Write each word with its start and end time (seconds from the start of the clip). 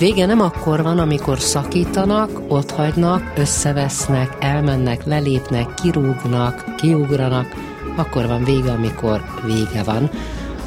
Vége 0.00 0.26
nem 0.26 0.40
akkor 0.40 0.82
van, 0.82 0.98
amikor 0.98 1.40
szakítanak, 1.40 2.40
otthagynak, 2.48 3.32
összevesznek, 3.36 4.36
elmennek, 4.38 5.04
lelépnek, 5.04 5.74
kirúgnak, 5.74 6.74
kiugranak, 6.76 7.54
akkor 7.96 8.26
van 8.26 8.44
vége, 8.44 8.70
amikor 8.70 9.24
vége 9.44 9.82
van. 9.82 10.10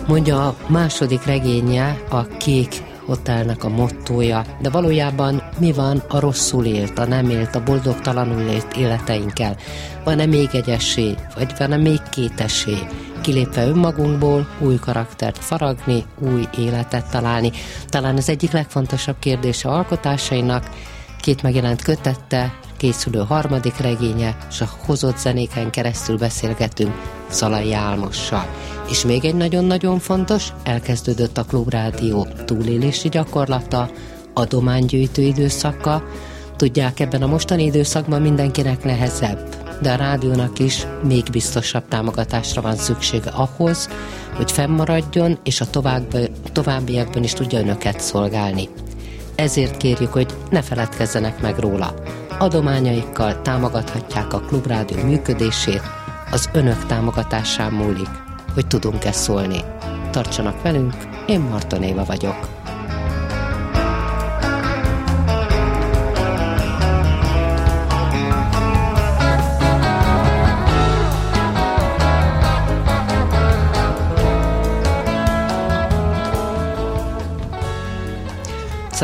Mondja 0.08 0.48
a 0.48 0.56
második 0.68 1.26
regénye 1.26 1.98
a 2.10 2.28
kék 2.28 2.84
hotelnek 3.06 3.64
a 3.64 3.70
mottója, 3.70 4.46
de 4.62 4.70
valójában 4.70 5.44
mi 5.60 5.72
van 5.72 6.04
a 6.08 6.20
rosszul 6.20 6.66
élt, 6.66 7.00
a 7.00 7.06
nem 7.06 7.30
élt, 7.30 7.56
a 7.56 7.64
boldogtalanul 7.64 8.42
élt 8.42 8.78
életeinkkel? 8.78 9.56
Van-e 10.04 10.26
még 10.26 10.50
egy 10.52 10.70
esély, 10.70 11.16
vagy 11.36 11.54
van-e 11.58 11.78
még 11.78 12.00
két 12.12 12.40
esély? 12.40 12.84
Kilépve 13.24 13.68
önmagunkból 13.68 14.48
új 14.60 14.76
karaktert 14.76 15.38
faragni, 15.38 16.06
új 16.20 16.48
életet 16.58 17.10
találni. 17.10 17.52
Talán 17.88 18.18
az 18.18 18.30
egyik 18.30 18.52
legfontosabb 18.52 19.16
kérdése 19.20 19.70
alkotásainak, 19.70 20.70
két 21.22 21.42
megjelent 21.42 21.82
kötette, 21.82 22.54
készülő 22.78 23.20
harmadik 23.20 23.78
regénye, 23.78 24.38
és 24.50 24.62
a 24.62 24.70
hozott 24.86 25.18
zenéken 25.18 25.70
keresztül 25.70 26.18
beszélgetünk 26.18 26.94
Szalai 27.28 27.74
Álmossal. 27.74 28.46
És 28.90 29.06
még 29.06 29.26
egy 29.26 29.36
nagyon-nagyon 29.36 30.00
fontos, 30.00 30.48
elkezdődött 30.64 31.38
a 31.38 31.44
Klubrádió 31.44 32.28
túlélési 32.46 33.10
gyakorlata, 33.10 33.90
adománygyűjtő 34.34 35.22
időszaka. 35.22 36.04
Tudják, 36.56 37.00
ebben 37.00 37.22
a 37.22 37.28
mostani 37.28 37.64
időszakban 37.64 38.22
mindenkinek 38.22 38.84
nehezebb 38.84 39.63
de 39.84 39.92
a 39.92 39.96
rádiónak 39.96 40.60
is 40.60 40.86
még 41.04 41.24
biztosabb 41.32 41.88
támogatásra 41.88 42.62
van 42.62 42.76
szüksége 42.76 43.30
ahhoz, 43.30 43.90
hogy 44.36 44.52
fennmaradjon, 44.52 45.40
és 45.44 45.62
a 45.62 45.70
további, 45.70 46.30
továbbiakban 46.52 47.24
is 47.24 47.34
tudja 47.34 47.60
önöket 47.60 48.00
szolgálni. 48.00 48.70
Ezért 49.36 49.78
kérjük, 49.78 50.14
hogy 50.14 50.36
ne 50.50 50.62
feledkezzenek 50.62 51.42
meg 51.42 51.58
róla. 51.58 51.94
Adományaikkal 52.40 53.42
támogathatják 53.42 54.34
a 54.34 54.40
Klubrádió 54.40 55.04
működését, 55.04 55.82
az 56.32 56.50
önök 56.54 56.86
támogatásán 56.86 57.72
múlik, 57.72 58.10
hogy 58.54 58.68
tudunk-e 58.68 59.12
szólni. 59.12 59.60
Tartsanak 60.12 60.62
velünk, 60.62 60.94
én 61.28 61.40
Marton 61.40 61.84
Éva 61.84 62.04
vagyok. 62.06 62.53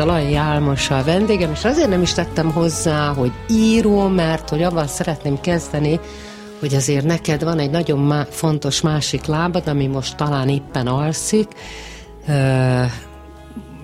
Szalai 0.00 0.34
Álmos 0.34 0.90
a 0.90 1.02
vendégem, 1.04 1.50
és 1.52 1.64
azért 1.64 1.88
nem 1.88 2.02
is 2.02 2.12
tettem 2.12 2.52
hozzá, 2.52 3.12
hogy 3.12 3.32
író, 3.50 4.08
mert 4.08 4.48
hogy 4.48 4.62
abban 4.62 4.86
szeretném 4.86 5.40
kezdeni, 5.40 6.00
hogy 6.60 6.74
azért 6.74 7.04
neked 7.04 7.44
van 7.44 7.58
egy 7.58 7.70
nagyon 7.70 7.98
má- 7.98 8.34
fontos 8.34 8.80
másik 8.80 9.24
lábad, 9.24 9.66
ami 9.68 9.86
most 9.86 10.16
talán 10.16 10.48
éppen 10.48 10.86
alszik. 10.86 11.48
Uh, 12.28 12.84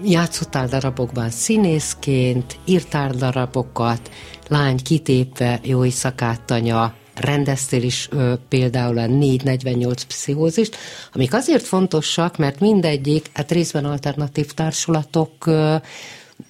játszottál 0.03 0.67
darabokban 0.67 1.31
színészként, 1.31 2.59
írtál 2.65 3.11
darabokat, 3.11 4.11
lány 4.49 4.83
kitépve, 4.83 5.61
jó 5.63 5.85
éjszakát, 5.85 6.41
tanya, 6.43 6.93
rendeztél 7.21 7.83
is 7.83 8.09
ö, 8.11 8.35
például 8.49 8.99
a 8.99 9.07
448 9.07 10.03
pszichózist, 10.03 10.77
amik 11.13 11.35
azért 11.35 11.65
fontosak, 11.65 12.37
mert 12.37 12.61
mindegyik, 12.61 13.31
hát 13.33 13.53
részben 13.53 13.85
alternatív 13.85 14.53
társulatok 14.53 15.47
ö, 15.47 15.77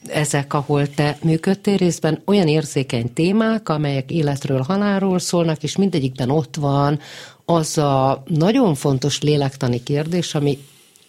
ezek, 0.06 0.54
ahol 0.54 0.94
te 0.94 1.19
működtél 1.22 1.77
részben, 1.77 2.22
olyan 2.25 2.49
érzékeny 2.49 3.12
témák, 3.12 3.69
amelyek 3.69 4.10
életről, 4.10 4.60
halálról 4.60 5.19
szólnak, 5.19 5.62
és 5.62 5.77
mindegyikben 5.77 6.31
ott 6.31 6.56
van 6.56 7.00
az 7.44 7.78
a 7.78 8.22
nagyon 8.27 8.75
fontos 8.75 9.21
lélektani 9.21 9.83
kérdés, 9.83 10.34
ami 10.34 10.59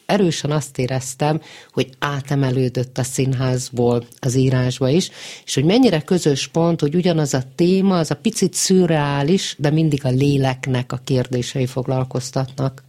erősen 0.07 0.51
azt 0.51 0.77
éreztem, 0.77 1.41
hogy 1.71 1.89
átemelődött 1.99 2.97
a 2.97 3.03
színházból 3.03 4.07
az 4.19 4.35
írásba 4.35 4.89
is, 4.89 5.09
és 5.45 5.53
hogy 5.53 5.63
mennyire 5.63 6.01
közös 6.01 6.47
pont, 6.47 6.79
hogy 6.79 6.95
ugyanaz 6.95 7.33
a 7.33 7.43
téma, 7.55 7.97
az 7.97 8.11
a 8.11 8.15
picit 8.15 8.53
szürreális, 8.53 9.55
de 9.57 9.69
mindig 9.69 10.05
a 10.05 10.09
léleknek 10.09 10.91
a 10.91 11.01
kérdései 11.03 11.65
foglalkoztatnak. 11.65 12.83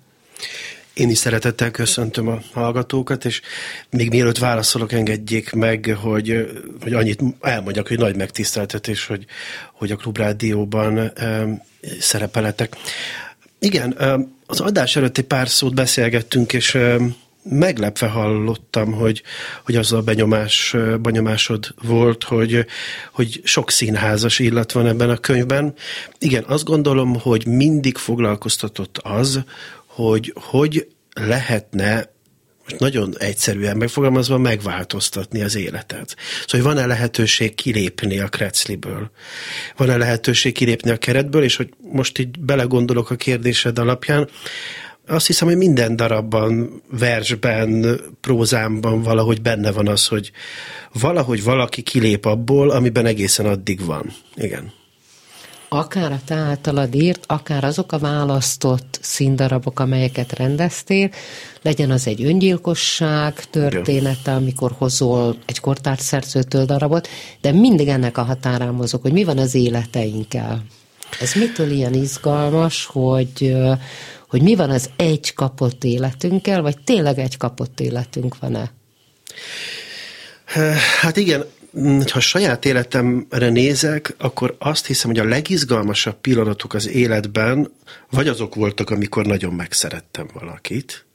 Én 0.95 1.11
is 1.11 1.19
szeretettel 1.19 1.71
köszöntöm 1.71 2.29
a 2.29 2.41
hallgatókat, 2.53 3.25
és 3.25 3.41
még 3.91 4.09
mielőtt 4.09 4.39
válaszolok, 4.39 4.93
engedjék 4.93 5.53
meg, 5.53 5.97
hogy, 6.01 6.51
hogy 6.83 6.93
annyit 6.93 7.21
elmondjak, 7.41 7.89
hogy 7.89 7.99
nagy 7.99 8.17
megtiszteltetés, 8.17 9.07
hogy, 9.07 9.25
hogy 9.73 9.91
a 9.91 9.97
Klubrádióban 9.97 11.13
um, 11.21 11.63
szerepeletek. 12.01 12.77
Igen, 13.59 13.97
az 14.47 14.61
adás 14.61 14.97
előtt 14.97 15.19
egy 15.19 15.25
pár 15.25 15.49
szót 15.49 15.75
beszélgettünk, 15.75 16.53
és 16.53 16.79
meglepve 17.43 18.07
hallottam, 18.07 18.93
hogy, 18.93 19.23
hogy 19.65 19.77
az 19.77 19.93
a 19.93 20.01
benyomás, 20.01 20.77
benyomásod 21.01 21.75
volt, 21.83 22.25
hogy, 22.25 22.67
hogy 23.13 23.41
sok 23.45 23.71
színházas 23.71 24.39
illat 24.39 24.73
van 24.73 24.87
ebben 24.87 25.11
a 25.11 25.17
könyvben. 25.17 25.75
Igen, 26.19 26.45
azt 26.47 26.65
gondolom, 26.65 27.21
hogy 27.21 27.47
mindig 27.47 27.97
foglalkoztatott 27.97 28.99
az, 29.03 29.43
hogy 29.87 30.33
hogy 30.37 30.89
lehetne 31.15 32.11
most 32.69 32.81
nagyon 32.81 33.15
egyszerűen 33.19 33.77
megfogalmazva 33.77 34.39
megváltoztatni 34.39 35.43
az 35.43 35.57
életet. 35.57 36.17
Szóval, 36.47 36.47
hogy 36.51 36.63
van-e 36.63 36.87
lehetőség 36.87 37.55
kilépni 37.55 38.19
a 38.19 38.29
krecliből? 38.29 39.11
Van-e 39.77 39.97
lehetőség 39.97 40.53
kilépni 40.53 40.91
a 40.91 40.97
keretből, 40.97 41.43
és 41.43 41.57
hogy 41.57 41.69
most 41.93 42.19
így 42.19 42.39
belegondolok 42.39 43.11
a 43.11 43.17
kérdésed 43.17 43.79
alapján, 43.79 44.29
azt 45.07 45.27
hiszem, 45.27 45.49
hogy 45.49 45.57
minden 45.57 45.97
darabban, 45.97 46.83
versben, 46.91 48.01
prózámban 48.21 49.03
valahogy 49.03 49.43
benne 49.43 49.73
van 49.73 49.89
az, 49.89 50.07
hogy 50.07 50.31
valahogy 50.93 51.43
valaki 51.43 51.83
kilép 51.83 52.25
abból, 52.25 52.71
amiben 52.71 53.07
egészen 53.07 53.47
addig 53.47 53.85
van. 53.85 54.13
Igen 54.37 54.73
akár 55.69 56.13
a 56.13 56.21
te 56.25 56.35
általad 56.35 56.95
írt, 56.95 57.25
akár 57.27 57.65
azok 57.65 57.93
a 57.93 57.99
választott 57.99 58.99
színdarabok, 59.03 59.81
amelyeket 59.81 60.33
rendeztél, 60.33 61.11
legyen 61.63 61.91
az 61.91 62.07
egy 62.07 62.25
öngyilkosság 62.25 63.45
története, 63.51 64.35
amikor 64.35 64.75
hozol 64.79 65.37
egy 65.47 65.61
kortárs 65.61 66.01
szerzőtől 66.01 66.65
darabot, 66.65 67.09
de 67.41 67.53
mindig 67.53 67.89
ennek 67.89 68.19
a 68.19 68.23
határán 68.23 68.75
mozog, 68.75 69.03
hogy 69.03 69.13
mi 69.13 69.25
van 69.25 69.39
az 69.39 69.55
életeinkkel. 69.55 70.65
Ez 71.21 71.33
mitől 71.35 71.71
ilyen 71.71 71.95
izgalmas, 71.95 72.87
hogy, 72.87 73.57
hogy 74.29 74.43
mi 74.43 74.55
van 74.55 74.71
az 74.71 74.91
egy 74.97 75.33
kapott 75.35 75.85
életünkkel, 75.85 76.63
vagy 76.63 76.77
tényleg 76.85 77.19
egy 77.19 77.37
kapott 77.37 77.81
életünk 77.81 78.39
van-e? 78.39 78.73
Hát 81.01 81.17
igen, 81.17 81.45
ha 82.11 82.21
saját 82.21 82.65
életemre 82.65 83.49
nézek, 83.49 84.15
akkor 84.19 84.57
azt 84.59 84.87
hiszem, 84.87 85.11
hogy 85.11 85.19
a 85.19 85.25
legizgalmasabb 85.25 86.21
pillanatok 86.21 86.75
az 86.75 86.89
életben 86.89 87.71
vagy 88.11 88.29
azok 88.29 88.55
voltak, 88.55 88.91
amikor 88.91 89.27
nagyon 89.27 89.53
megszerettem 89.53 90.29
valakit, 90.33 91.07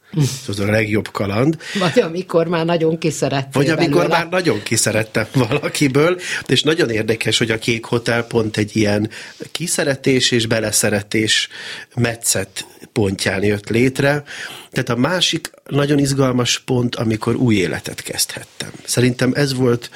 ez 0.47 0.59
a 0.59 0.65
legjobb 0.65 1.11
kaland. 1.11 1.57
Vagy 1.79 1.99
amikor 1.99 2.47
már 2.47 2.65
nagyon 2.65 2.97
kiszerettem. 2.97 3.51
Vagy 3.51 3.69
amikor 3.69 4.01
belőle. 4.01 4.17
már 4.17 4.29
nagyon 4.29 4.63
kiszerettem 4.63 5.25
valakiből, 5.33 6.19
és 6.47 6.63
nagyon 6.63 6.89
érdekes, 6.89 7.37
hogy 7.37 7.51
a 7.51 7.57
Kék 7.57 7.85
Hotel 7.85 8.23
pont 8.23 8.57
egy 8.57 8.75
ilyen 8.75 9.09
kiszeretés 9.51 10.31
és 10.31 10.45
beleszeretés 10.45 11.49
metszet 11.95 12.65
pontján 12.91 13.43
jött 13.43 13.69
létre. 13.69 14.23
Tehát 14.71 14.89
a 14.89 14.95
másik 14.95 15.49
nagyon 15.69 15.99
izgalmas 15.99 16.59
pont, 16.59 16.95
amikor 16.95 17.35
új 17.35 17.55
életet 17.55 18.01
kezdhettem. 18.01 18.71
Szerintem 18.85 19.31
ez 19.35 19.53
volt 19.53 19.89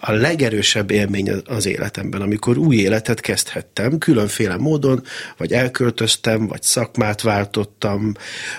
a 0.00 0.12
legerősebb 0.12 0.90
élmény 0.90 1.30
az 1.46 1.66
életemben, 1.66 2.20
amikor 2.20 2.58
új 2.58 2.76
életet 2.76 3.20
kezdhettem, 3.20 3.98
különféle 3.98 4.56
módon, 4.56 5.02
vagy 5.36 5.52
elköltöztem, 5.52 6.46
vagy 6.46 6.62
szakmát 6.62 7.20
váltottam, 7.22 8.14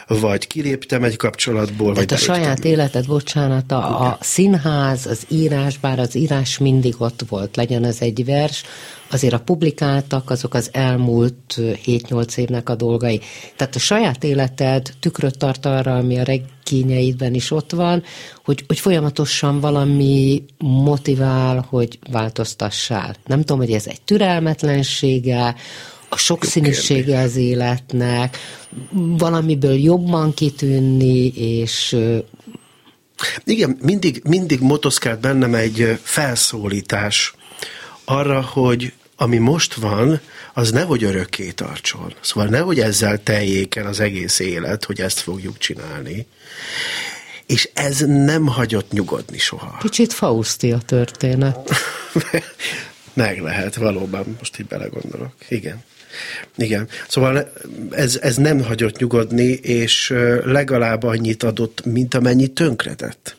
vagy 0.07 0.47
kiléptem 0.47 1.03
egy 1.03 1.15
kapcsolatból, 1.15 1.93
vagy 1.93 2.13
a 2.13 2.17
saját 2.17 2.65
életed, 2.65 3.05
bocsánat, 3.05 3.71
a, 3.71 4.01
a 4.05 4.17
színház, 4.21 5.05
az 5.05 5.25
írás, 5.27 5.77
bár 5.77 5.99
az 5.99 6.15
írás 6.15 6.57
mindig 6.57 6.95
ott 6.97 7.21
volt, 7.29 7.55
legyen 7.55 7.85
ez 7.85 7.97
egy 7.99 8.25
vers, 8.25 8.63
azért 9.09 9.33
a 9.33 9.39
publikáltak, 9.39 10.29
azok 10.29 10.53
az 10.53 10.69
elmúlt 10.71 11.55
7-8 11.57 12.37
évnek 12.37 12.69
a 12.69 12.75
dolgai. 12.75 13.21
Tehát 13.55 13.75
a 13.75 13.79
saját 13.79 14.23
életed 14.23 14.93
tükröt 14.99 15.37
tart 15.37 15.65
arra, 15.65 15.95
ami 15.95 16.17
a 16.17 16.23
regényeidben 16.23 17.33
is 17.33 17.51
ott 17.51 17.71
van, 17.71 18.03
hogy, 18.45 18.63
hogy 18.67 18.79
folyamatosan 18.79 19.59
valami 19.59 20.43
motivál, 20.57 21.65
hogy 21.69 21.99
változtassál. 22.11 23.15
Nem 23.25 23.39
tudom, 23.39 23.57
hogy 23.57 23.71
ez 23.71 23.87
egy 23.87 24.01
türelmetlensége, 24.01 25.55
a 26.09 26.17
sokszínűsége 26.17 27.19
az 27.19 27.35
életnek, 27.35 28.37
valamiből 28.91 29.73
jobban 29.73 30.33
kitűnni, 30.33 31.27
és 31.27 31.97
igen, 33.43 33.77
mindig, 33.81 34.21
mindig 34.23 34.59
motoszkált 34.59 35.19
bennem 35.19 35.53
egy 35.53 35.99
felszólítás 36.01 37.33
arra, 38.05 38.41
hogy 38.41 38.93
ami 39.21 39.37
most 39.37 39.73
van, 39.73 40.19
az 40.53 40.71
nehogy 40.71 41.03
örökké 41.03 41.51
tartson. 41.51 42.13
Szóval 42.21 42.49
nehogy 42.49 42.79
ezzel 42.79 43.23
teljék 43.23 43.75
el 43.75 43.85
az 43.85 43.99
egész 43.99 44.39
élet, 44.39 44.85
hogy 44.85 45.01
ezt 45.01 45.19
fogjuk 45.19 45.57
csinálni. 45.57 46.27
És 47.45 47.69
ez 47.73 47.99
nem 47.99 48.47
hagyott 48.47 48.91
nyugodni 48.91 49.37
soha. 49.37 49.77
Kicsit 49.79 50.13
Fausti 50.13 50.71
a 50.71 50.77
történet. 50.77 51.69
Meg 53.13 53.41
lehet, 53.41 53.75
valóban, 53.75 54.35
most 54.37 54.59
így 54.59 54.65
belegondolok. 54.65 55.33
Igen. 55.47 55.83
Igen. 56.55 56.87
Szóval 57.07 57.51
ez, 57.91 58.15
ez 58.21 58.35
nem 58.35 58.63
hagyott 58.63 58.97
nyugodni, 58.97 59.51
és 59.51 60.13
legalább 60.43 61.03
annyit 61.03 61.43
adott, 61.43 61.85
mint 61.85 62.13
amennyit 62.13 62.51
tönkretett 62.51 63.35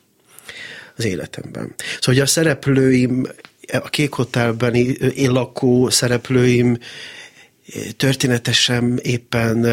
az 0.97 1.05
életemben. 1.05 1.75
Szóval 1.77 2.01
hogy 2.03 2.19
a 2.21 2.27
szereplőim 2.27 3.27
a 3.73 3.89
Kék 3.89 4.13
Hotelben 4.13 4.75
én 5.15 5.31
lakó 5.31 5.91
szereplőim 5.91 6.79
történetesen 7.97 8.99
éppen, 9.03 9.67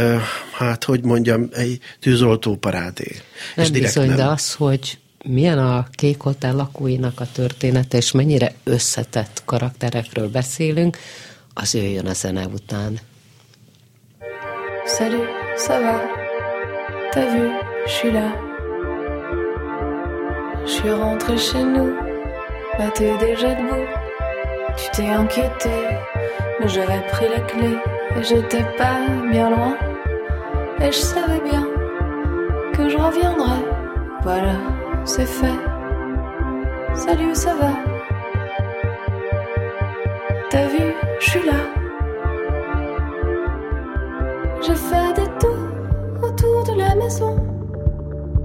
hát 0.53 0.83
hogy 0.83 1.03
mondjam, 1.03 1.49
egy 1.51 1.79
tűzoltó 1.99 2.55
parádé. 2.55 3.21
Nem 3.55 3.65
és 3.65 3.71
bizony, 3.71 4.07
nem. 4.07 4.15
de 4.15 4.25
az, 4.25 4.53
hogy 4.53 4.97
milyen 5.25 5.59
a 5.59 5.88
Kék 5.91 6.21
Hotel 6.21 6.55
lakóinak 6.55 7.19
a 7.19 7.27
története, 7.31 7.97
és 7.97 8.11
mennyire 8.11 8.53
összetett 8.63 9.41
karakterekről 9.45 10.29
beszélünk, 10.29 10.97
az 11.53 11.73
jöjjön 11.73 12.05
a 12.05 12.13
zene 12.13 12.45
után. 12.45 13.00
Salut, 14.85 15.27
ça 15.57 15.79
va? 15.81 16.00
T'as 17.11 17.31
vu, 17.33 17.47
je 17.85 17.91
suis 17.91 18.11
là. 18.11 18.31
Je 20.65 20.71
suis 20.71 20.91
rentré 20.91 21.38
chez 21.38 21.63
nous. 21.63 22.06
Bah 22.77 22.91
t'es 22.94 23.18
déjà 23.18 23.56
debout, 23.56 23.88
tu 24.75 24.91
t'es 24.91 25.09
inquiété, 25.09 25.69
mais 26.59 26.68
j'avais 26.68 27.01
pris 27.12 27.25
la 27.27 27.39
clé 27.39 27.75
et 28.15 28.24
j'étais 28.24 28.63
pas 28.77 29.00
bien 29.31 29.50
loin. 29.50 29.75
Et 30.79 30.91
je 30.91 31.00
savais 31.00 31.41
bien 31.50 31.65
que 32.74 32.88
je 32.88 32.95
reviendrais. 32.95 33.65
Voilà, 34.21 34.53
c'est 35.06 35.25
fait. 35.25 35.59
Salut, 36.94 37.33
ça 37.33 37.56
va? 37.56 37.71
T'as 40.51 40.68
vu, 40.68 40.94
je 41.19 41.29
suis 41.31 41.45
là. 41.47 41.59
J'ai 44.62 44.75
fait 44.75 45.13
des 45.15 45.29
tours 45.39 46.27
autour 46.27 46.63
de 46.65 46.79
la 46.79 46.94
maison. 46.94 47.38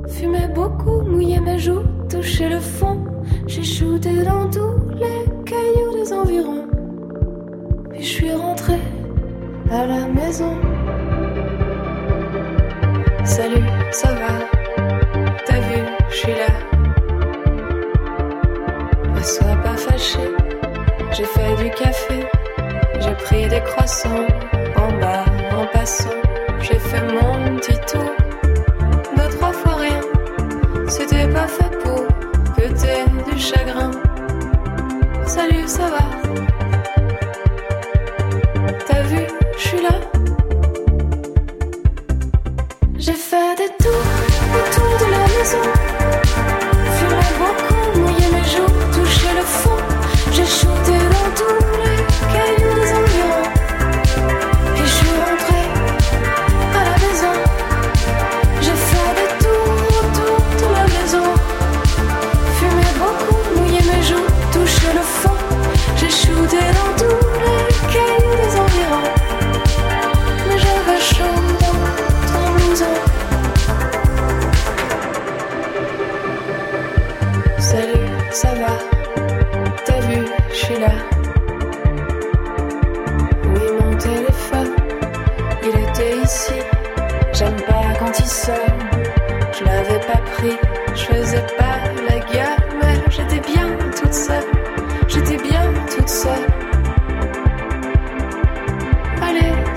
Fumé 0.08 0.48
beaucoup, 0.54 1.02
mouillé 1.02 1.38
mes 1.40 1.58
joues, 1.58 1.84
touché 2.08 2.48
le 2.48 2.60
fond. 2.60 3.11
J'ai 3.46 3.62
shooté 3.64 4.22
dans 4.22 4.48
tous 4.50 4.88
les 4.94 5.24
cailloux 5.44 5.94
des 5.94 6.12
environs. 6.12 6.66
Puis 7.90 8.02
je 8.02 8.08
suis 8.08 8.32
rentré 8.32 8.78
à 9.70 9.86
la 9.86 10.06
maison. 10.06 10.56
Salut, 13.24 13.64
ça 13.90 14.08
va? 14.08 14.32
T'as 15.46 15.60
vu, 15.60 15.82
je 16.10 16.14
suis 16.16 16.32
là. 16.32 16.52
Ne 19.14 19.22
sois 19.22 19.56
pas 19.62 19.76
fâché, 19.76 20.18
j'ai 21.12 21.24
fait 21.24 21.56
du 21.62 21.70
café. 21.70 22.26
J'ai 23.00 23.14
pris 23.24 23.48
des 23.48 23.60
croissants 23.60 24.26
en 24.76 25.00
bas 25.00 25.24
en 25.56 25.66
passant. 25.72 26.10
J'ai 26.60 26.78
fait 26.78 27.02
mon 27.12 27.56
petit 27.56 27.78
tour. 27.86 28.10
Deux, 29.16 29.28
trois 29.36 29.52
fois 29.52 29.74
rien, 29.74 30.00
c'était 30.88 31.28
pas 31.28 31.48
fait 31.48 31.61
chagrin. 33.42 33.90
Salut, 35.26 35.66
ça 35.66 35.90
va? 35.90 36.21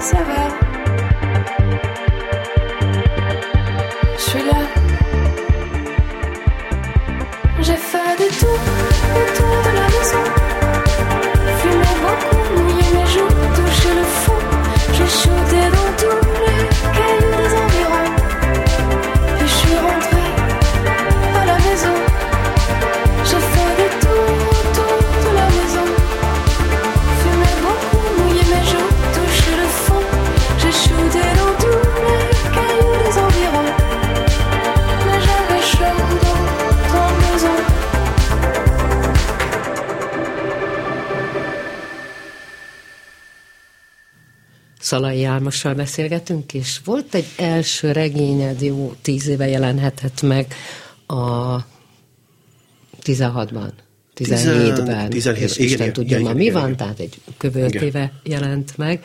seven. 0.05 0.34
Álmossal 45.45 45.73
beszélgetünk, 45.73 46.53
és 46.53 46.79
volt 46.85 47.15
egy 47.15 47.25
első 47.37 47.91
regényed, 47.91 48.61
jó, 48.61 48.93
tíz 49.01 49.27
éve 49.27 49.47
jelenhetett 49.47 50.21
meg 50.21 50.53
a 51.07 51.55
16-ban, 53.03 53.69
17-ben, 54.15 55.09
17, 55.09 55.41
és 55.41 55.57
igen, 55.57 55.69
Isten 55.69 55.93
tudja 55.93 56.17
igen, 56.17 56.29
ma 56.29 56.37
mi 56.37 56.41
igen, 56.41 56.53
van, 56.53 56.63
igen. 56.63 56.77
tehát 56.77 56.99
egy 56.99 57.21
kövöltéve 57.37 58.11
jelent 58.23 58.77
meg, 58.77 59.03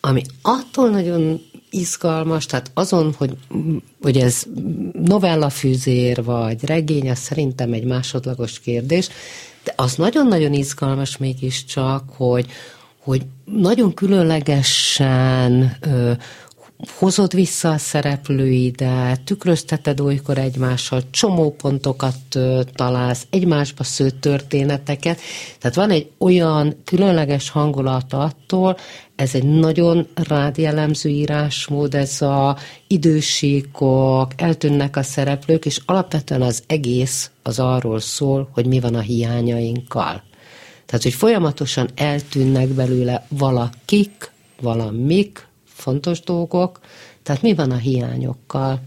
ami 0.00 0.22
attól 0.42 0.90
nagyon 0.90 1.40
izgalmas, 1.70 2.46
tehát 2.46 2.70
azon, 2.74 3.14
hogy, 3.16 3.36
hogy 4.02 4.16
ez 4.16 4.42
novellafűzér 4.92 6.24
vagy 6.24 6.64
regény, 6.64 7.10
az 7.10 7.18
szerintem 7.18 7.72
egy 7.72 7.84
másodlagos 7.84 8.60
kérdés, 8.60 9.08
De 9.64 9.72
az 9.76 9.94
nagyon-nagyon 9.94 10.52
izgalmas 10.52 11.16
mégiscsak, 11.16 12.04
hogy, 12.16 12.46
hogy 13.02 13.22
nagyon 13.44 13.94
különlegesen 13.94 15.76
ö, 15.80 16.12
hozod 16.98 17.34
vissza 17.34 17.70
a 17.70 17.78
szereplőidet, 17.78 19.20
tükrözteted 19.20 20.00
olykor 20.00 20.38
egymással, 20.38 21.02
csomópontokat 21.10 22.16
találsz, 22.74 23.26
egymásba 23.30 23.84
szőtt 23.84 24.20
történeteket. 24.20 25.20
Tehát 25.58 25.76
van 25.76 25.90
egy 25.90 26.10
olyan 26.18 26.76
különleges 26.84 27.50
hangulata 27.50 28.18
attól, 28.18 28.76
ez 29.16 29.34
egy 29.34 29.44
nagyon 29.44 30.06
rád 30.14 30.58
jellemző 30.58 31.08
írásmód, 31.08 31.94
ez 31.94 32.22
a 32.22 32.56
idősíkok, 32.86 34.32
eltűnnek 34.36 34.96
a 34.96 35.02
szereplők, 35.02 35.64
és 35.64 35.80
alapvetően 35.86 36.42
az 36.42 36.62
egész 36.66 37.30
az 37.42 37.58
arról 37.58 38.00
szól, 38.00 38.48
hogy 38.52 38.66
mi 38.66 38.80
van 38.80 38.94
a 38.94 39.00
hiányainkkal. 39.00 40.22
Tehát, 40.92 41.06
hogy 41.06 41.14
folyamatosan 41.14 41.88
eltűnnek 41.94 42.68
belőle 42.68 43.26
valakik, 43.28 44.30
valamik, 44.60 45.46
fontos 45.64 46.20
dolgok, 46.20 46.80
tehát 47.22 47.42
mi 47.42 47.54
van 47.54 47.70
a 47.70 47.76
hiányokkal? 47.76 48.80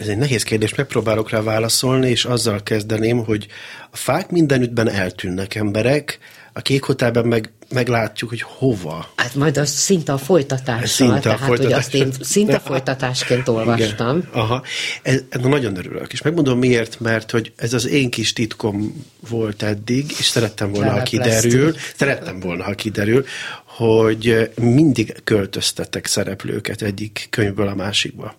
Ez 0.00 0.06
egy 0.06 0.18
nehéz 0.18 0.42
kérdés, 0.42 0.74
megpróbálok 0.74 1.30
rá 1.30 1.42
válaszolni, 1.42 2.10
és 2.10 2.24
azzal 2.24 2.62
kezdeném, 2.62 3.24
hogy 3.24 3.46
a 3.90 3.96
fák 3.96 4.30
mindenüttben 4.30 4.88
eltűnnek 4.88 5.54
emberek, 5.54 6.18
a 6.52 6.60
kék 6.60 6.82
hotelben 6.82 7.26
meg 7.26 7.52
meglátjuk, 7.68 8.30
hogy 8.30 8.42
hova. 8.42 9.12
Hát 9.16 9.34
majd 9.34 9.56
az 9.56 9.70
szinte 9.70 10.12
a 10.12 10.18
folytatással, 10.18 10.86
szinte 10.86 11.14
a 11.14 11.20
tehát 11.20 11.38
folytatás. 11.38 11.64
hogy 11.64 11.72
azt 11.72 11.94
én 11.94 12.12
szinte 12.20 12.58
folytatásként 12.58 13.48
olvastam. 13.48 14.16
Igen. 14.16 14.28
Aha. 14.32 14.62
Ez, 15.02 15.20
ez 15.28 15.40
nagyon 15.40 15.76
örülök, 15.76 16.12
és 16.12 16.22
megmondom 16.22 16.58
miért, 16.58 17.00
mert 17.00 17.30
hogy 17.30 17.52
ez 17.56 17.72
az 17.72 17.86
én 17.86 18.10
kis 18.10 18.32
titkom 18.32 19.04
volt 19.28 19.62
eddig, 19.62 20.14
és 20.18 20.26
szerettem 20.26 20.72
volna, 20.72 20.90
ha 20.90 21.02
kiderül, 21.02 21.74
szerettem 21.96 22.40
volna, 22.40 22.64
ha 22.64 22.74
kiderül, 22.74 23.24
hogy 23.64 24.50
mindig 24.60 25.14
költöztetek 25.24 26.06
szereplőket 26.06 26.82
egyik 26.82 27.26
könyvből 27.30 27.68
a 27.68 27.74
másikba. 27.74 28.34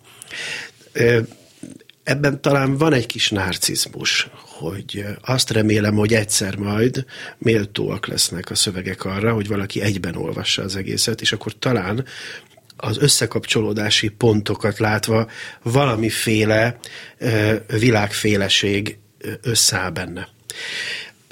Ebben 2.04 2.40
talán 2.40 2.76
van 2.76 2.92
egy 2.92 3.06
kis 3.06 3.30
narcizmus, 3.30 4.28
hogy 4.34 5.04
azt 5.20 5.50
remélem, 5.50 5.94
hogy 5.94 6.14
egyszer 6.14 6.56
majd 6.56 7.04
méltóak 7.38 8.06
lesznek 8.06 8.50
a 8.50 8.54
szövegek 8.54 9.04
arra, 9.04 9.32
hogy 9.32 9.48
valaki 9.48 9.80
egyben 9.80 10.16
olvassa 10.16 10.62
az 10.62 10.76
egészet, 10.76 11.20
és 11.20 11.32
akkor 11.32 11.52
talán 11.58 12.04
az 12.76 12.98
összekapcsolódási 12.98 14.08
pontokat 14.08 14.78
látva 14.78 15.28
valamiféle 15.62 16.78
világféleség 17.66 18.98
összeáll 19.42 19.90
benne. 19.90 20.28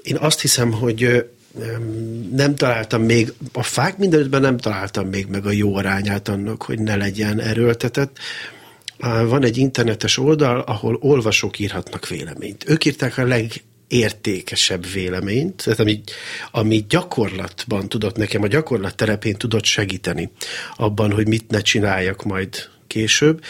Én 0.02 0.16
azt 0.16 0.40
hiszem, 0.40 0.72
hogy 0.72 1.26
nem 2.32 2.54
találtam 2.54 3.02
még, 3.02 3.32
a 3.52 3.62
fák 3.62 3.98
mindenüttben 3.98 4.40
nem 4.40 4.58
találtam 4.58 5.08
még 5.08 5.26
meg 5.26 5.46
a 5.46 5.50
jó 5.50 5.76
arányát 5.76 6.28
annak, 6.28 6.62
hogy 6.62 6.78
ne 6.78 6.96
legyen 6.96 7.40
erőltetett. 7.40 8.18
Van 9.00 9.44
egy 9.44 9.56
internetes 9.56 10.18
oldal, 10.18 10.60
ahol 10.60 10.98
olvasók 11.00 11.58
írhatnak 11.58 12.08
véleményt. 12.08 12.68
Ők 12.68 12.84
írták 12.84 13.18
a 13.18 13.24
legértékesebb 13.26 14.86
véleményt, 14.92 15.62
tehát 15.64 15.80
ami, 15.80 16.00
ami 16.50 16.84
gyakorlatban 16.88 17.88
tudott 17.88 18.16
nekem, 18.16 18.42
a 18.42 18.46
gyakorlat 18.46 18.96
terepén 18.96 19.36
tudott 19.36 19.64
segíteni 19.64 20.30
abban, 20.76 21.12
hogy 21.12 21.28
mit 21.28 21.50
ne 21.50 21.60
csináljak 21.60 22.22
majd 22.22 22.68
később, 22.86 23.42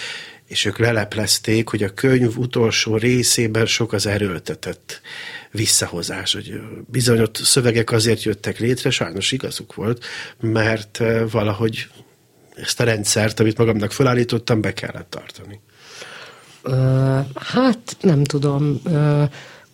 és 0.47 0.65
ők 0.65 0.79
leleplezték, 0.79 1.69
hogy 1.69 1.83
a 1.83 1.95
könyv 1.95 2.39
utolsó 2.39 2.97
részében 2.97 3.67
sok 3.67 3.93
az 3.93 4.07
erőltetett 4.07 5.01
visszahozás, 5.51 6.33
hogy 6.33 6.61
bizony 6.87 7.21
ott 7.21 7.37
szövegek 7.37 7.91
azért 7.91 8.23
jöttek 8.23 8.59
létre, 8.59 8.91
sajnos 8.91 9.33
igazuk 9.33 9.75
volt, 9.75 10.05
mert 10.41 11.03
valahogy 11.31 11.87
ezt 12.63 12.81
a 12.81 12.85
rendszert, 12.85 13.41
amit 13.41 13.59
magamnak 13.59 13.93
felállítottam, 13.93 14.61
be 14.61 14.73
kellett 14.73 15.11
tartani. 15.11 15.61
Hát 17.35 17.97
nem 18.01 18.25
tudom. 18.25 18.81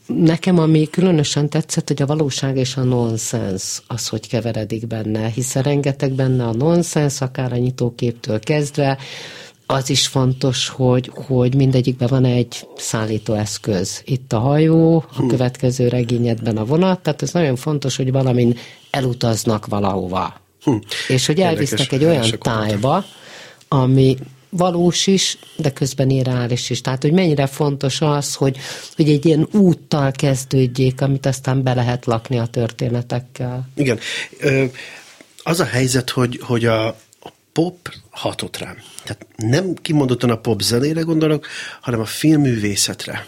Nekem 0.07 0.59
ami 0.59 0.91
különösen 0.91 1.49
tetszett, 1.49 1.89
hogy 1.89 2.03
a 2.03 2.07
valóság 2.07 2.57
és 2.57 2.77
a 2.77 2.83
nonsens 2.83 3.83
az, 3.87 4.09
hogy 4.09 4.29
keveredik 4.29 4.87
benne, 4.87 5.29
hiszen 5.29 5.63
rengeteg 5.63 6.13
benne 6.13 6.47
a 6.47 6.53
nonsens, 6.53 7.21
akár 7.21 7.53
a 7.53 7.57
nyitóképtől 7.57 8.39
kezdve, 8.39 8.99
az 9.67 9.91
is 9.91 10.07
fontos, 10.07 10.69
hogy, 10.69 11.11
hogy 11.27 11.55
mindegyikben 11.55 12.09
van 12.09 12.25
egy 12.25 12.69
szállítóeszköz. 12.77 14.03
Itt 14.05 14.33
a 14.33 14.39
hajó, 14.39 15.05
a 15.17 15.27
következő 15.27 15.89
regényedben 15.89 16.57
a 16.57 16.65
vonat, 16.65 17.01
tehát 17.01 17.23
ez 17.23 17.33
nagyon 17.33 17.57
fontos, 17.57 17.97
hogy 17.97 18.13
valamin 18.13 18.57
elutaznak 18.91 19.67
valahova. 19.67 20.46
Hm. 20.67 20.77
És 21.09 21.27
hogy 21.27 21.41
elvisznek 21.41 21.93
egy 21.93 22.05
olyan 22.05 22.39
tájba, 22.39 23.05
ami 23.69 24.17
valós 24.49 25.07
is, 25.07 25.39
de 25.57 25.73
közben 25.73 26.11
irreális 26.11 26.71
is. 26.71 26.81
Tehát, 26.81 27.03
hogy 27.03 27.13
mennyire 27.13 27.47
fontos 27.47 28.01
az, 28.01 28.35
hogy, 28.35 28.59
hogy 28.97 29.09
egy 29.09 29.27
ilyen 29.27 29.49
úttal 29.53 30.11
kezdődjék, 30.13 31.01
amit 31.01 31.27
aztán 31.27 31.63
be 31.63 31.75
lehet 31.75 32.07
lakni 32.07 32.39
a 32.39 32.47
történetekkel. 32.47 33.69
Igen. 33.75 33.99
Az 35.43 35.61
a 35.61 35.65
helyzet, 35.65 36.11
hogy, 36.11 36.41
hogy 36.43 36.65
a, 36.65 36.97
pop 37.57 37.93
hatott 38.11 38.59
rám. 38.59 38.77
Tehát 39.05 39.27
nem 39.37 39.75
kimondottan 39.75 40.31
a 40.31 40.37
pop 40.37 40.61
zenére 40.61 41.01
gondolok, 41.01 41.47
hanem 41.81 42.01
a 42.01 42.05
filmművészetre. 42.05 43.27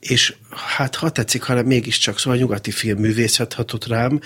És 0.00 0.34
hát 0.76 0.94
ha 0.94 1.10
tetszik, 1.10 1.42
hanem 1.42 1.66
mégiscsak, 1.66 2.18
szóval 2.18 2.38
a 2.38 2.40
nyugati 2.40 2.70
filmművészet 2.70 3.52
hatott 3.52 3.86
rám, 3.86 4.20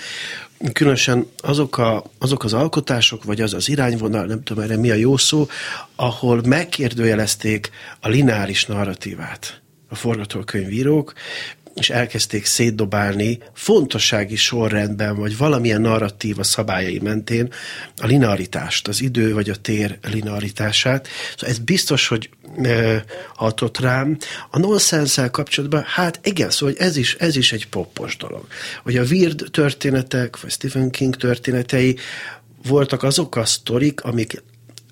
különösen 0.71 1.27
azok, 1.37 1.77
a, 1.77 2.03
azok 2.19 2.43
az 2.43 2.53
alkotások, 2.53 3.23
vagy 3.23 3.41
az 3.41 3.53
az 3.53 3.69
irányvonal, 3.69 4.25
nem 4.25 4.43
tudom 4.43 4.63
erre 4.63 4.77
mi 4.77 4.91
a 4.91 4.95
jó 4.95 5.17
szó, 5.17 5.47
ahol 5.95 6.41
megkérdőjelezték 6.45 7.69
a 7.99 8.07
lineáris 8.07 8.65
narratívát 8.65 9.61
a 9.89 9.95
forgatókönyvírók, 9.95 11.13
és 11.75 11.89
elkezdték 11.89 12.45
szétdobálni 12.45 13.39
fontossági 13.53 14.35
sorrendben, 14.35 15.15
vagy 15.15 15.37
valamilyen 15.37 15.81
narratíva 15.81 16.43
szabályai 16.43 16.99
mentén 16.99 17.53
a 17.97 18.05
linearitást, 18.05 18.87
az 18.87 19.01
idő 19.01 19.33
vagy 19.33 19.49
a 19.49 19.55
tér 19.55 19.97
linearitását. 20.01 21.07
Szóval 21.35 21.55
ez 21.55 21.59
biztos, 21.59 22.07
hogy 22.07 22.29
e, 22.63 23.03
hatott 23.35 23.79
rám. 23.79 24.17
A 24.49 24.59
nonsenszel 24.59 25.31
kapcsolatban, 25.31 25.83
hát 25.85 26.19
igen, 26.23 26.49
szóval 26.49 26.75
ez 26.77 26.97
is, 26.97 27.15
ez 27.15 27.35
is 27.35 27.51
egy 27.51 27.67
poppos 27.67 28.17
dolog. 28.17 28.45
Hogy 28.83 28.97
a 28.97 29.03
Weird 29.03 29.43
történetek, 29.51 30.41
vagy 30.41 30.51
Stephen 30.51 30.89
King 30.89 31.15
történetei 31.15 31.97
voltak 32.67 33.03
azok 33.03 33.35
a 33.35 33.45
sztorik, 33.45 34.01
amik 34.01 34.43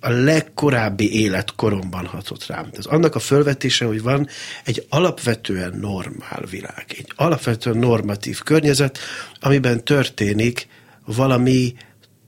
a 0.04 0.10
legkorábbi 0.10 1.22
életkoromban 1.22 2.06
hatott 2.06 2.46
rám. 2.46 2.70
Ez 2.78 2.86
annak 2.86 3.16
a 3.16 3.20
fölvetése, 3.20 3.86
hogy 3.86 4.02
van 4.02 4.28
egy 4.64 4.86
alapvetően 4.90 5.78
normál 5.80 6.44
világ, 6.50 6.86
egy 6.88 7.14
alapvetően 7.16 7.78
normatív 7.78 8.40
környezet, 8.40 8.98
amiben 9.40 9.84
történik 9.84 10.68
valami 11.06 11.74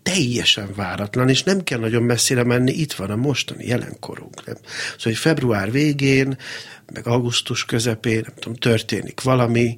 teljesen 0.03 0.69
váratlan, 0.75 1.29
és 1.29 1.43
nem 1.43 1.63
kell 1.63 1.79
nagyon 1.79 2.03
messzire 2.03 2.43
menni, 2.43 2.71
itt 2.71 2.93
van 2.93 3.09
a 3.09 3.15
mostani 3.15 3.65
jelenkorunk. 3.65 4.45
Nem? 4.45 4.55
Szóval, 4.55 4.97
hogy 5.03 5.17
február 5.17 5.71
végén, 5.71 6.37
meg 6.93 7.07
augusztus 7.07 7.65
közepén, 7.65 8.21
nem 8.25 8.35
tudom, 8.39 8.57
történik 8.57 9.21
valami, 9.21 9.77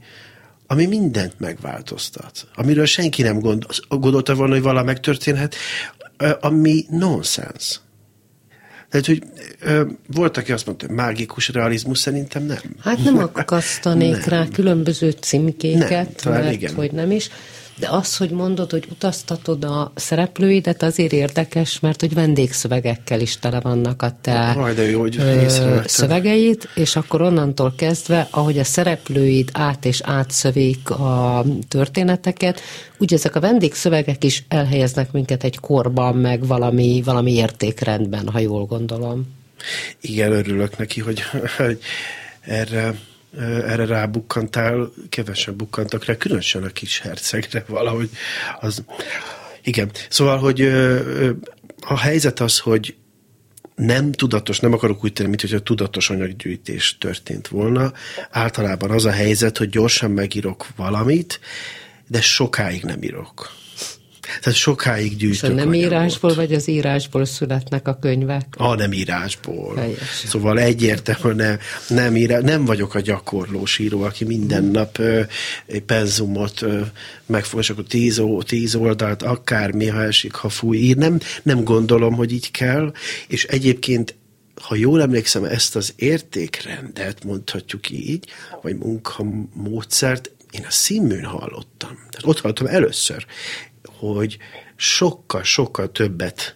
ami 0.68 0.86
mindent 0.86 1.40
megváltoztat, 1.40 2.48
amiről 2.56 2.86
senki 2.86 3.22
nem 3.22 3.40
gondol, 3.40 3.70
gondolta 3.88 4.36
volna, 4.36 4.54
hogy 4.54 4.62
valami 4.62 4.86
megtörténhet, 4.86 5.56
ami 6.40 6.86
nonsens. 6.90 7.80
Tehát, 8.96 9.06
hogy 9.06 9.24
ö, 9.62 9.82
volt, 10.14 10.38
aki 10.38 10.52
azt 10.52 10.66
mondta, 10.66 10.86
hogy 10.86 10.96
mágikus 10.96 11.50
realizmus, 11.50 11.98
szerintem 11.98 12.44
nem. 12.44 12.60
Hát 12.80 13.04
nem 13.04 13.18
akasztanék 13.18 14.26
rá 14.26 14.48
különböző 14.54 15.12
címkéket, 15.12 16.22
nem, 16.24 16.34
mert 16.34 16.52
igen. 16.52 16.74
hogy 16.74 16.92
nem 16.92 17.12
is. 17.12 17.30
De 17.80 17.90
az, 17.90 18.18
hogy 18.18 18.30
mondod, 18.30 18.72
hogy 18.72 18.88
utaztatod 18.92 19.64
a 19.64 19.92
szereplőidet, 19.96 20.84
azért 20.84 21.12
érdekes, 21.12 21.80
mert 21.80 22.00
hogy 22.00 22.14
vendégszövegekkel 22.14 23.20
is 23.20 23.38
tele 23.40 23.60
vannak 23.60 24.02
a 24.02 24.18
te 24.22 24.50
Aj, 24.50 24.74
de 24.74 24.90
jó, 24.90 25.00
hogy 25.00 25.20
szövegeid, 25.86 26.70
és 26.76 26.96
akkor 26.96 27.22
onnantól 27.22 27.74
kezdve, 27.78 28.28
ahogy 28.32 28.60
a 28.60 28.64
szereplőid 28.64 29.50
át 29.54 29.86
és 29.86 30.02
átszövik 30.04 30.90
a 30.90 31.46
történeteket, 31.68 32.62
úgy 32.98 33.14
ezek 33.14 33.36
a 33.36 33.40
vendégszövegek 33.40 34.24
is 34.24 34.44
elhelyeznek 34.48 35.12
minket 35.12 35.44
egy 35.44 35.60
korban, 35.60 36.16
meg 36.16 36.48
valami, 36.48 37.02
valami 37.06 37.34
értékrendben, 37.34 38.30
ha 38.30 38.40
jól 38.40 38.66
gondolom. 38.66 39.34
Igen, 40.02 40.32
örülök 40.32 40.78
neki, 40.78 41.02
hogy, 41.02 41.22
hogy 41.58 41.80
erre 42.42 42.96
erre 43.40 43.86
rábukkantál, 43.86 44.92
kevesebb 45.10 45.56
bukkantak 45.56 46.06
rá, 46.06 46.16
különösen 46.16 46.64
a 46.64 46.68
kis 46.68 47.00
hercegre 47.00 47.64
valahogy. 47.68 48.10
Az, 48.60 48.84
igen, 49.64 49.92
szóval, 50.10 50.38
hogy 50.38 50.62
a 51.80 52.00
helyzet 52.00 52.40
az, 52.40 52.60
hogy 52.60 52.96
nem 53.76 54.12
tudatos, 54.12 54.60
nem 54.60 54.74
akarok 54.74 55.04
úgy 55.04 55.14
tenni, 55.14 55.30
mint 55.30 55.42
hogyha 55.42 55.60
tudatos 55.60 56.10
anyaggyűjtés 56.10 56.98
történt 56.98 57.48
volna. 57.48 57.94
Általában 58.30 58.92
az 58.92 59.06
a 59.06 59.12
helyzet, 59.12 59.58
hogy 59.58 59.70
gyorsan 59.70 60.12
megírok 60.12 60.68
valamit, 60.76 61.40
de 62.08 62.22
sokáig 62.22 62.84
nem 62.84 63.04
írok. 63.04 63.52
Tehát 64.42 64.60
sokáig 64.60 65.18
gyűjtök 65.18 65.44
És 65.44 65.50
a 65.50 65.54
nem 65.54 65.68
anyagot. 65.68 65.92
írásból, 65.92 66.34
vagy 66.34 66.54
az 66.54 66.68
írásból 66.68 67.26
születnek 67.26 67.88
a 67.88 67.98
könyvek? 68.02 68.46
A 68.58 68.76
nem 68.76 68.94
írásból. 68.94 69.76
Helyes. 69.76 70.24
Szóval 70.26 70.60
egyértelműen 70.60 71.36
nem, 71.36 71.58
nem, 71.88 72.16
írá, 72.16 72.40
nem 72.40 72.66
vagyok 72.66 72.96
a 72.96 73.00
gyakorlós 73.00 73.80
író, 73.80 74.02
aki 74.02 74.24
minden 74.24 74.62
hmm. 74.62 74.72
nap 74.72 74.98
ö, 74.98 75.22
egy 75.66 75.82
penzumot 75.82 76.62
ö, 76.62 76.82
megfog, 77.26 77.60
és 77.60 77.70
akkor 77.70 77.84
tíz, 77.84 78.20
ó, 78.20 78.42
tíz 78.44 78.76
oldalt, 78.76 79.24
akármi, 79.24 79.88
ha 79.88 80.04
esik, 80.04 80.34
ha 80.34 80.50
fúj, 80.50 80.78
ír. 80.78 80.96
Nem, 80.96 81.20
nem 81.44 81.64
gondolom, 81.64 82.14
hogy 82.14 82.34
így 82.34 82.52
kell, 82.52 82.94
és 83.28 83.44
egyébként 83.44 84.16
ha 84.62 84.76
jól 84.76 85.02
emlékszem, 85.02 85.44
ezt 85.44 85.76
az 85.76 85.94
értékrendet, 85.96 87.24
mondhatjuk 87.24 87.90
így, 87.90 88.26
vagy 88.62 88.78
munkamódszert, 88.78 90.32
én 90.52 90.66
a 90.68 90.72
színműn 90.72 91.24
hallottam. 91.24 91.96
Tehát 92.10 92.24
ott 92.24 92.40
hallottam 92.40 92.68
először 92.68 93.26
hogy 93.86 94.38
sokkal-sokkal 94.76 95.92
többet 95.92 96.56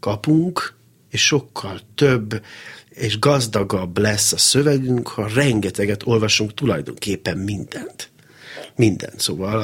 kapunk, 0.00 0.74
és 1.10 1.24
sokkal 1.24 1.80
több 1.94 2.42
és 2.88 3.18
gazdagabb 3.18 3.98
lesz 3.98 4.32
a 4.32 4.38
szövegünk, 4.38 5.08
ha 5.08 5.28
rengeteget 5.34 6.06
olvasunk 6.06 6.54
tulajdonképpen 6.54 7.38
mindent. 7.38 8.10
Mindent. 8.76 9.20
Szóval 9.20 9.60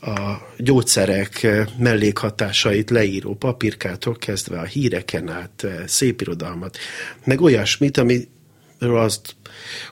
a, 0.00 0.10
a 0.10 0.46
gyógyszerek 0.58 1.46
mellékhatásait 1.78 2.90
leíró 2.90 3.34
papírkától 3.34 4.16
kezdve 4.16 4.58
a 4.58 4.64
híreken 4.64 5.28
át, 5.28 5.66
szép 5.86 6.20
irodalmat, 6.20 6.76
meg 7.24 7.40
olyasmit, 7.40 7.96
amiről 7.96 8.98
azt 8.98 9.36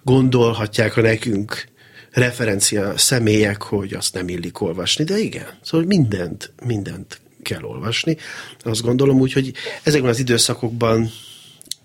gondolhatják 0.02 0.96
a 0.96 1.00
nekünk 1.00 1.72
referencia 2.14 2.98
személyek, 2.98 3.62
hogy 3.62 3.94
azt 3.94 4.14
nem 4.14 4.28
illik 4.28 4.60
olvasni, 4.60 5.04
de 5.04 5.18
igen, 5.18 5.46
szóval 5.62 5.86
mindent, 5.86 6.52
mindent 6.66 7.20
kell 7.42 7.62
olvasni. 7.62 8.16
Azt 8.60 8.82
gondolom 8.82 9.20
úgy, 9.20 9.32
hogy 9.32 9.52
ezekben 9.82 10.10
az 10.10 10.18
időszakokban 10.18 11.10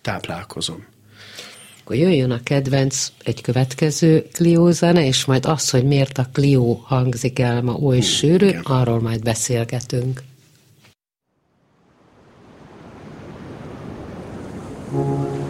táplálkozom. 0.02 0.86
Akkor 1.80 1.96
jöjjön 1.96 2.32
a 2.32 2.44
kedvenc 2.44 3.08
egy 3.24 3.42
következő 3.42 4.26
Clio 4.34 4.72
zene, 4.72 5.06
és 5.06 5.26
majd 5.26 5.46
az, 5.46 5.70
hogy 5.70 5.84
miért 5.84 6.18
a 6.18 6.30
Clio 6.34 6.74
hangzik 6.74 7.40
el 7.40 7.62
ma 7.62 7.74
oly 7.74 8.02
sűrű, 8.02 8.50
arról 8.64 9.02
majd 9.02 9.24
beszélgetünk. 9.24 10.22
thank 14.92 15.44
you 15.44 15.49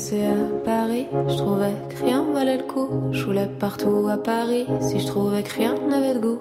laisser 0.00 0.24
à 0.24 0.64
Paris. 0.64 1.06
Je 1.28 1.36
trouvais 1.36 1.74
que 1.90 2.04
rien 2.04 2.24
valait 2.32 2.56
le 2.56 2.62
coup. 2.62 2.88
Je 3.12 3.24
voulais 3.24 3.50
partout 3.58 4.08
à 4.08 4.16
Paris. 4.16 4.66
Si 4.80 4.98
je 4.98 5.06
trouvais 5.06 5.42
que 5.42 5.54
rien 5.54 5.74
n'avait 5.88 6.14
de 6.14 6.20
goût, 6.20 6.40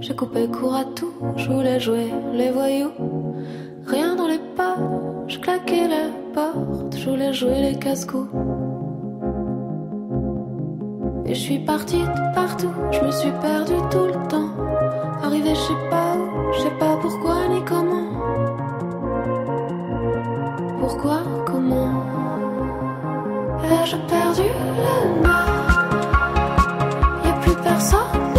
je 0.00 0.12
coupais 0.12 0.48
court 0.48 0.74
à 0.74 0.84
tout. 0.84 1.12
Je 1.36 1.48
voulais 1.48 1.78
jouer 1.78 2.08
les 2.32 2.50
voyous. 2.50 2.90
Rien 3.86 4.16
dans 4.16 4.26
les 4.26 4.40
pas, 4.56 4.76
je 5.28 5.38
claquais 5.38 5.88
la 5.88 6.06
porte. 6.34 6.96
Je 6.96 7.10
voulais 7.10 7.32
jouer 7.32 7.60
les 7.60 7.78
casse-coups. 7.78 8.30
Et 11.26 11.34
je 11.34 11.40
suis 11.40 11.58
partie 11.58 12.02
de 12.02 12.34
partout, 12.34 12.72
je 12.90 13.00
me 13.00 13.10
suis 13.10 13.32
perdue 13.42 13.82
tout 13.90 14.06
le 14.06 14.28
temps. 14.28 14.50
Arrivé, 15.22 15.54
je 15.54 15.60
sais 15.60 15.82
pas 15.90 16.16
où, 16.16 16.52
je 16.54 16.60
sais 16.60 16.78
pas 16.80 16.96
pourquoi 17.02 17.36
ni 17.50 17.62
comment. 17.64 18.08
Pourquoi, 20.80 21.18
comment? 21.44 22.17
Ai-je 23.64 23.96
perdu 23.96 24.42
le 24.42 25.22
nord 25.22 25.68
Y'a 27.24 27.32
plus 27.42 27.56
personne 27.62 28.37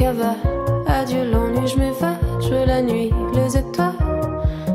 Adieu 0.00 1.24
l'ennui, 1.24 1.66
je 1.66 1.76
m'évade, 1.76 2.18
je 2.40 2.50
veux 2.50 2.64
la 2.64 2.82
nuit, 2.82 3.10
les 3.34 3.58
étoiles. 3.58 3.92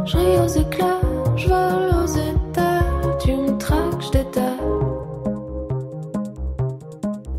Je 0.06 0.18
ris 0.18 0.38
aux 0.38 0.48
éclats, 0.48 1.00
je 1.38 1.48
vole 1.48 2.04
aux 2.04 2.08
étals. 2.08 3.18
Tu 3.22 3.34
me 3.34 3.58
traques, 3.58 4.02
je. 4.02 4.58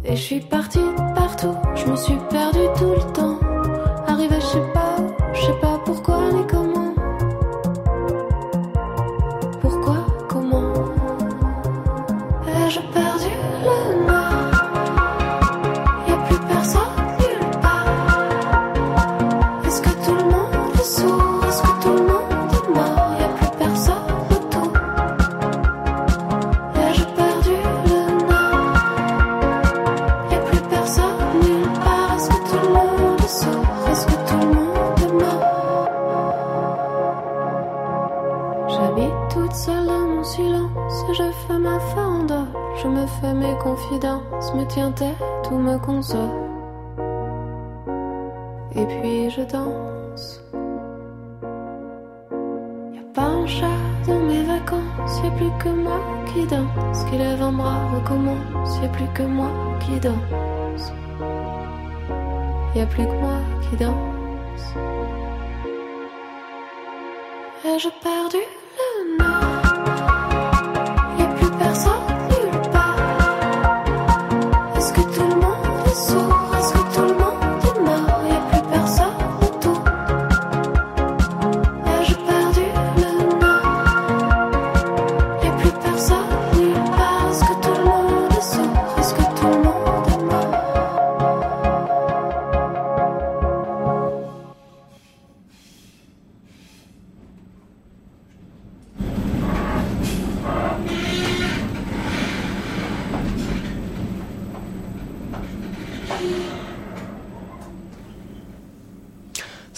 Et 0.06 0.16
je 0.16 0.22
suis 0.22 0.40
partie 0.40 0.80
partout, 1.14 1.54
je 1.74 1.86
me 1.90 1.96
suis 1.96 2.16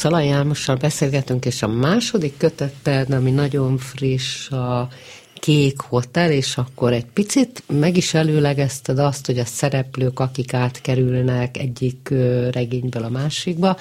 Szalai 0.06 0.30
Álmossal 0.30 0.76
beszélgetünk, 0.76 1.44
és 1.44 1.62
a 1.62 1.68
második 1.68 2.36
kötetted, 2.36 3.12
ami 3.12 3.30
nagyon 3.30 3.78
friss, 3.78 4.50
a 4.50 4.88
kék 5.34 5.80
hotel, 5.80 6.30
és 6.30 6.56
akkor 6.56 6.92
egy 6.92 7.04
picit 7.04 7.62
meg 7.66 7.96
is 7.96 8.14
előlegezted 8.14 8.98
azt, 8.98 9.26
hogy 9.26 9.38
a 9.38 9.44
szereplők, 9.44 10.20
akik 10.20 10.54
átkerülnek 10.54 11.56
egyik 11.56 12.08
regényből 12.50 13.04
a 13.04 13.08
másikba, 13.08 13.76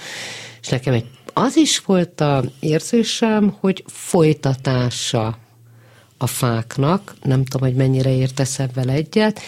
és 0.61 0.67
nekem 0.67 0.93
egy 0.93 1.05
az 1.33 1.57
is 1.57 1.79
volt 1.79 2.21
a 2.21 2.43
érzésem, 2.59 3.55
hogy 3.59 3.83
folytatása 3.87 5.37
a 6.17 6.27
fáknak, 6.27 7.15
nem 7.23 7.43
tudom, 7.43 7.67
hogy 7.67 7.77
mennyire 7.77 8.15
értesz 8.15 8.59
ebben 8.59 8.89
egyet, 8.89 9.39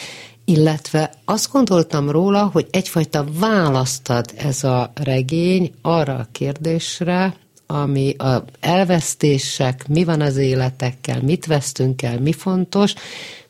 illetve 0.49 1.11
azt 1.25 1.51
gondoltam 1.51 2.09
róla, 2.09 2.49
hogy 2.53 2.67
egyfajta 2.71 3.25
választad 3.39 4.25
ez 4.37 4.63
a 4.63 4.91
regény 4.95 5.71
arra 5.81 6.13
a 6.13 6.27
kérdésre, 6.31 7.35
ami 7.65 8.15
a 8.17 8.43
elvesztések, 8.59 9.87
mi 9.87 10.03
van 10.03 10.21
az 10.21 10.37
életekkel, 10.37 11.21
mit 11.21 11.45
vesztünk 11.45 12.01
el, 12.01 12.19
mi 12.19 12.31
fontos, 12.31 12.93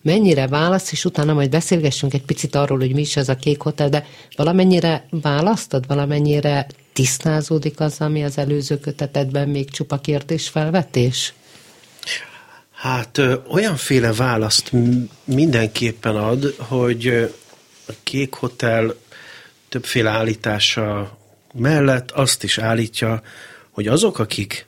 mennyire 0.02 0.48
választ, 0.48 0.92
és 0.92 1.06
utána 1.06 1.34
majd 1.34 1.50
beszélgessünk 1.50 2.14
egy 2.14 2.26
picit 2.26 2.56
arról, 2.56 2.78
hogy 2.78 2.94
mi 2.94 3.02
is 3.02 3.16
ez 3.16 3.30
a 3.30 3.36
kék 3.36 3.62
hotel, 3.62 3.90
de 3.90 4.06
valamennyire 4.36 5.06
választad, 5.10 5.88
valamennyire 5.88 6.68
tisztázódik 6.94 7.80
az, 7.80 8.02
ami 8.02 8.24
az 8.24 8.38
előző 8.38 8.80
kötetedben 8.80 9.50
még 9.50 9.70
csupa 9.70 9.98
kérdésfelvetés? 9.98 11.34
Hát 12.78 13.22
olyanféle 13.48 14.14
választ 14.14 14.72
mindenképpen 15.24 16.16
ad, 16.16 16.56
hogy 16.58 17.08
a 17.88 17.92
Kék 18.04 18.34
Hotel 18.34 18.96
többféle 19.70 20.10
állítása 20.10 21.18
mellett 21.54 22.12
azt 22.12 22.44
is 22.44 22.58
állítja, 22.58 23.22
hogy 23.72 23.88
azok, 23.88 24.20
akik 24.20 24.66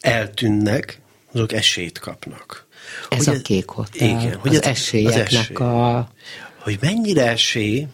eltűnnek, 0.00 1.00
azok 1.32 1.52
esélyt 1.52 1.98
kapnak. 1.98 2.66
Ez 3.08 3.26
hogy 3.26 3.36
a 3.36 3.40
kék 3.42 3.68
hotel, 3.68 4.08
igen, 4.08 4.34
hogy 4.34 4.50
az, 4.50 4.56
az 4.56 4.66
esélyeknek 4.66 5.26
az 5.26 5.34
esély. 5.34 5.56
a... 5.56 6.10
Hogy 6.58 6.78
mennyire 6.80 7.28
esély 7.28 7.86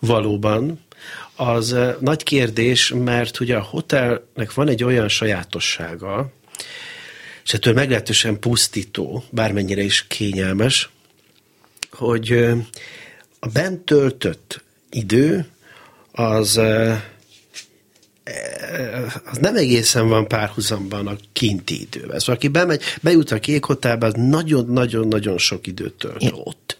valóban, 0.00 0.84
az 1.36 1.76
nagy 2.00 2.22
kérdés, 2.22 2.92
mert 3.04 3.40
ugye 3.40 3.56
a 3.56 3.62
hotelnek 3.62 4.54
van 4.54 4.68
egy 4.68 4.84
olyan 4.84 5.08
sajátossága, 5.08 6.32
és 7.46 7.54
ettől 7.54 7.74
meglehetősen 7.74 8.38
pusztító, 8.38 9.24
bármennyire 9.30 9.82
is 9.82 10.06
kényelmes, 10.06 10.90
hogy 11.90 12.32
a 13.38 13.48
bent 13.52 13.80
töltött 13.80 14.62
idő 14.90 15.46
az, 16.12 16.56
az 19.24 19.38
nem 19.40 19.56
egészen 19.56 20.08
van 20.08 20.28
párhuzamban 20.28 21.06
a 21.06 21.16
kinti 21.32 21.80
idővel. 21.80 22.18
Szóval 22.18 22.34
aki 22.34 22.48
bemegy, 22.48 22.82
bejut 23.02 23.30
a 23.30 23.38
kék 23.38 23.64
hotelbe, 23.64 24.06
az 24.06 24.14
nagyon-nagyon-nagyon 24.16 25.38
sok 25.38 25.66
időt 25.66 25.94
tölt 25.94 26.22
Én, 26.22 26.32
ott. 26.34 26.78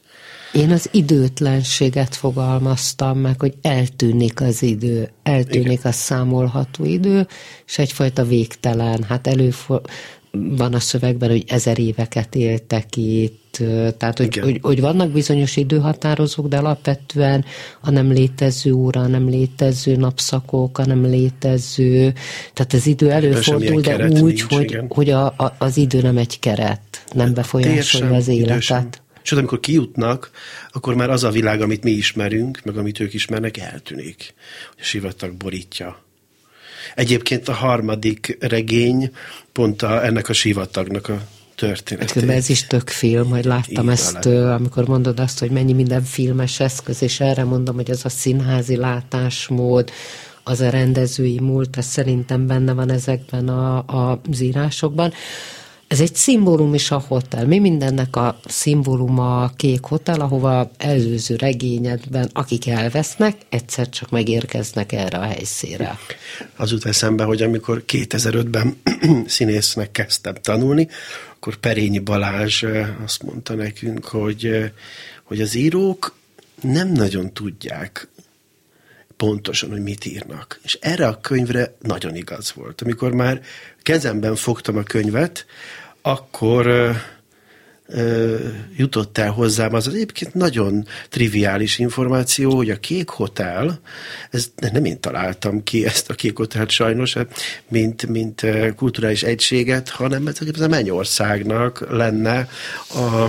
Én 0.53 0.71
az 0.71 0.89
időtlenséget 0.93 2.15
fogalmaztam 2.15 3.19
meg, 3.19 3.41
hogy 3.41 3.55
eltűnik 3.63 4.41
az 4.41 4.63
idő, 4.63 5.11
eltűnik 5.23 5.79
Igen. 5.79 5.91
a 5.91 5.93
számolható 5.93 6.85
idő, 6.85 7.27
és 7.67 7.79
egyfajta 7.79 8.25
végtelen, 8.25 9.03
hát 9.03 9.27
előfordul, 9.27 9.91
van 10.57 10.75
a 10.75 10.81
szövegben, 10.81 11.31
hogy 11.31 11.45
ezer 11.47 11.79
éveket 11.79 12.35
éltek 12.35 12.97
itt, 12.97 13.57
tehát 13.99 14.19
hogy, 14.19 14.37
hogy, 14.37 14.59
hogy 14.63 14.81
vannak 14.81 15.11
bizonyos 15.11 15.57
időhatározók, 15.57 16.49
de 16.49 16.57
alapvetően 16.57 17.45
a 17.81 17.91
nem 17.91 18.13
létező 18.13 18.73
óra, 18.73 19.01
a 19.01 19.07
nem 19.07 19.29
létező 19.29 19.97
napszakok, 19.97 20.79
a 20.79 20.87
nem 20.87 21.05
létező, 21.05 22.13
tehát 22.53 22.73
az 22.73 22.87
idő 22.87 23.11
előfordul, 23.11 23.81
de 23.81 24.09
úgy, 24.09 24.23
nincs, 24.23 24.43
hogy, 24.43 24.81
hogy 24.89 25.11
a, 25.11 25.27
a, 25.27 25.55
az 25.59 25.77
idő 25.77 26.01
nem 26.01 26.17
egy 26.17 26.39
keret, 26.39 27.05
nem 27.13 27.35
befolyásolja 27.35 28.15
az 28.15 28.29
életet. 28.29 29.01
És 29.23 29.33
amikor 29.33 29.61
kijutnak, 29.61 30.31
akkor 30.71 30.95
már 30.95 31.11
az 31.11 31.25
a 31.25 31.31
világ, 31.31 31.61
amit 31.61 31.85
mi 31.85 31.91
ismerünk, 31.91 32.61
meg 32.65 32.77
amit 32.77 33.01
ők 33.01 33.15
ismernek, 33.15 33.57
eltűnik. 33.57 34.35
A 34.71 34.83
sivatag 34.83 35.35
borítja 35.35 36.06
Egyébként 36.95 37.49
a 37.49 37.53
harmadik 37.53 38.37
regény 38.41 39.11
pont 39.53 39.83
a, 39.83 40.05
ennek 40.05 40.29
a 40.29 40.33
sivatagnak 40.33 41.09
a 41.09 41.21
történet. 41.55 42.17
Ez 42.17 42.49
is 42.49 42.67
tök 42.67 42.89
film, 42.89 43.31
hogy 43.31 43.45
láttam 43.45 43.85
Így 43.85 43.91
ezt, 43.91 44.19
talán. 44.21 44.53
amikor 44.53 44.87
mondod 44.89 45.21
azt, 45.21 45.39
hogy 45.39 45.51
mennyi 45.51 45.73
minden 45.73 46.03
filmes 46.03 46.61
eszköz, 46.61 47.03
és 47.03 47.21
erre 47.21 47.45
mondom, 47.45 47.75
hogy 47.75 47.91
az 47.91 48.05
a 48.05 48.09
színházi 48.09 48.77
látásmód, 48.77 49.91
az 50.43 50.61
a 50.61 50.71
rendezői 50.71 51.41
múlt, 51.41 51.77
ez 51.77 51.87
szerintem 51.87 52.47
benne 52.47 52.73
van 52.73 52.91
ezekben 52.91 53.49
a, 53.49 53.77
a, 53.77 54.21
az 54.31 54.41
írásokban. 54.41 55.13
Ez 55.89 56.01
egy 56.01 56.15
szimbólum 56.15 56.75
is 56.75 56.91
a 56.91 57.05
hotel. 57.09 57.47
Mi 57.47 57.59
mindennek 57.59 58.17
a 58.17 58.41
szimbóluma 58.45 59.43
a 59.43 59.53
kék 59.57 59.85
hotel, 59.85 60.21
ahova 60.21 60.71
előző 60.77 61.37
regényedben, 61.37 62.31
akik 62.33 62.67
elvesznek, 62.67 63.37
egyszer 63.49 63.89
csak 63.89 64.11
megérkeznek 64.11 64.93
erre 64.93 65.19
a 65.19 65.23
helyszínre. 65.23 65.99
Az 66.57 66.71
jut 66.71 66.85
eszembe, 66.85 67.25
hogy 67.25 67.43
amikor 67.43 67.85
2005-ben 67.87 68.77
színésznek 69.27 69.91
kezdtem 69.91 70.35
tanulni, 70.35 70.89
akkor 71.37 71.57
Perényi 71.57 71.99
Balázs 71.99 72.65
azt 73.05 73.23
mondta 73.23 73.55
nekünk, 73.55 74.05
hogy, 74.05 74.73
hogy 75.23 75.41
az 75.41 75.55
írók 75.55 76.15
nem 76.63 76.93
nagyon 76.93 77.33
tudják 77.33 78.09
pontosan, 79.17 79.71
hogy 79.71 79.83
mit 79.83 80.05
írnak. 80.05 80.61
És 80.63 80.79
erre 80.81 81.07
a 81.07 81.21
könyvre 81.21 81.75
nagyon 81.81 82.17
igaz 82.17 82.53
volt. 82.53 82.83
Amikor 82.83 83.13
már 83.13 83.41
kezemben 83.83 84.35
fogtam 84.35 84.77
a 84.77 84.83
könyvet, 84.83 85.47
akkor 86.03 86.67
ö, 86.67 86.91
ö, 87.87 88.37
jutott 88.77 89.19
el 89.19 89.31
hozzám 89.31 89.75
az, 89.75 89.87
az 89.87 89.95
egyébként 89.95 90.35
nagyon 90.35 90.87
triviális 91.09 91.79
információ, 91.79 92.57
hogy 92.57 92.71
a 92.71 92.77
Kék 92.77 93.09
Hotel, 93.09 93.81
ez 94.31 94.51
nem 94.57 94.85
én 94.85 95.01
találtam 95.01 95.63
ki 95.63 95.85
ezt 95.85 96.11
a 96.11 96.15
Kék 96.15 96.37
Hotelt 96.37 96.71
sajnos, 96.71 97.17
mint, 97.69 98.07
mint 98.07 98.47
kulturális 98.77 99.23
egységet, 99.23 99.89
hanem 99.89 100.27
ez 100.27 100.61
a 100.61 100.69
Mennyországnak 100.69 101.91
lenne 101.91 102.49
a 102.89 103.27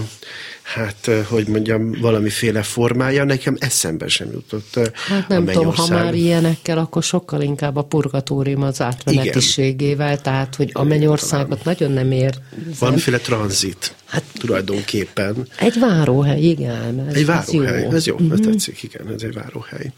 hát, 0.74 1.10
hogy 1.30 1.48
mondjam, 1.48 1.92
valamiféle 2.02 2.62
formája, 2.62 3.24
nekem 3.24 3.56
eszembe 3.60 4.08
sem 4.08 4.32
jutott 4.32 4.92
Hát 4.94 5.28
nem 5.28 5.46
tudom, 5.46 5.74
ha 5.76 5.88
már 5.88 6.14
ilyenekkel, 6.14 6.78
akkor 6.78 7.04
sokkal 7.04 7.42
inkább 7.42 7.76
a 7.76 7.82
purgatórium 7.82 8.62
az 8.62 8.82
átmenetiségével, 8.82 10.12
igen. 10.12 10.24
tehát, 10.24 10.56
hogy 10.56 10.70
a 10.74 10.84
mennyországot 10.84 11.64
nagyon 11.64 11.92
nem 11.92 12.12
ér. 12.12 12.36
Valamiféle 12.80 13.18
tranzit, 13.18 13.96
hát, 14.06 14.24
tulajdonképpen. 14.34 15.48
Egy 15.60 15.80
váróhely, 15.80 16.42
igen. 16.42 17.06
Ez, 17.10 17.16
egy 17.16 17.26
váróhely, 17.26 17.84
ez 17.84 17.90
jó, 17.90 17.92
ez, 17.92 18.06
jó, 18.06 18.16
mm-hmm. 18.22 18.36
tetszik, 18.36 18.84
igen, 18.84 19.08
ez 19.16 19.22
egy 19.22 19.34
váróhely. 19.34 19.92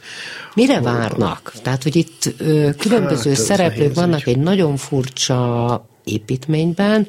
Mire 0.54 0.78
Hol 0.78 0.84
várnak? 0.84 1.52
Van? 1.54 1.64
Tehát, 1.64 1.84
hogy 1.84 1.96
itt 1.96 2.34
ö, 2.38 2.70
különböző 2.78 3.30
hát, 3.30 3.40
szereplők 3.40 3.94
vannak 3.94 4.28
egy 4.28 4.40
nagyon 4.40 4.78
furcsa 4.78 5.88
építményben, 6.04 7.08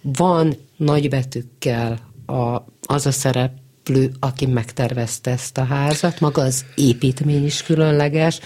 van 0.00 0.56
nagybetűkkel 0.76 2.06
a 2.26 2.64
az 2.90 3.06
a 3.06 3.10
szereplő, 3.10 4.10
aki 4.20 4.46
megtervezte 4.46 5.30
ezt 5.30 5.58
a 5.58 5.64
házat, 5.64 6.20
maga 6.20 6.42
az 6.42 6.64
építmény 6.74 7.44
is 7.44 7.62
különleges, 7.62 8.38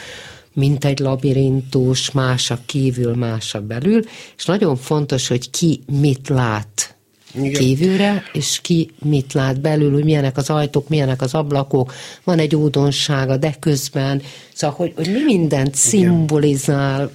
mint 0.52 0.84
egy 0.84 0.98
labirintus, 0.98 2.10
más 2.10 2.50
a 2.50 2.58
kívül, 2.66 3.14
más 3.14 3.54
a 3.54 3.60
belül, 3.60 4.02
és 4.36 4.44
nagyon 4.44 4.76
fontos, 4.76 5.28
hogy 5.28 5.50
ki 5.50 5.82
mit 6.00 6.28
lát 6.28 6.96
igen. 7.34 7.52
kívülre, 7.52 8.22
és 8.32 8.60
ki 8.60 8.90
mit 9.02 9.32
lát 9.32 9.60
belül, 9.60 9.92
hogy 9.92 10.04
milyenek 10.04 10.36
az 10.36 10.50
ajtók, 10.50 10.88
milyenek 10.88 11.22
az 11.22 11.34
ablakok, 11.34 11.94
van 12.24 12.38
egy 12.38 12.54
újdonsága, 12.54 13.36
de 13.36 13.56
közben, 13.60 14.22
szóval, 14.52 14.76
hogy, 14.76 14.92
hogy 14.96 15.12
mi 15.12 15.22
mindent 15.22 15.74
szimbolizál. 15.74 17.10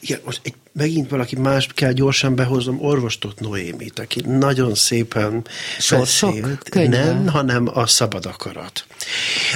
Igen, 0.00 0.20
most 0.24 0.40
egy 0.42 0.54
megint 0.74 1.10
valaki 1.10 1.36
más 1.36 1.68
kell 1.74 1.92
gyorsan 1.92 2.34
behoznom, 2.34 2.84
orvostot 2.84 3.40
Noémit, 3.40 3.98
aki 3.98 4.20
nagyon 4.26 4.74
szépen 4.74 5.46
beszélt. 5.90 6.74
Nem, 6.88 7.28
hanem 7.28 7.70
a 7.72 7.86
szabad 7.86 8.26
akarat. 8.26 8.84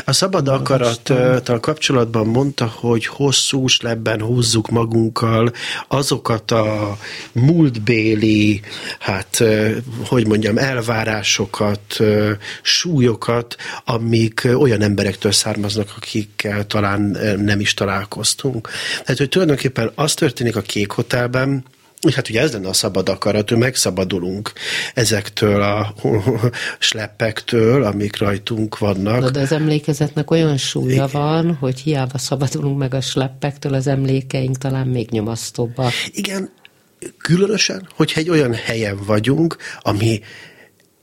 A 0.05 0.13
szabad 0.13 0.49
akarattal 0.49 1.61
kapcsolatban 1.61 2.27
mondta, 2.27 2.67
hogy 2.67 3.07
hosszú 3.07 3.65
lebben 3.83 4.21
húzzuk 4.21 4.69
magunkkal 4.69 5.53
azokat 5.89 6.51
a 6.51 6.99
múltbéli, 7.33 8.61
hát, 8.99 9.45
hogy 10.07 10.27
mondjam, 10.27 10.59
elvárásokat, 10.59 11.99
súlyokat, 12.63 13.57
amik 13.85 14.49
olyan 14.55 14.83
emberektől 14.83 15.33
származnak, 15.33 15.93
akikkel 15.97 16.67
talán 16.67 17.01
nem 17.39 17.61
is 17.61 17.75
találkoztunk. 17.75 18.69
Tehát, 19.03 19.19
hogy 19.19 19.29
tulajdonképpen 19.29 19.93
az 19.95 20.15
történik 20.15 20.57
a 20.57 20.61
kék 20.61 20.91
hotelben, 21.09 21.65
és 22.01 22.15
hát 22.15 22.29
ugye 22.29 22.41
ez 22.41 22.53
lenne 22.53 22.69
a 22.69 22.73
szabad 22.73 23.09
akarat, 23.09 23.49
hogy 23.49 23.59
megszabadulunk 23.59 24.53
ezektől 24.95 25.63
a 25.63 25.95
sleppektől, 26.79 27.85
amik 27.85 28.19
rajtunk 28.19 28.79
vannak. 28.79 29.21
Na, 29.21 29.31
de 29.31 29.41
az 29.41 29.53
emlékezetnek 29.53 30.31
olyan 30.31 30.57
súlya 30.57 30.93
Igen. 30.93 31.09
van, 31.13 31.55
hogy 31.55 31.81
hiába 31.81 32.19
szabadulunk 32.19 32.79
meg 32.79 32.95
a 32.95 33.01
sleppektől, 33.01 33.75
az 33.75 33.87
emlékeink 33.87 34.59
talán 34.59 34.87
még 34.87 35.11
nyomasztóbbak. 35.11 35.93
Igen, 36.13 36.51
különösen, 37.19 37.89
hogyha 37.97 38.21
egy 38.21 38.31
olyan 38.31 38.55
helyen 38.55 38.99
vagyunk, 39.07 39.57
ami 39.81 40.21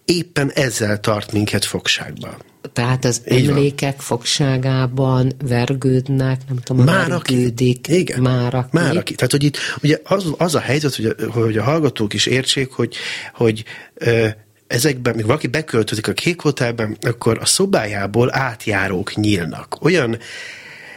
éppen 0.05 0.51
ezzel 0.51 0.99
tart 0.99 1.31
minket 1.31 1.65
fogságban. 1.65 2.35
Tehát 2.73 3.06
az 3.06 3.21
Így 3.32 3.47
emlékek 3.47 3.95
van. 3.95 4.06
fogságában 4.06 5.34
vergődnek, 5.47 6.39
nem 6.47 6.58
tudom, 6.63 6.86
vergődik. 6.86 7.88
Igen. 7.88 8.21
Már 8.21 8.54
aki. 8.54 8.69
Már 8.71 8.97
aki. 8.97 9.15
Tehát, 9.15 9.32
hogy 9.32 9.43
itt 9.43 9.58
ugye 9.84 9.99
az, 10.04 10.34
az 10.38 10.56
a 10.56 10.60
helyzet, 10.60 10.95
hogy 10.95 11.06
a, 11.06 11.32
hogy 11.32 11.58
a 11.58 11.63
hallgatók 11.63 12.13
is 12.13 12.25
értsék, 12.25 12.71
hogy, 12.71 12.95
hogy 13.34 13.63
ö, 13.93 14.28
ezekben, 14.67 15.15
még 15.15 15.25
valaki 15.25 15.47
beköltözik 15.47 16.08
a 16.08 16.13
kék 16.13 16.41
hotelben, 16.41 16.97
akkor 17.01 17.38
a 17.41 17.45
szobájából 17.45 18.36
átjárók 18.36 19.15
nyílnak. 19.15 19.78
Olyan 19.82 20.17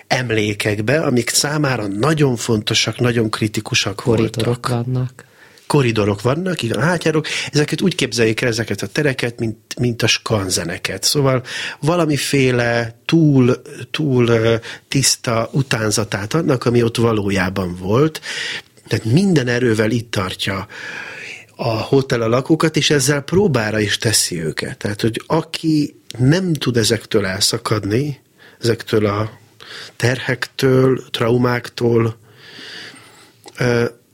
emlékekbe, 0.07 1.01
amik 1.01 1.29
számára 1.29 1.87
nagyon 1.87 2.37
fontosak, 2.37 2.99
nagyon 2.99 3.31
kritikusak 3.31 3.97
Koridorok 3.97 4.45
voltak. 4.45 4.85
vannak 4.85 5.27
koridorok 5.69 6.23
vannak, 6.23 6.63
igen, 6.63 6.81
átjárok, 6.81 7.27
ezeket 7.53 7.81
úgy 7.81 7.95
képzeljék 7.95 8.41
el 8.41 8.49
ezeket 8.49 8.83
a 8.83 8.87
tereket, 8.87 9.39
mint, 9.39 9.79
mint 9.79 10.03
a 10.03 10.07
skanzeneket. 10.07 11.03
Szóval 11.03 11.43
valamiféle 11.81 13.01
túl, 13.05 13.63
túl 13.91 14.31
tiszta 14.89 15.49
utánzatát 15.53 16.35
annak, 16.35 16.65
ami 16.65 16.83
ott 16.83 16.97
valójában 16.97 17.77
volt. 17.81 18.21
Tehát 18.87 19.05
minden 19.05 19.49
erővel 19.49 19.91
itt 19.91 20.11
tartja 20.11 20.67
a 21.57 21.69
hotel 21.69 22.23
a 22.23 22.29
lakókat, 22.29 22.77
és 22.77 22.91
ezzel 22.91 23.21
próbára 23.21 23.81
is 23.81 23.99
teszi 23.99 24.43
őket. 24.43 24.79
Tehát, 24.79 25.01
hogy 25.01 25.23
aki 25.27 26.01
nem 26.19 26.53
tud 26.53 26.77
ezektől 26.77 27.27
elszakadni, 27.27 28.21
ezektől 28.61 29.07
a 29.07 29.31
terhektől, 29.97 31.05
traumáktól, 31.11 32.19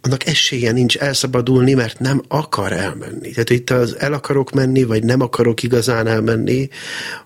annak 0.04 0.26
esélye 0.26 0.72
nincs 0.72 0.96
elszabadulni, 0.96 1.74
mert 1.74 1.98
nem 1.98 2.22
akar 2.28 2.72
elmenni. 2.72 3.30
Tehát 3.30 3.50
itt 3.50 3.70
az 3.70 3.98
el 3.98 4.12
akarok 4.12 4.50
menni, 4.50 4.82
vagy 4.84 5.04
nem 5.04 5.20
akarok 5.20 5.62
igazán 5.62 6.06
elmenni, 6.06 6.68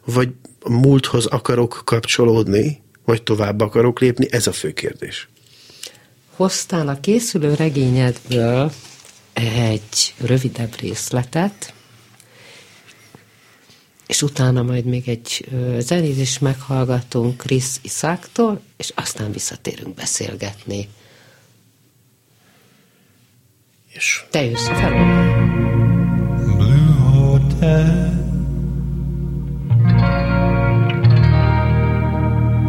vagy 0.05 0.29
a 0.61 0.71
múlthoz 0.71 1.27
akarok 1.27 1.83
kapcsolódni, 1.85 2.83
vagy 3.05 3.23
tovább 3.23 3.61
akarok 3.61 4.01
lépni, 4.01 4.27
ez 4.31 4.47
a 4.47 4.53
fő 4.53 4.73
kérdés. 4.73 5.29
Hoztál 6.37 6.89
a 6.89 7.01
készülő 7.01 7.55
regényedből 7.55 8.73
egy 9.33 10.15
rövidebb 10.19 10.75
részletet, 10.81 11.73
és 14.07 14.23
utána 14.23 14.63
majd 14.63 14.85
még 14.85 15.09
egy 15.09 15.49
zenét 15.79 16.19
is 16.19 16.39
meghallgatunk 16.39 17.37
Krisz 17.37 17.81
Iszáktól, 17.83 18.61
és 18.77 18.93
aztán 18.95 19.33
visszatérünk 19.33 19.95
beszélgetni 19.95 20.89
és 23.99 24.25
te 24.31 24.45
jössz 24.45 24.69
fel. 24.69 24.93
Blue 26.57 26.95
Hotel. 27.11 28.13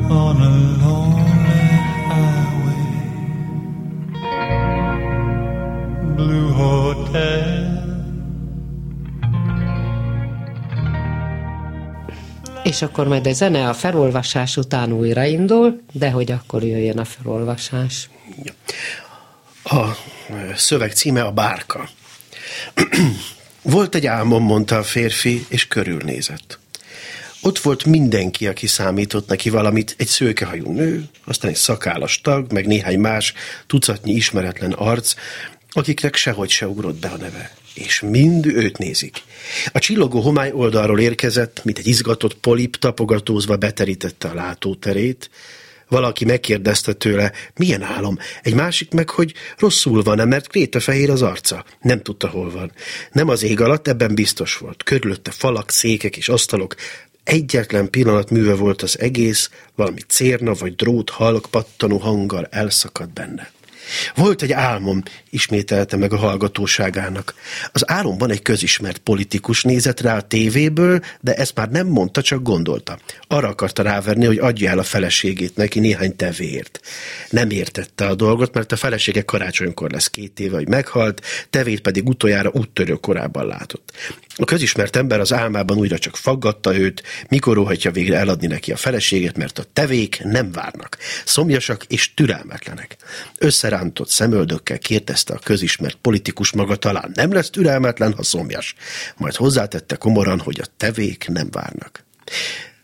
On 0.10 0.42
a 0.42 0.50
lonely 0.82 1.82
highway. 2.10 2.86
Blue 6.16 6.52
Hotel. 6.54 7.68
És 12.64 12.82
akkor 12.82 13.08
majd 13.08 13.28
a 13.28 13.32
zene 13.34 13.70
a 13.70 13.74
felolvasás 13.74 14.58
után 14.58 14.92
újraindul, 14.92 15.82
de 15.92 16.12
hogy 16.12 16.32
akkor 16.32 16.64
jöjjön 16.64 16.98
a 16.98 17.06
felolvasás. 17.06 18.10
A 19.70 19.98
szöveg 20.56 20.92
címe 20.92 21.24
a 21.24 21.32
bárka. 21.32 21.90
volt 23.62 23.96
egy 23.96 24.06
álmom, 24.06 24.44
mondta 24.44 24.78
a 24.78 24.84
férfi, 24.84 25.46
és 25.48 25.68
körülnézett. 25.68 26.60
Ott 27.42 27.60
volt 27.60 27.86
mindenki, 27.86 28.48
aki 28.48 28.68
számított 28.68 29.28
neki 29.28 29.50
valamit, 29.50 29.96
egy 29.98 30.08
szőkehajú 30.08 30.72
nő, 30.72 31.04
aztán 31.24 31.52
egy 31.52 31.58
szakállas 31.58 32.22
tag, 32.22 32.52
meg 32.52 32.68
néhány 32.68 33.00
más 33.00 33.34
tucatnyi 33.68 34.12
ismeretlen 34.12 34.72
arc, 34.72 35.14
akiknek 35.72 36.16
sehogy 36.16 36.50
se 36.50 36.68
ugrott 36.68 37.00
be 37.00 37.08
a 37.08 37.18
neve. 37.18 37.52
És 37.74 38.00
mind 38.00 38.46
őt 38.46 38.78
nézik. 38.78 39.22
A 39.72 39.80
csillogó 39.80 40.20
homály 40.20 40.52
oldalról 40.52 41.00
érkezett, 41.00 41.64
mint 41.64 41.78
egy 41.78 41.88
izgatott 41.88 42.36
polip 42.36 42.76
tapogatózva 42.76 43.58
beterítette 43.58 44.28
a 44.28 44.34
látóterét, 44.34 45.30
valaki 45.90 46.26
megkérdezte 46.26 46.94
tőle, 46.94 47.32
milyen 47.56 47.84
álom, 47.84 48.18
egy 48.44 48.54
másik 48.54 48.92
meg, 48.92 49.10
hogy 49.10 49.34
rosszul 49.58 50.04
van-e, 50.04 50.26
mert 50.26 50.48
krétafehér 50.48 51.10
az 51.10 51.22
arca. 51.22 51.66
Nem 51.82 52.02
tudta, 52.02 52.28
hol 52.28 52.52
van. 52.52 52.72
Nem 53.12 53.28
az 53.30 53.44
ég 53.44 53.62
alatt, 53.62 53.88
ebben 53.88 54.16
biztos 54.16 54.58
volt. 54.58 54.84
Körülötte 54.84 55.32
falak, 55.32 55.72
székek 55.72 56.18
és 56.18 56.30
asztalok, 56.30 56.76
egyetlen 57.24 57.90
pillanat 57.90 58.30
műve 58.30 58.54
volt 58.54 58.82
az 58.82 59.00
egész, 59.00 59.50
valami 59.76 60.02
cérna 60.08 60.54
vagy 60.54 60.76
drót 60.76 61.10
halk 61.10 61.48
pattanó 61.50 61.98
hanggal 61.98 62.46
elszakadt 62.46 63.14
benne. 63.14 63.52
Volt 64.16 64.42
egy 64.42 64.52
álmom, 64.52 65.04
ismételte 65.30 65.98
meg 65.98 66.14
a 66.14 66.18
hallgatóságának. 66.18 67.34
Az 67.72 67.90
álomban 67.90 68.32
egy 68.32 68.42
közismert 68.42 68.98
politikus 68.98 69.64
nézett 69.64 70.02
rá 70.02 70.18
a 70.18 70.22
tévéből, 70.22 71.02
de 71.22 71.34
ezt 71.34 71.56
már 71.56 71.70
nem 71.70 71.88
mondta, 71.88 72.22
csak 72.22 72.42
gondolta. 72.42 73.00
Arra 73.28 73.48
akarta 73.48 73.84
ráverni, 73.84 74.26
hogy 74.26 74.38
adja 74.38 74.70
el 74.70 74.80
a 74.80 74.84
feleségét 74.84 75.56
neki 75.56 75.80
néhány 75.80 76.16
tevéért. 76.16 76.80
Nem 77.30 77.50
értette 77.50 78.06
a 78.06 78.16
dolgot, 78.16 78.54
mert 78.54 78.72
a 78.72 78.76
felesége 78.76 79.22
karácsonykor 79.22 79.92
lesz 79.92 80.08
két 80.10 80.40
éve, 80.40 80.56
hogy 80.56 80.68
meghalt, 80.68 81.26
tevét 81.50 81.82
pedig 81.82 82.08
utoljára 82.08 82.52
úttörő 82.54 82.94
korában 82.94 83.48
látott. 83.48 83.92
A 84.36 84.46
közismert 84.46 84.96
ember 84.96 85.20
az 85.20 85.34
álmában 85.34 85.78
újra 85.78 85.98
csak 85.98 86.16
faggatta 86.16 86.78
őt, 86.78 87.04
mikor 87.28 87.58
óhatja 87.58 87.92
végre 87.92 88.18
eladni 88.18 88.48
neki 88.48 88.72
a 88.72 88.76
feleséget, 88.78 89.38
mert 89.38 89.60
a 89.60 89.66
tevék 89.74 90.20
nem 90.24 90.52
várnak, 90.52 90.98
szomjasak 91.26 91.84
és 91.88 92.14
türelmetlenek. 92.14 92.98
Összerántott 93.80 94.10
szemöldökkel 94.10 94.78
kérdezte 94.78 95.34
a 95.34 95.40
közismert 95.40 95.98
politikus 96.02 96.52
maga 96.52 96.76
talán 96.76 97.12
nem 97.14 97.32
lesz 97.32 97.50
türelmetlen, 97.50 98.14
ha 98.14 98.24
szomjas. 98.24 98.76
Majd 99.18 99.36
hozzátette 99.36 99.96
komoran, 99.96 100.40
hogy 100.40 100.60
a 100.62 100.68
tevék 100.78 101.28
nem 101.28 101.48
várnak. 101.52 102.04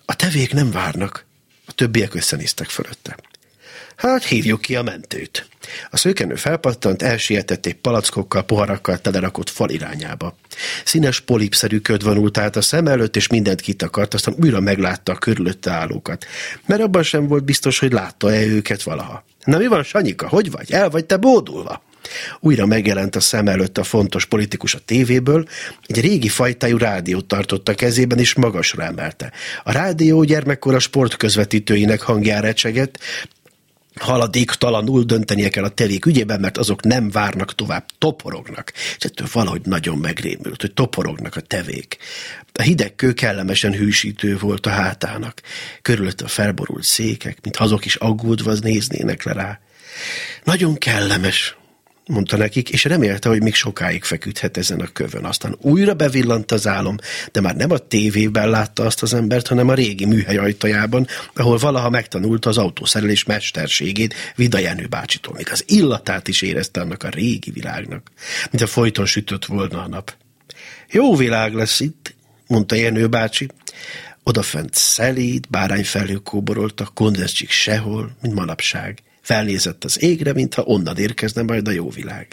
A 0.05 0.15
tevék 0.15 0.53
nem 0.53 0.71
várnak. 0.71 1.25
A 1.65 1.71
többiek 1.71 2.13
összenéztek 2.13 2.67
fölötte. 2.67 3.17
Hát 3.95 4.23
hívjuk 4.23 4.61
ki 4.61 4.75
a 4.75 4.83
mentőt. 4.83 5.47
A 5.89 5.97
szőkenő 5.97 6.35
felpattant, 6.35 7.01
elsietett 7.01 7.65
egy 7.65 7.75
palackokkal, 7.75 8.43
poharakkal 8.43 8.97
telerakott 8.97 9.49
fal 9.49 9.69
irányába. 9.69 10.37
Színes 10.85 11.19
polipszerű 11.19 11.79
köd 11.79 12.03
vonult 12.03 12.37
át 12.37 12.55
a 12.55 12.61
szem 12.61 12.87
előtt, 12.87 13.15
és 13.15 13.27
mindent 13.27 13.61
kitakart, 13.61 14.13
aztán 14.13 14.35
újra 14.37 14.59
meglátta 14.59 15.11
a 15.11 15.15
körülötte 15.15 15.71
állókat. 15.71 16.25
Mert 16.65 16.81
abban 16.81 17.03
sem 17.03 17.27
volt 17.27 17.43
biztos, 17.43 17.79
hogy 17.79 17.91
látta-e 17.91 18.45
őket 18.45 18.83
valaha. 18.83 19.25
Na 19.43 19.57
mi 19.57 19.67
van, 19.67 19.83
Sanyika, 19.83 20.27
hogy 20.27 20.51
vagy? 20.51 20.71
El 20.71 20.89
vagy 20.89 21.05
te 21.05 21.17
bódulva? 21.17 21.83
Újra 22.39 22.65
megjelent 22.65 23.15
a 23.15 23.19
szem 23.19 23.47
előtt 23.47 23.77
a 23.77 23.83
fontos 23.83 24.25
politikus 24.25 24.73
a 24.75 24.79
tévéből, 24.85 25.47
egy 25.85 26.01
régi 26.01 26.27
fajtájú 26.27 26.77
rádiót 26.77 27.25
tartott 27.25 27.69
a 27.69 27.75
kezében, 27.75 28.19
és 28.19 28.33
magasra 28.33 28.83
emelte. 28.83 29.31
A 29.63 29.71
rádió 29.71 30.23
gyermekkora 30.23 30.79
sportközvetítőinek 30.79 32.01
hangjára 32.01 32.45
recsegett, 32.45 32.99
haladéktalanul 33.99 35.03
döntenie 35.03 35.49
kell 35.49 35.63
a 35.63 35.69
tevék 35.69 36.05
ügyében, 36.05 36.39
mert 36.39 36.57
azok 36.57 36.83
nem 36.83 37.09
várnak 37.09 37.55
tovább, 37.55 37.85
toporognak. 37.97 38.73
És 38.97 39.05
ettől 39.05 39.27
valahogy 39.31 39.61
nagyon 39.63 39.97
megrémült, 39.97 40.61
hogy 40.61 40.73
toporognak 40.73 41.35
a 41.35 41.41
tevék. 41.41 41.97
A 42.53 42.61
hideg 42.61 42.95
kő 42.95 43.13
kellemesen 43.13 43.73
hűsítő 43.73 44.37
volt 44.37 44.65
a 44.65 44.69
hátának. 44.69 45.41
Körülött 45.81 46.21
a 46.21 46.27
felborult 46.27 46.83
székek, 46.83 47.37
mint 47.41 47.55
azok 47.55 47.85
is 47.85 47.95
aggódva 47.95 48.53
néznének 48.53 49.23
le 49.23 49.33
rá. 49.33 49.59
Nagyon 50.43 50.75
kellemes, 50.75 51.57
mondta 52.07 52.37
nekik, 52.37 52.69
és 52.69 52.83
remélte, 52.83 53.29
hogy 53.29 53.41
még 53.41 53.53
sokáig 53.53 54.03
feküdhet 54.03 54.57
ezen 54.57 54.79
a 54.79 54.87
kövön. 54.93 55.25
Aztán 55.25 55.55
újra 55.61 55.93
bevillant 55.93 56.51
az 56.51 56.67
álom, 56.67 56.97
de 57.31 57.41
már 57.41 57.55
nem 57.55 57.71
a 57.71 57.77
tévében 57.77 58.49
látta 58.49 58.85
azt 58.85 59.01
az 59.01 59.13
embert, 59.13 59.47
hanem 59.47 59.69
a 59.69 59.73
régi 59.73 60.05
műhely 60.05 60.37
ajtajában, 60.37 61.07
ahol 61.33 61.57
valaha 61.57 61.89
megtanulta 61.89 62.49
az 62.49 62.57
autószerelés 62.57 63.23
mesterségét 63.23 64.13
Vida 64.35 64.59
Jenő 64.59 64.87
bácsitól. 64.87 65.33
Még 65.33 65.47
az 65.51 65.63
illatát 65.67 66.27
is 66.27 66.41
érezte 66.41 66.81
annak 66.81 67.03
a 67.03 67.09
régi 67.09 67.51
világnak, 67.51 68.11
mint 68.51 68.63
a 68.63 68.67
folyton 68.67 69.05
sütött 69.05 69.45
volna 69.45 69.83
a 69.83 69.87
nap. 69.87 70.13
Jó 70.91 71.15
világ 71.15 71.53
lesz 71.53 71.79
itt, 71.79 72.15
mondta 72.47 72.75
Jenő 72.75 73.07
bácsi. 73.07 73.47
Odafent 74.23 74.73
szelíd, 74.73 75.47
bárányfelhő 75.49 76.15
kóboroltak, 76.15 76.93
kondenzcsik 76.93 77.49
sehol, 77.49 78.15
mint 78.21 78.33
manapság. 78.33 78.99
Felnézett 79.25 79.83
az 79.83 80.01
égre, 80.01 80.33
mintha 80.33 80.61
onnan 80.61 80.97
érkezne 80.97 81.41
majd 81.41 81.67
a 81.67 81.71
jó 81.71 81.89
világ. 81.89 82.27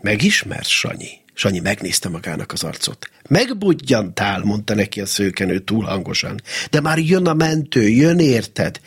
Megismert, 0.00 0.68
Sanyi? 0.68 1.08
Sanyi 1.34 1.58
megnézte 1.58 2.08
magának 2.08 2.52
az 2.52 2.62
arcot. 2.62 3.10
Megbudjantál, 3.28 4.40
mondta 4.40 4.74
neki 4.74 5.00
a 5.00 5.06
szőkenő 5.06 5.58
túl 5.58 5.84
hangosan. 5.84 6.40
De 6.70 6.80
már 6.80 6.98
jön 6.98 7.26
a 7.26 7.34
mentő, 7.34 7.88
jön 7.88 8.18
érted? 8.18 8.80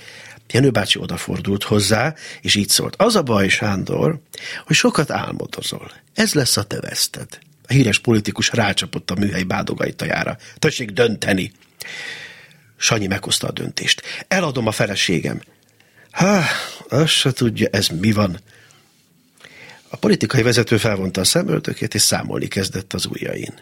Jenő 0.52 0.70
bácsi 0.70 1.00
odafordult 1.00 1.64
hozzá, 1.64 2.16
és 2.42 2.56
így 2.56 2.70
szólt. 2.70 2.96
Az 2.98 3.16
a 3.16 3.24
baj, 3.24 3.48
Sándor, 3.48 4.20
hogy 4.66 4.76
sokat 4.76 5.12
álmodozol. 5.12 5.92
Ez 6.14 6.34
lesz 6.34 6.58
a 6.58 6.64
te 6.64 6.80
veszted. 6.80 7.40
A 7.68 7.74
híres 7.74 8.00
politikus 8.00 8.52
rácsapott 8.52 9.12
a 9.12 9.16
műhely 9.16 9.44
bádogajtajára. 9.44 10.38
Tessék 10.58 10.92
dönteni! 10.92 11.52
Sanyi 12.78 13.08
meghozta 13.08 13.48
a 13.48 13.52
döntést. 13.52 14.02
Eladom 14.28 14.68
a 14.68 14.72
feleségem. 14.72 15.42
Há, 16.12 16.44
azt 16.90 17.14
se 17.14 17.32
tudja, 17.32 17.68
ez 17.72 17.88
mi 17.88 18.12
van. 18.12 18.40
A 19.90 19.98
politikai 19.98 20.42
vezető 20.42 20.78
felvonta 20.78 21.22
a 21.22 21.24
szemöldökét, 21.24 21.94
és 21.94 22.02
számolni 22.02 22.48
kezdett 22.48 22.94
az 22.94 23.06
ujjain. 23.06 23.54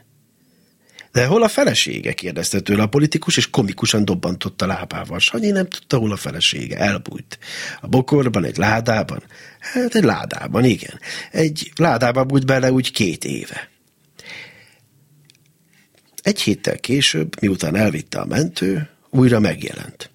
De 1.11 1.25
hol 1.25 1.43
a 1.43 1.47
felesége? 1.47 2.13
kérdezte 2.13 2.59
tőle 2.59 2.81
a 2.81 2.87
politikus, 2.87 3.37
és 3.37 3.49
komikusan 3.49 4.05
dobbantott 4.05 4.61
a 4.61 4.65
lábával. 4.65 5.19
Sanyi 5.19 5.49
nem 5.49 5.67
tudta, 5.67 5.97
hol 5.97 6.11
a 6.11 6.15
felesége. 6.15 6.77
Elbújt. 6.77 7.39
A 7.81 7.87
bokorban, 7.87 8.45
egy 8.45 8.57
ládában? 8.57 9.23
Hát 9.59 9.95
egy 9.95 10.03
ládában, 10.03 10.65
igen. 10.65 10.99
Egy 11.31 11.71
ládába 11.75 12.23
bújt 12.23 12.45
bele 12.45 12.71
úgy 12.71 12.91
két 12.91 13.25
éve. 13.25 13.69
Egy 16.21 16.41
héttel 16.41 16.77
később, 16.77 17.41
miután 17.41 17.75
elvitte 17.75 18.19
a 18.19 18.25
mentő, 18.25 18.89
újra 19.09 19.39
megjelent. 19.39 20.09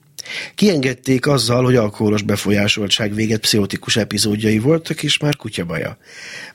Kiengedték 0.54 1.26
azzal, 1.26 1.64
hogy 1.64 1.76
alkoholos 1.76 2.22
befolyásoltság 2.22 3.14
véget 3.14 3.40
pszichotikus 3.40 3.96
epizódjai 3.96 4.58
voltak, 4.58 5.02
és 5.02 5.18
már 5.18 5.36
kutyabaja. 5.36 5.96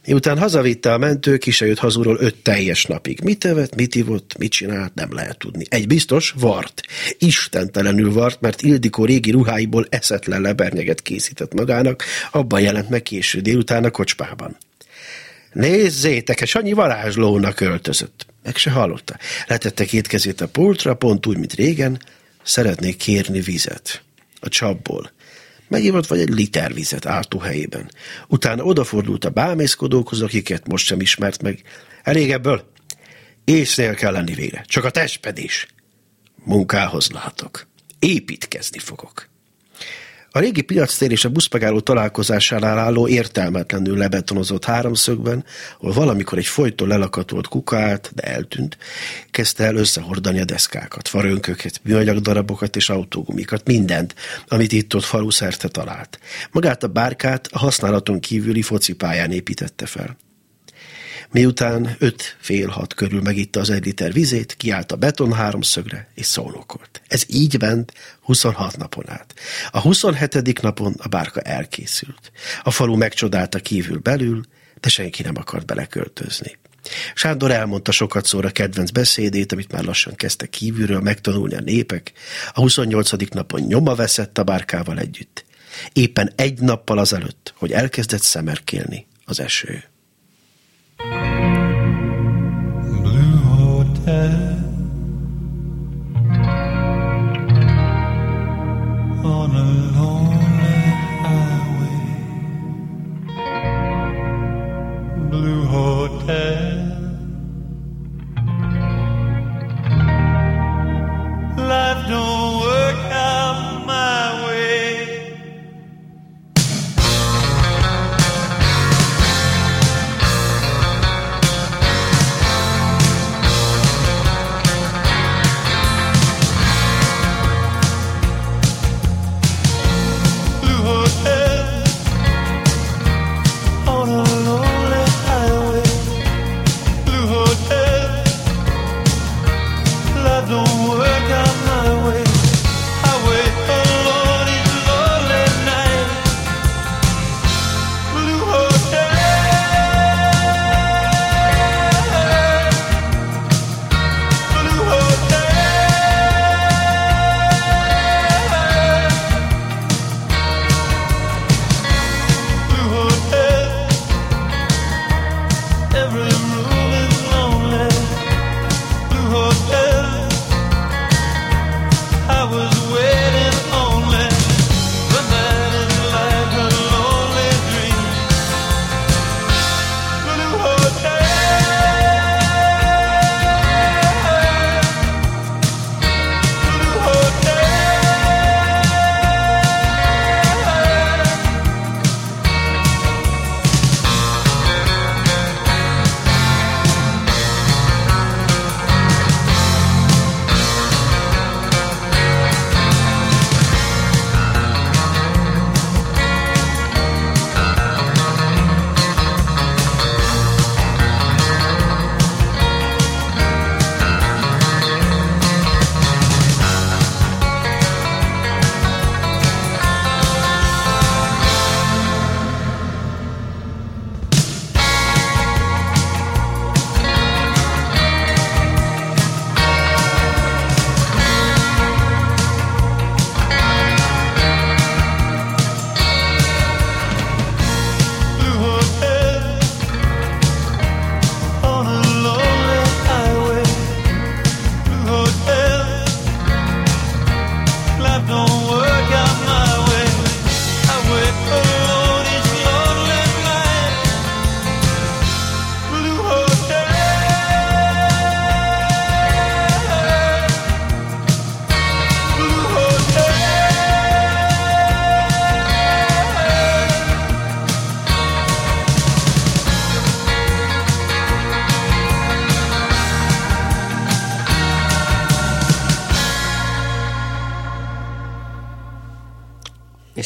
Miután 0.05 0.37
hazavitte 0.37 0.93
a 0.93 0.97
mentő, 0.97 1.37
ki 1.37 1.51
se 1.51 1.65
jött 1.65 1.77
hazúról 1.77 2.17
öt 2.19 2.35
teljes 2.35 2.85
napig. 2.85 3.21
Mit 3.23 3.45
evett, 3.45 3.75
mit 3.75 3.95
ivott, 3.95 4.37
mit 4.37 4.51
csinált, 4.51 4.93
nem 4.95 5.13
lehet 5.13 5.37
tudni. 5.37 5.65
Egy 5.69 5.87
biztos, 5.87 6.33
vart. 6.39 6.81
Istentelenül 7.17 8.13
vart, 8.13 8.41
mert 8.41 8.61
Ildikó 8.61 9.05
régi 9.05 9.31
ruháiból 9.31 9.87
eszetlen 9.89 10.41
lebernyeget 10.41 11.01
készített 11.01 11.53
magának, 11.53 12.03
abban 12.31 12.61
jelent 12.61 12.89
meg 12.89 13.03
késő 13.03 13.39
délután 13.39 13.83
a 13.83 13.91
kocsmában. 13.91 14.57
Nézzétek, 15.53 16.41
és 16.41 16.55
annyi 16.55 16.73
varázslónak 16.73 17.59
öltözött. 17.59 18.25
Meg 18.43 18.55
se 18.55 18.71
hallotta. 18.71 19.17
Letette 19.47 19.85
két 19.85 20.07
kezét 20.07 20.41
a 20.41 20.47
pultra, 20.47 20.95
pont 20.95 21.25
úgy, 21.25 21.37
mint 21.37 21.53
régen, 21.53 21.99
szeretnék 22.47 22.95
kérni 22.95 23.39
vizet. 23.41 24.01
A 24.39 24.49
csapból. 24.49 25.11
Megívott 25.67 26.07
vagy 26.07 26.19
egy 26.19 26.29
liter 26.29 26.73
vizet 26.73 27.05
ártóhelyében. 27.05 27.91
Utána 28.27 28.63
odafordult 28.63 29.25
a 29.25 29.29
bámészkodókhoz, 29.29 30.21
akiket 30.21 30.67
most 30.67 30.85
sem 30.85 31.01
ismert 31.01 31.41
meg. 31.41 31.61
Elég 32.03 32.31
ebből? 32.31 32.71
Észnél 33.43 33.93
kell 33.93 34.11
lenni 34.11 34.33
végre. 34.33 34.63
Csak 34.67 34.83
a 34.83 34.89
testpedés. 34.89 35.67
Munkához 36.43 37.09
látok. 37.11 37.67
Építkezni 37.99 38.79
fogok. 38.79 39.29
A 40.37 40.39
régi 40.39 40.61
piactér 40.61 41.11
és 41.11 41.25
a 41.25 41.29
buszmegálló 41.29 41.79
találkozásánál 41.79 42.77
álló 42.77 43.07
értelmetlenül 43.07 43.97
lebetonozott 43.97 44.65
háromszögben, 44.65 45.45
ahol 45.79 45.93
valamikor 45.93 46.37
egy 46.37 46.45
folyton 46.45 46.87
lelakatolt 46.87 47.47
kuka 47.47 47.77
állt, 47.77 48.11
de 48.15 48.23
eltűnt, 48.23 48.77
kezdte 49.31 49.63
el 49.63 49.75
összehordani 49.75 50.39
a 50.39 50.45
deszkákat, 50.45 51.07
farönköket, 51.07 51.79
műanyag 51.83 52.19
darabokat 52.19 52.75
és 52.75 52.89
autógumikat, 52.89 53.67
mindent, 53.67 54.15
amit 54.47 54.71
itt-ott 54.71 55.03
falu 55.03 55.29
szerte 55.29 55.67
talált. 55.67 56.19
Magát 56.51 56.83
a 56.83 56.87
bárkát 56.87 57.47
a 57.51 57.57
használaton 57.57 58.19
kívüli 58.19 58.61
focipályán 58.61 59.31
építette 59.31 59.85
fel. 59.85 60.17
Miután 61.31 61.95
öt 61.99 62.37
fél 62.39 62.67
hat 62.67 62.93
körül 62.93 63.21
megitta 63.21 63.59
az 63.59 63.69
egy 63.69 63.85
liter 63.85 64.13
vizét, 64.13 64.55
kiállt 64.57 64.91
a 64.91 64.95
beton 64.95 65.33
háromszögre, 65.33 66.07
és 66.15 66.25
szónokolt. 66.25 67.01
Ez 67.07 67.23
így 67.27 67.59
ment 67.59 67.93
26 68.21 68.77
napon 68.77 69.09
át. 69.09 69.33
A 69.71 69.79
27. 69.79 70.61
napon 70.61 70.95
a 70.97 71.07
bárka 71.07 71.41
elkészült. 71.41 72.31
A 72.63 72.71
falu 72.71 72.95
megcsodálta 72.95 73.59
kívül 73.59 73.97
belül, 73.99 74.43
de 74.79 74.89
senki 74.89 75.23
nem 75.23 75.37
akart 75.37 75.65
beleköltözni. 75.65 76.57
Sándor 77.13 77.51
elmondta 77.51 77.91
sokat 77.91 78.25
szóra 78.25 78.49
kedvenc 78.49 78.91
beszédét, 78.91 79.51
amit 79.51 79.71
már 79.71 79.83
lassan 79.83 80.15
kezdte 80.15 80.45
kívülről 80.45 80.99
megtanulni 80.99 81.55
a 81.55 81.61
népek. 81.61 82.11
A 82.53 82.59
28. 82.59 83.11
napon 83.29 83.61
nyoma 83.61 83.95
veszett 83.95 84.37
a 84.37 84.43
bárkával 84.43 84.99
együtt. 84.99 85.45
Éppen 85.93 86.31
egy 86.35 86.59
nappal 86.59 86.97
azelőtt, 86.97 87.53
hogy 87.57 87.71
elkezdett 87.71 88.21
szemerkélni 88.21 89.07
az 89.25 89.39
eső. 89.39 89.83
Blue 90.99 91.36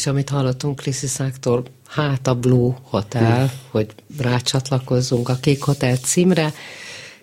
És 0.01 0.07
amit 0.07 0.29
hallottunk 0.29 0.75
Krisziszáktól, 0.75 1.63
hát 1.87 2.27
a 2.27 2.35
Blue 2.35 2.75
Hotel, 2.83 3.37
hmm. 3.37 3.51
hogy 3.71 3.87
rácsatlakozzunk 4.17 5.29
a 5.29 5.37
Kék 5.41 5.61
Hotel 5.61 5.95
címre, 5.95 6.53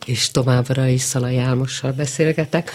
és 0.07 0.31
továbbra 0.31 0.87
is 0.87 1.01
Szalai 1.01 1.39
Álmossal 1.39 1.93
beszélgetek. 1.93 2.71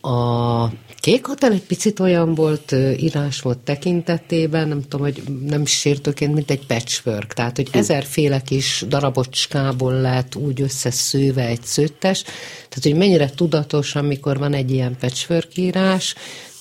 A 0.00 0.68
Kék 1.00 1.26
Hotel 1.26 1.52
egy 1.52 1.62
picit 1.62 2.00
olyan 2.00 2.34
volt 2.34 2.74
írásmód 2.96 3.58
tekintetében, 3.58 4.68
nem 4.68 4.82
tudom, 4.82 5.00
hogy 5.00 5.22
nem 5.46 5.64
sértőként, 5.66 6.34
mint 6.34 6.50
egy 6.50 6.66
patchwork, 6.66 7.32
tehát 7.32 7.56
hogy 7.56 7.68
ezerféle 7.72 8.40
kis 8.40 8.84
darabocskából 8.88 9.92
lett 9.92 10.34
úgy 10.34 10.60
összeszőve 10.60 11.46
egy 11.46 11.62
szőttes, 11.62 12.22
tehát 12.22 12.82
hogy 12.82 12.94
mennyire 12.94 13.30
tudatos, 13.30 13.94
amikor 13.94 14.38
van 14.38 14.54
egy 14.54 14.70
ilyen 14.70 14.96
patchwork 15.00 15.56
írás, 15.56 16.14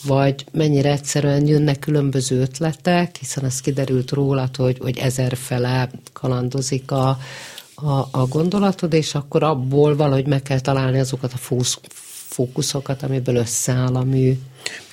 vagy 0.05 0.45
mennyire 0.51 0.91
egyszerűen 0.91 1.47
jönnek 1.47 1.79
különböző 1.79 2.39
ötletek, 2.39 3.15
hiszen 3.15 3.43
az 3.43 3.61
kiderült 3.61 4.11
rólad, 4.11 4.55
hogy, 4.55 4.77
hogy 4.79 4.97
ezerfele 4.97 5.89
kalandozik 6.13 6.91
a, 6.91 7.17
a, 7.75 8.07
a 8.11 8.25
gondolatod, 8.29 8.93
és 8.93 9.15
akkor 9.15 9.43
abból 9.43 9.95
valahogy 9.95 10.27
meg 10.27 10.41
kell 10.41 10.59
találni 10.59 10.99
azokat 10.99 11.33
a 11.33 11.65
fókuszokat, 12.35 13.03
amiből 13.03 13.35
összeáll 13.35 13.95
a 13.95 14.03
mű. 14.03 14.33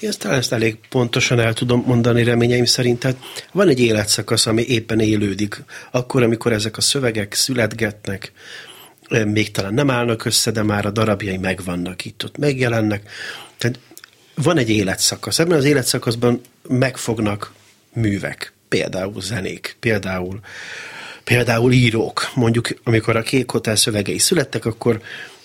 Ezt 0.00 0.18
talán 0.18 0.38
ezt 0.38 0.52
elég 0.52 0.78
pontosan 0.88 1.40
el 1.40 1.52
tudom 1.52 1.82
mondani 1.86 2.24
reményeim 2.24 2.64
szerint. 2.64 2.98
Tehát 2.98 3.16
van 3.52 3.68
egy 3.68 3.80
életszakasz, 3.80 4.46
ami 4.46 4.62
éppen 4.62 5.00
élődik. 5.00 5.64
Akkor, 5.90 6.22
amikor 6.22 6.52
ezek 6.52 6.76
a 6.76 6.80
szövegek 6.80 7.34
születgetnek, 7.34 8.32
még 9.26 9.50
talán 9.50 9.74
nem 9.74 9.90
állnak 9.90 10.24
össze, 10.24 10.50
de 10.50 10.62
már 10.62 10.86
a 10.86 10.90
darabjai 10.90 11.36
megvannak 11.36 12.04
itt, 12.04 12.24
ott 12.24 12.38
megjelennek. 12.38 13.10
Tehát 13.58 13.78
van 14.34 14.58
egy 14.58 14.70
életszakasz. 14.70 15.38
Ebben 15.38 15.58
az 15.58 15.64
életszakaszban 15.64 16.40
megfognak 16.68 17.52
művek, 17.92 18.52
például 18.68 19.22
zenék, 19.22 19.76
például, 19.80 20.40
például 21.24 21.72
írók. 21.72 22.30
Mondjuk, 22.34 22.68
amikor 22.84 23.16
a 23.16 23.22
Kék 23.22 23.50
Hotel 23.50 23.76
szövegei 23.76 24.18
születtek, 24.18 24.64
akkor 24.64 25.00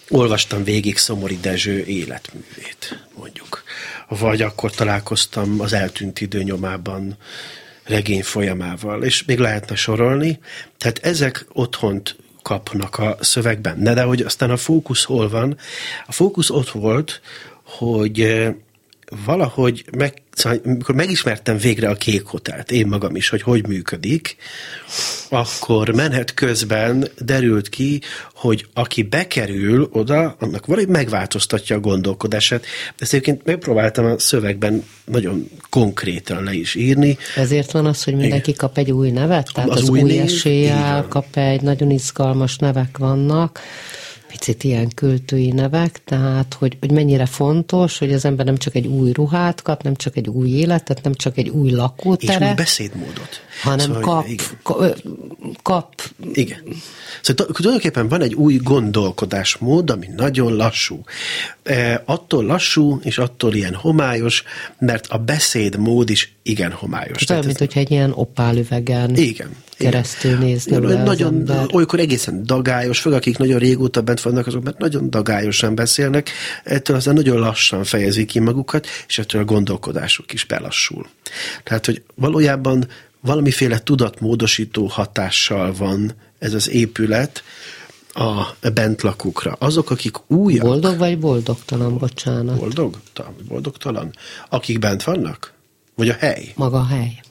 olvastam 0.09 0.63
végig 0.63 0.97
Szomori 0.97 1.37
Dezső 1.41 1.83
életművét, 1.85 3.07
mondjuk. 3.17 3.63
Vagy 4.07 4.41
akkor 4.41 4.71
találkoztam 4.71 5.59
az 5.59 5.73
eltűnt 5.73 6.21
idő 6.21 6.43
nyomában 6.43 7.17
regény 7.83 8.23
folyamával, 8.23 9.03
és 9.03 9.23
még 9.25 9.39
lehetne 9.39 9.75
sorolni. 9.75 10.39
Tehát 10.77 10.99
ezek 11.01 11.45
otthont 11.53 12.15
kapnak 12.41 12.97
a 12.97 13.17
szövegben. 13.19 13.83
De, 13.83 13.93
de 13.93 14.03
hogy 14.03 14.21
aztán 14.21 14.49
a 14.49 14.57
fókusz 14.57 15.03
hol 15.03 15.29
van? 15.29 15.57
A 16.05 16.11
fókusz 16.11 16.49
ott 16.49 16.69
volt, 16.69 17.21
hogy 17.63 18.47
valahogy 19.25 19.85
meg, 19.97 20.13
szóval, 20.33 20.59
amikor 20.65 20.95
megismertem 20.95 21.57
végre 21.57 21.89
a 21.89 21.95
Kék 21.95 22.25
Hotelt, 22.25 22.71
én 22.71 22.87
magam 22.87 23.15
is, 23.15 23.29
hogy 23.29 23.41
hogy 23.41 23.67
működik, 23.67 24.35
akkor 25.29 25.89
menet 25.89 26.33
közben 26.33 27.07
derült 27.19 27.69
ki, 27.69 28.01
hogy 28.33 28.67
aki 28.73 29.03
bekerül 29.03 29.89
oda, 29.91 30.35
annak 30.39 30.65
valahogy 30.65 30.89
megváltoztatja 30.89 31.75
a 31.75 31.79
gondolkodását. 31.79 32.65
Ezt 32.97 33.13
egyébként 33.13 33.45
megpróbáltam 33.45 34.05
a 34.05 34.19
szövegben 34.19 34.83
nagyon 35.05 35.49
konkrétan 35.69 36.43
le 36.43 36.53
is 36.53 36.75
írni. 36.75 37.17
Ezért 37.35 37.71
van 37.71 37.85
az, 37.85 38.03
hogy 38.03 38.15
mindenki 38.15 38.49
Igen. 38.49 38.59
kap 38.59 38.77
egy 38.77 38.91
új 38.91 39.09
nevet? 39.09 39.49
Tehát 39.53 39.69
az, 39.69 39.81
az 39.81 39.89
új, 39.89 40.01
új 40.01 40.19
eséllyel 40.19 41.05
kap 41.09 41.37
egy, 41.37 41.61
nagyon 41.61 41.89
izgalmas 41.89 42.57
nevek 42.57 42.97
vannak 42.97 43.59
picit 44.27 44.63
ilyen 44.63 44.89
költői 44.95 45.51
nevek, 45.51 46.03
tehát 46.03 46.53
hogy, 46.59 46.77
hogy 46.79 46.91
mennyire 46.91 47.25
fontos, 47.25 47.97
hogy 47.97 48.13
az 48.13 48.25
ember 48.25 48.45
nem 48.45 48.57
csak 48.57 48.75
egy 48.75 48.87
új 48.87 49.11
ruhát 49.11 49.61
kap, 49.61 49.83
nem 49.83 49.95
csak 49.95 50.17
egy 50.17 50.27
új 50.27 50.49
életet, 50.49 51.03
nem 51.03 51.13
csak 51.13 51.37
egy 51.37 51.49
új 51.49 51.71
lakóteret. 51.71 52.41
És 52.41 52.47
új 52.47 52.53
beszédmódot. 52.53 53.41
Hanem 53.61 53.85
szóval, 53.85 54.01
kap, 54.01 54.27
igen. 54.27 54.93
kap... 55.61 56.01
Igen. 56.33 56.59
Szóval 57.21 57.45
tulajdonképpen 57.45 58.07
van 58.07 58.21
egy 58.21 58.33
új 58.33 58.55
gondolkodásmód, 58.55 59.89
ami 59.89 60.07
nagyon 60.15 60.55
lassú. 60.55 61.01
E, 61.63 62.03
attól 62.05 62.45
lassú, 62.45 62.99
és 63.03 63.17
attól 63.17 63.53
ilyen 63.53 63.73
homályos, 63.73 64.43
mert 64.79 65.07
a 65.07 65.17
beszédmód 65.17 66.09
is 66.09 66.35
igen 66.43 66.71
homályos. 66.71 67.23
Tehát, 67.23 67.45
mint 67.45 67.57
hogyha 67.57 67.79
egy 67.79 67.91
ilyen 67.91 68.11
opálüvegen 68.11 69.15
igen, 69.15 69.49
keresztül 69.77 70.41
igen. 70.41 70.59
igen, 70.83 71.03
Nagyon, 71.03 71.49
olykor 71.71 71.99
egészen 71.99 72.43
dagályos, 72.45 72.99
főleg 72.99 73.19
akik 73.19 73.37
nagyon 73.37 73.59
régóta 73.59 74.01
bent 74.01 74.21
vannak, 74.21 74.47
azok 74.47 74.63
mert 74.63 74.77
nagyon 74.77 75.09
dagályosan 75.09 75.75
beszélnek, 75.75 76.29
ettől 76.63 76.95
aztán 76.95 77.13
nagyon 77.13 77.39
lassan 77.39 77.83
fejezik 77.83 78.27
ki 78.27 78.39
magukat, 78.39 78.87
és 79.07 79.17
ettől 79.17 79.41
a 79.41 79.45
gondolkodásuk 79.45 80.33
is 80.33 80.43
belassul. 80.45 81.07
Tehát, 81.63 81.85
hogy 81.85 82.01
valójában 82.15 82.87
valamiféle 83.19 83.79
tudatmódosító 83.79 84.85
hatással 84.85 85.73
van 85.73 86.13
ez 86.39 86.53
az 86.53 86.69
épület 86.69 87.43
a 88.13 88.69
bentlakukra. 88.73 89.55
Azok, 89.59 89.89
akik 89.89 90.31
újak... 90.31 90.65
Boldog 90.65 90.97
vagy 90.97 91.19
boldogtalan, 91.19 91.97
bocsánat? 91.97 92.59
Boldog? 92.59 92.99
Boldogtalan? 93.47 94.13
Akik 94.49 94.79
bent 94.79 95.03
vannak? 95.03 95.53
Vagy 95.95 96.09
a 96.09 96.13
hely? 96.13 96.51
Maga 96.55 96.77
a 96.77 96.85
hely. 96.85 97.21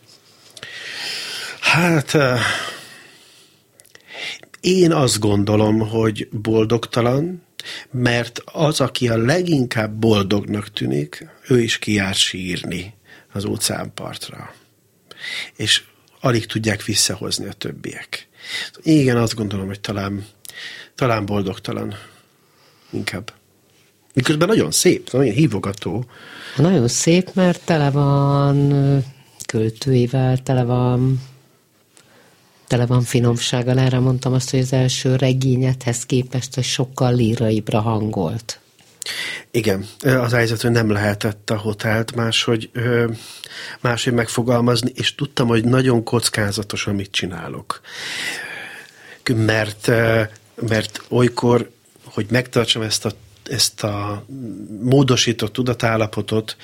Hát... 1.73 2.14
Uh, 2.14 2.39
én 4.61 4.93
azt 4.93 5.19
gondolom, 5.19 5.79
hogy 5.79 6.29
boldogtalan, 6.33 7.43
mert 7.91 8.43
az, 8.45 8.81
aki 8.81 9.09
a 9.09 9.17
leginkább 9.17 9.93
boldognak 9.93 10.73
tűnik, 10.73 11.27
ő 11.49 11.61
is 11.61 11.79
kijár 11.79 12.14
sírni 12.14 12.95
az 13.33 13.45
óceánpartra 13.45 14.55
és 15.57 15.83
alig 16.21 16.47
tudják 16.47 16.85
visszahozni 16.85 17.47
a 17.47 17.53
többiek. 17.53 18.29
Igen, 18.83 19.17
azt 19.17 19.35
gondolom, 19.35 19.67
hogy 19.67 19.81
talán, 19.81 20.27
talán 20.95 21.27
boldogtalan 21.27 21.95
inkább. 22.91 23.33
Miközben 24.14 24.49
nagyon 24.49 24.71
szép, 24.71 25.11
nagyon 25.11 25.35
hívogató. 25.35 26.05
Nagyon 26.57 26.89
szép, 26.89 27.35
mert 27.35 27.64
tele 27.64 27.91
van 27.91 28.75
költőivel, 29.47 30.43
tele 30.43 30.64
van 30.64 31.21
tele 32.67 32.87
van 32.87 33.03
finomsággal. 33.03 33.79
Erre 33.79 33.99
mondtam 33.99 34.33
azt, 34.33 34.51
hogy 34.51 34.61
az 34.61 34.73
első 34.73 35.17
regényethez 35.17 36.07
képest, 36.07 36.55
hogy 36.55 36.64
sokkal 36.64 37.14
líraibbra 37.14 37.81
hangolt. 37.81 38.61
Igen, 39.51 39.87
az 40.01 40.33
helyzet, 40.33 40.62
hogy 40.62 40.71
nem 40.71 40.91
lehetett 40.91 41.51
a 41.51 41.57
hotelt 41.57 42.14
máshogy, 42.14 42.71
máshogy 43.81 44.12
megfogalmazni, 44.12 44.91
és 44.95 45.14
tudtam, 45.14 45.49
hogy 45.49 45.64
nagyon 45.64 46.05
kockázatos, 46.05 46.87
amit 46.87 47.11
csinálok. 47.11 47.81
Mert, 49.35 49.87
mert 50.55 51.03
olykor, 51.09 51.71
hogy 52.05 52.27
megtartsam 52.31 52.83
ezt 52.83 53.05
a, 53.05 53.11
ezt 53.51 53.83
a 53.83 54.25
módosított 54.83 55.53
tudatállapotot, 55.53 56.57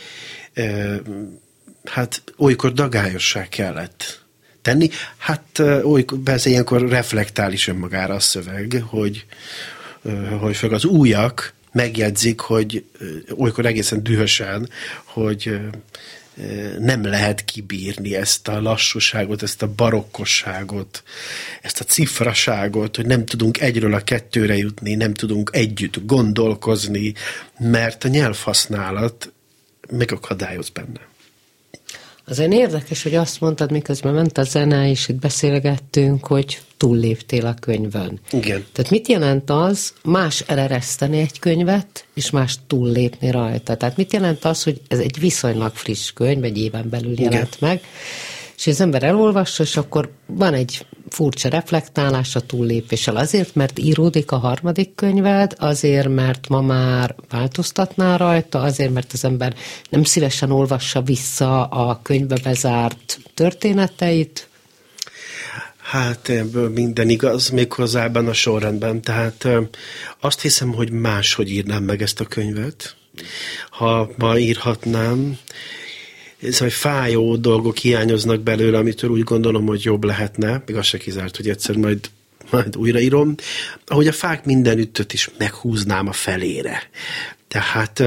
hát 1.84 2.22
olykor 2.36 2.72
dagályossá 2.72 3.48
kellett 3.48 4.21
tenni. 4.62 4.88
Hát 5.16 5.62
olykor, 5.82 6.18
persze 6.18 6.50
ilyenkor 6.50 6.88
reflektál 6.88 7.52
is 7.52 7.68
önmagára 7.68 8.14
a 8.14 8.20
szöveg, 8.20 8.84
hogy, 8.86 9.24
hogy 10.40 10.56
főleg 10.56 10.76
az 10.76 10.84
újak, 10.84 11.54
megjegyzik, 11.72 12.40
hogy 12.40 12.84
olykor 13.36 13.66
egészen 13.66 14.02
dühösen, 14.02 14.68
hogy 15.04 15.60
nem 16.78 17.04
lehet 17.04 17.44
kibírni 17.44 18.16
ezt 18.16 18.48
a 18.48 18.60
lassúságot, 18.60 19.42
ezt 19.42 19.62
a 19.62 19.72
barokkosságot, 19.74 21.02
ezt 21.62 21.80
a 21.80 21.84
cifraságot, 21.84 22.96
hogy 22.96 23.06
nem 23.06 23.24
tudunk 23.24 23.60
egyről 23.60 23.94
a 23.94 24.04
kettőre 24.04 24.56
jutni, 24.56 24.94
nem 24.94 25.14
tudunk 25.14 25.50
együtt 25.52 26.06
gondolkozni, 26.06 27.14
mert 27.58 28.04
a 28.04 28.08
nyelvhasználat 28.08 29.32
megakadályoz 29.90 30.68
benne. 30.68 31.00
Azért 32.26 32.52
érdekes, 32.52 33.02
hogy 33.02 33.14
azt 33.14 33.40
mondtad, 33.40 33.70
miközben 33.70 34.14
ment 34.14 34.38
a 34.38 34.42
zene, 34.42 34.88
és 34.88 35.08
itt 35.08 35.20
beszélgettünk, 35.20 36.26
hogy 36.26 36.60
túlléptél 36.76 37.46
a 37.46 37.54
könyvön. 37.54 38.20
Igen. 38.30 38.64
Tehát 38.72 38.90
mit 38.90 39.08
jelent 39.08 39.50
az 39.50 39.92
más 40.04 40.40
elereszteni 40.40 41.18
egy 41.18 41.38
könyvet, 41.38 42.04
és 42.14 42.30
más 42.30 42.56
túllépni 42.66 43.30
rajta? 43.30 43.76
Tehát 43.76 43.96
mit 43.96 44.12
jelent 44.12 44.44
az, 44.44 44.62
hogy 44.62 44.80
ez 44.88 44.98
egy 44.98 45.20
viszonylag 45.20 45.74
friss 45.74 46.10
könyv, 46.10 46.44
egy 46.44 46.58
éven 46.58 46.88
belül 46.88 47.20
jelent 47.20 47.56
Igen. 47.56 47.68
meg, 47.68 47.80
és 48.56 48.66
az 48.66 48.80
ember 48.80 49.02
elolvassa, 49.02 49.62
és 49.62 49.76
akkor 49.76 50.10
van 50.26 50.54
egy 50.54 50.86
furcsa 51.12 51.48
reflektálás 51.48 52.36
a 52.36 52.40
túllépéssel. 52.40 53.16
Azért, 53.16 53.54
mert 53.54 53.78
íródik 53.78 54.30
a 54.30 54.36
harmadik 54.36 54.94
könyved, 54.94 55.54
azért, 55.58 56.08
mert 56.08 56.48
ma 56.48 56.60
már 56.60 57.14
változtatná 57.30 58.16
rajta, 58.16 58.60
azért, 58.60 58.92
mert 58.92 59.12
az 59.12 59.24
ember 59.24 59.54
nem 59.90 60.04
szívesen 60.04 60.50
olvassa 60.50 61.02
vissza 61.02 61.64
a 61.64 62.00
könyvbe 62.02 62.36
bezárt 62.42 63.18
történeteit, 63.34 64.46
Hát 65.82 66.28
ebből 66.28 66.68
minden 66.68 67.08
igaz, 67.08 67.48
méghozzá 67.48 68.04
ebben 68.04 68.28
a 68.28 68.32
sorrendben. 68.32 69.02
Tehát 69.02 69.48
azt 70.20 70.40
hiszem, 70.40 70.72
hogy 70.72 70.90
máshogy 70.90 71.50
írnám 71.50 71.82
meg 71.82 72.02
ezt 72.02 72.20
a 72.20 72.24
könyvet, 72.24 72.96
ha 73.70 74.10
ma 74.16 74.38
írhatnám, 74.38 75.38
szóval 76.50 76.70
fájó 76.70 77.36
dolgok 77.36 77.76
hiányoznak 77.76 78.40
belőle, 78.40 78.78
amitől 78.78 79.10
úgy 79.10 79.24
gondolom, 79.24 79.66
hogy 79.66 79.84
jobb 79.84 80.04
lehetne, 80.04 80.62
még 80.66 80.76
az 80.76 80.86
se 80.86 80.98
kizárt, 80.98 81.36
hogy 81.36 81.48
egyszer 81.48 81.76
majd 81.76 81.98
majd 82.50 82.76
újraírom, 82.76 83.34
ahogy 83.86 84.06
a 84.06 84.12
fák 84.12 84.44
mindenüttöt 84.44 85.12
is 85.12 85.30
meghúznám 85.38 86.08
a 86.08 86.12
felére. 86.12 86.82
Tehát 87.48 88.02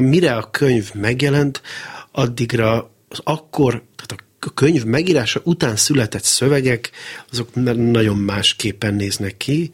mire 0.00 0.34
a 0.34 0.50
könyv 0.50 0.90
megjelent, 0.94 1.62
addigra 2.10 2.90
az 3.08 3.20
akkor, 3.24 3.82
tehát 3.96 4.24
a 4.40 4.54
könyv 4.54 4.84
megírása 4.84 5.40
után 5.44 5.76
született 5.76 6.22
szövegek, 6.22 6.90
azok 7.30 7.54
nagyon 7.92 8.16
másképpen 8.16 8.94
néznek 8.94 9.36
ki. 9.36 9.70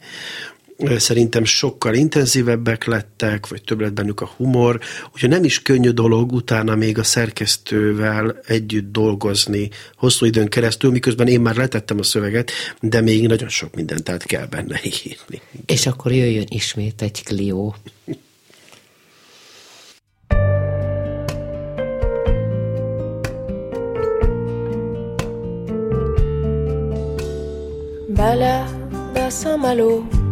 Szerintem 0.97 1.43
sokkal 1.43 1.93
intenzívebbek 1.93 2.85
lettek, 2.85 3.47
vagy 3.47 3.63
több 3.63 3.81
lett 3.81 3.93
bennük 3.93 4.21
a 4.21 4.31
humor, 4.37 4.79
úgyhogy 5.13 5.29
nem 5.29 5.43
is 5.43 5.61
könnyű 5.61 5.89
dolog 5.89 6.31
utána 6.31 6.75
még 6.75 6.97
a 6.97 7.03
szerkesztővel 7.03 8.39
együtt 8.45 8.91
dolgozni 8.91 9.69
hosszú 9.95 10.25
időn 10.25 10.47
keresztül, 10.47 10.91
miközben 10.91 11.27
én 11.27 11.41
már 11.41 11.55
letettem 11.55 11.99
a 11.99 12.03
szöveget, 12.03 12.51
de 12.79 13.01
még 13.01 13.27
nagyon 13.27 13.49
sok 13.49 13.75
mindent 13.75 14.09
át 14.09 14.23
kell 14.23 14.45
benne 14.45 14.79
írni. 14.83 15.41
És 15.65 15.85
akkor 15.85 16.11
jöjjön 16.11 16.47
ismét 16.49 17.01
egy 17.01 17.21
Clio. 17.23 17.73
Balade 28.13 28.83
à 29.15 29.29
Saint-Malo, 29.29 30.22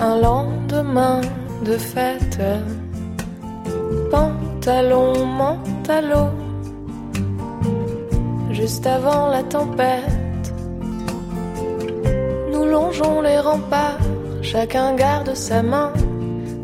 un 0.00 0.20
lendemain 0.20 1.20
de 1.64 1.76
fête. 1.76 2.40
Pantalon, 4.10 5.26
mentalo, 5.26 6.30
juste 8.50 8.86
avant 8.86 9.28
la 9.28 9.42
tempête. 9.42 10.52
Nous 12.52 12.64
longeons 12.64 13.20
les 13.20 13.38
remparts, 13.38 13.98
chacun 14.42 14.94
garde 14.94 15.34
sa 15.34 15.62
main. 15.62 15.92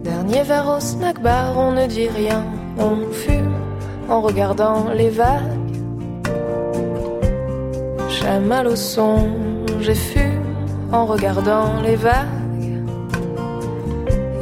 Dernier 0.03 0.43
verre 0.43 0.69
au 0.77 0.81
snack 0.81 1.21
bar, 1.21 1.57
on 1.57 1.73
ne 1.73 1.87
dit 1.87 2.09
rien, 2.09 2.45
on 2.79 3.11
fume 3.13 3.55
en 4.09 4.21
regardant 4.21 4.87
les 4.95 5.11
vagues. 5.11 5.61
Chamal 8.09 8.69
au 8.69 8.77
son 8.77 9.29
j'ai 9.81 9.95
fume 9.95 10.55
en 10.93 11.05
regardant 11.05 11.81
les 11.83 11.97
vagues. 11.97 12.34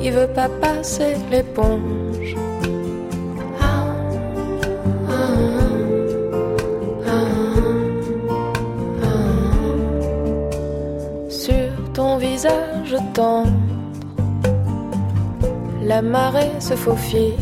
Il 0.04 0.10
veut 0.10 0.26
pas 0.26 0.48
passer 0.48 1.14
l'éponge. 1.30 2.34
Sur 11.28 11.92
ton 11.94 12.16
visage 12.16 12.96
tendre, 13.14 13.52
la 15.84 16.02
marée 16.02 16.50
se 16.58 16.74
faufile. 16.74 17.34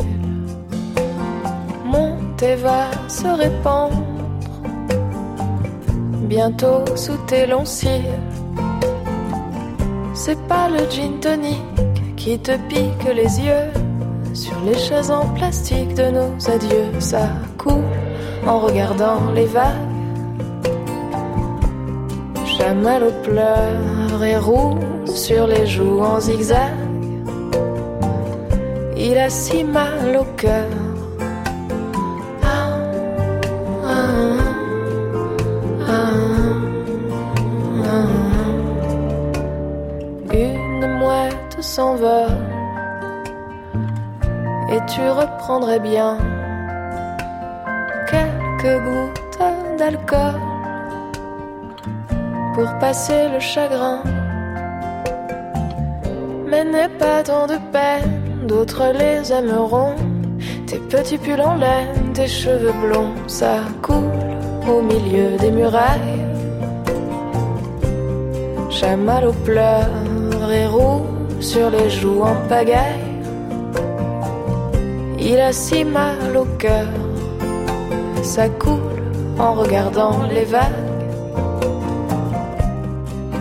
Monter 1.83 2.55
va 2.55 2.85
se 3.07 3.27
répandre 3.27 4.03
bientôt 6.29 6.85
sous 6.95 7.17
tes 7.25 7.47
longs 7.47 7.65
cils. 7.65 8.19
C'est 10.13 10.39
pas 10.47 10.69
le 10.69 10.87
gin 10.91 11.19
tonic 11.19 11.57
qui 12.23 12.37
te 12.37 12.55
pique 12.69 13.15
les 13.15 13.39
yeux 13.39 13.71
sur 14.35 14.59
les 14.63 14.77
chaises 14.77 15.09
en 15.09 15.25
plastique 15.33 15.95
de 15.95 16.11
nos 16.11 16.31
adieux. 16.55 16.99
Ça 16.99 17.29
coule 17.57 17.83
en 18.45 18.59
regardant 18.59 19.31
les 19.33 19.47
vagues. 19.47 19.89
Chamallow 22.45 23.11
pleure 23.23 24.23
et 24.23 24.37
roule 24.37 25.07
sur 25.07 25.47
les 25.47 25.65
joues 25.65 26.01
en 26.01 26.19
zigzag. 26.19 26.75
Il 28.95 29.17
a 29.17 29.29
si 29.31 29.63
mal 29.63 30.15
au 30.19 30.25
cœur 30.37 30.69
et 44.71 44.79
tu 44.87 45.01
reprendrais 45.09 45.79
bien 45.79 46.17
quelques 48.07 48.83
gouttes 48.83 49.39
d'alcool 49.79 50.39
pour 52.53 52.69
passer 52.79 53.29
le 53.33 53.39
chagrin. 53.39 54.03
Mais 56.47 56.63
n'aie 56.63 56.89
pas 56.99 57.23
tant 57.23 57.47
de 57.47 57.57
peine, 57.71 58.45
d'autres 58.47 58.93
les 58.93 59.33
aimeront. 59.33 59.95
Tes 60.67 60.77
petits 60.77 61.17
pulls 61.17 61.41
en 61.41 61.55
laine, 61.55 62.13
tes 62.13 62.27
cheveux 62.27 62.75
blonds, 62.83 63.15
ça 63.27 63.55
coule 63.81 64.11
au 64.69 64.81
milieu 64.81 65.35
des 65.39 65.49
murailles. 65.49 66.25
Chamallow 68.69 69.33
pleure 69.45 70.51
et 70.51 70.67
roule 70.67 71.10
sur 71.41 71.69
les 71.71 71.89
joues 71.89 72.21
en 72.21 72.35
pagaille. 72.47 73.01
Il 75.19 75.39
a 75.39 75.51
si 75.51 75.83
mal 75.83 76.37
au 76.37 76.45
cœur, 76.57 76.87
ça 78.21 78.47
coule 78.47 79.01
en 79.39 79.53
regardant 79.53 80.23
les 80.31 80.45
vagues. 80.45 80.87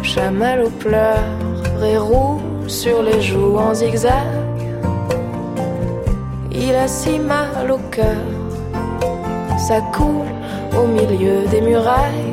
Chamallow 0.02 0.70
pleure 0.70 1.18
et 1.84 1.98
roule 1.98 2.68
sur 2.68 3.02
les 3.02 3.20
joues 3.20 3.56
en 3.58 3.74
zigzag. 3.74 4.26
Il 6.52 6.74
a 6.74 6.88
si 6.88 7.18
mal 7.18 7.70
au 7.70 7.78
cœur, 7.90 8.22
ça 9.58 9.80
coule 9.92 10.26
au 10.76 10.86
milieu 10.86 11.46
des 11.50 11.60
murailles. 11.60 12.29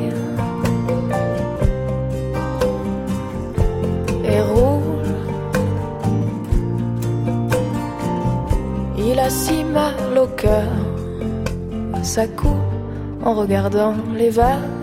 A 9.28 9.30
si 9.30 9.62
mal 9.62 10.16
au 10.16 10.28
cœur, 10.42 10.72
ça 12.02 12.26
coule 12.38 12.72
en 13.28 13.34
regardant 13.34 13.94
les 14.20 14.30
vagues. 14.30 14.76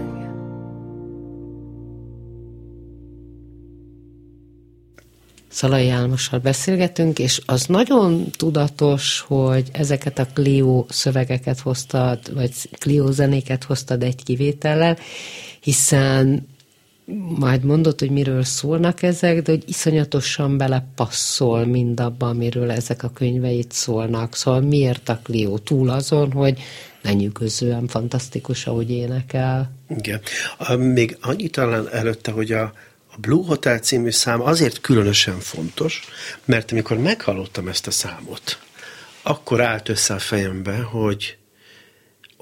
Szalai 5.50 5.90
Álmossal 5.90 6.40
beszélgetünk, 6.40 7.20
és 7.20 7.42
az 7.46 7.66
nagyon 7.66 8.26
tudatos, 8.38 9.20
hogy 9.28 9.70
ezeket 9.72 10.20
a 10.20 10.28
Clio 10.34 10.86
szövegeket 10.90 11.60
hoztad, 11.60 12.34
vagy 12.34 12.52
Clio 12.80 13.12
zenéket 13.12 13.64
hoztad 13.64 14.04
egy 14.04 14.24
kivétellel, 14.24 14.98
hiszen 15.60 16.48
majd 17.38 17.64
mondod, 17.64 18.00
hogy 18.00 18.10
miről 18.10 18.44
szólnak 18.44 19.04
ezek, 19.04 19.42
de 19.42 19.52
hogy 19.52 19.64
iszonyatosan 19.68 20.58
belepasszol 20.58 21.66
mindabba, 21.66 22.28
amiről 22.28 22.72
ezek 22.72 23.04
a 23.04 23.10
könyveit 23.10 23.72
szólnak. 23.72 24.36
Szóval 24.36 24.62
miért 24.62 25.10
a 25.10 25.20
Clio? 25.24 25.58
Túl 25.58 25.90
azon, 25.90 26.32
hogy 26.32 26.62
lenyűgözően 27.02 27.88
fantasztikus, 27.88 28.68
ahogy 28.68 28.92
énekel. 28.92 29.72
Igen. 29.90 30.22
Még 30.78 31.18
annyit 31.22 31.52
talán 31.52 31.90
előtte, 31.92 32.32
hogy 32.32 32.52
a, 32.52 32.64
a 33.12 33.18
Blue 33.18 33.46
Hotel 33.46 33.80
című 33.80 34.10
szám 34.10 34.42
azért 34.42 34.82
különösen 34.82 35.40
fontos, 35.40 36.02
mert 36.46 36.72
amikor 36.72 36.98
meghallottam 36.98 37.68
ezt 37.68 37.88
a 37.88 37.92
számot, 37.92 38.60
akkor 39.22 39.62
állt 39.62 39.90
össze 39.90 40.14
a 40.14 40.20
fejembe, 40.20 40.78
hogy 40.78 41.38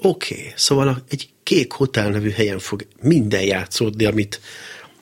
oké, 0.04 0.34
okay, 0.34 0.52
szóval 0.56 1.04
egy 1.08 1.28
kék 1.42 1.72
hotel 1.72 2.10
nevű 2.10 2.30
helyen 2.30 2.58
fog 2.58 2.86
minden 3.00 3.42
játszódni, 3.42 4.04
amit 4.04 4.40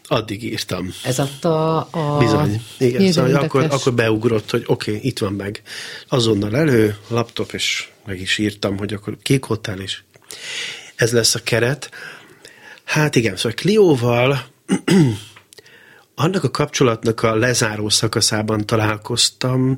addig 0.07 0.45
írtam. 0.45 0.95
Ez 1.05 1.19
adta 1.19 1.81
a... 1.81 2.19
Bizony. 2.19 2.63
Igen, 2.79 3.13
szóval 3.13 3.35
akkor, 3.35 3.65
akkor 3.71 3.95
beugrott, 3.95 4.51
hogy 4.51 4.65
oké, 4.67 4.91
okay, 4.91 5.09
itt 5.09 5.19
van 5.19 5.33
meg. 5.33 5.63
Azonnal 6.09 6.57
elő, 6.57 6.97
laptop, 7.09 7.53
és 7.53 7.89
meg 8.07 8.21
is 8.21 8.39
írtam, 8.39 8.79
hogy 8.79 8.93
akkor 8.93 9.17
kék 9.23 9.45
hotel 9.45 9.81
is. 9.81 10.05
Ez 10.95 11.13
lesz 11.13 11.35
a 11.35 11.43
keret. 11.43 11.91
Hát 12.85 13.17
igen, 13.17 13.37
szóval 13.37 13.53
Clióval 13.53 14.45
annak 16.15 16.45
a 16.45 16.51
kapcsolatnak 16.51 17.23
a 17.23 17.35
lezáró 17.35 17.89
szakaszában 17.89 18.67
találkoztam, 18.67 19.77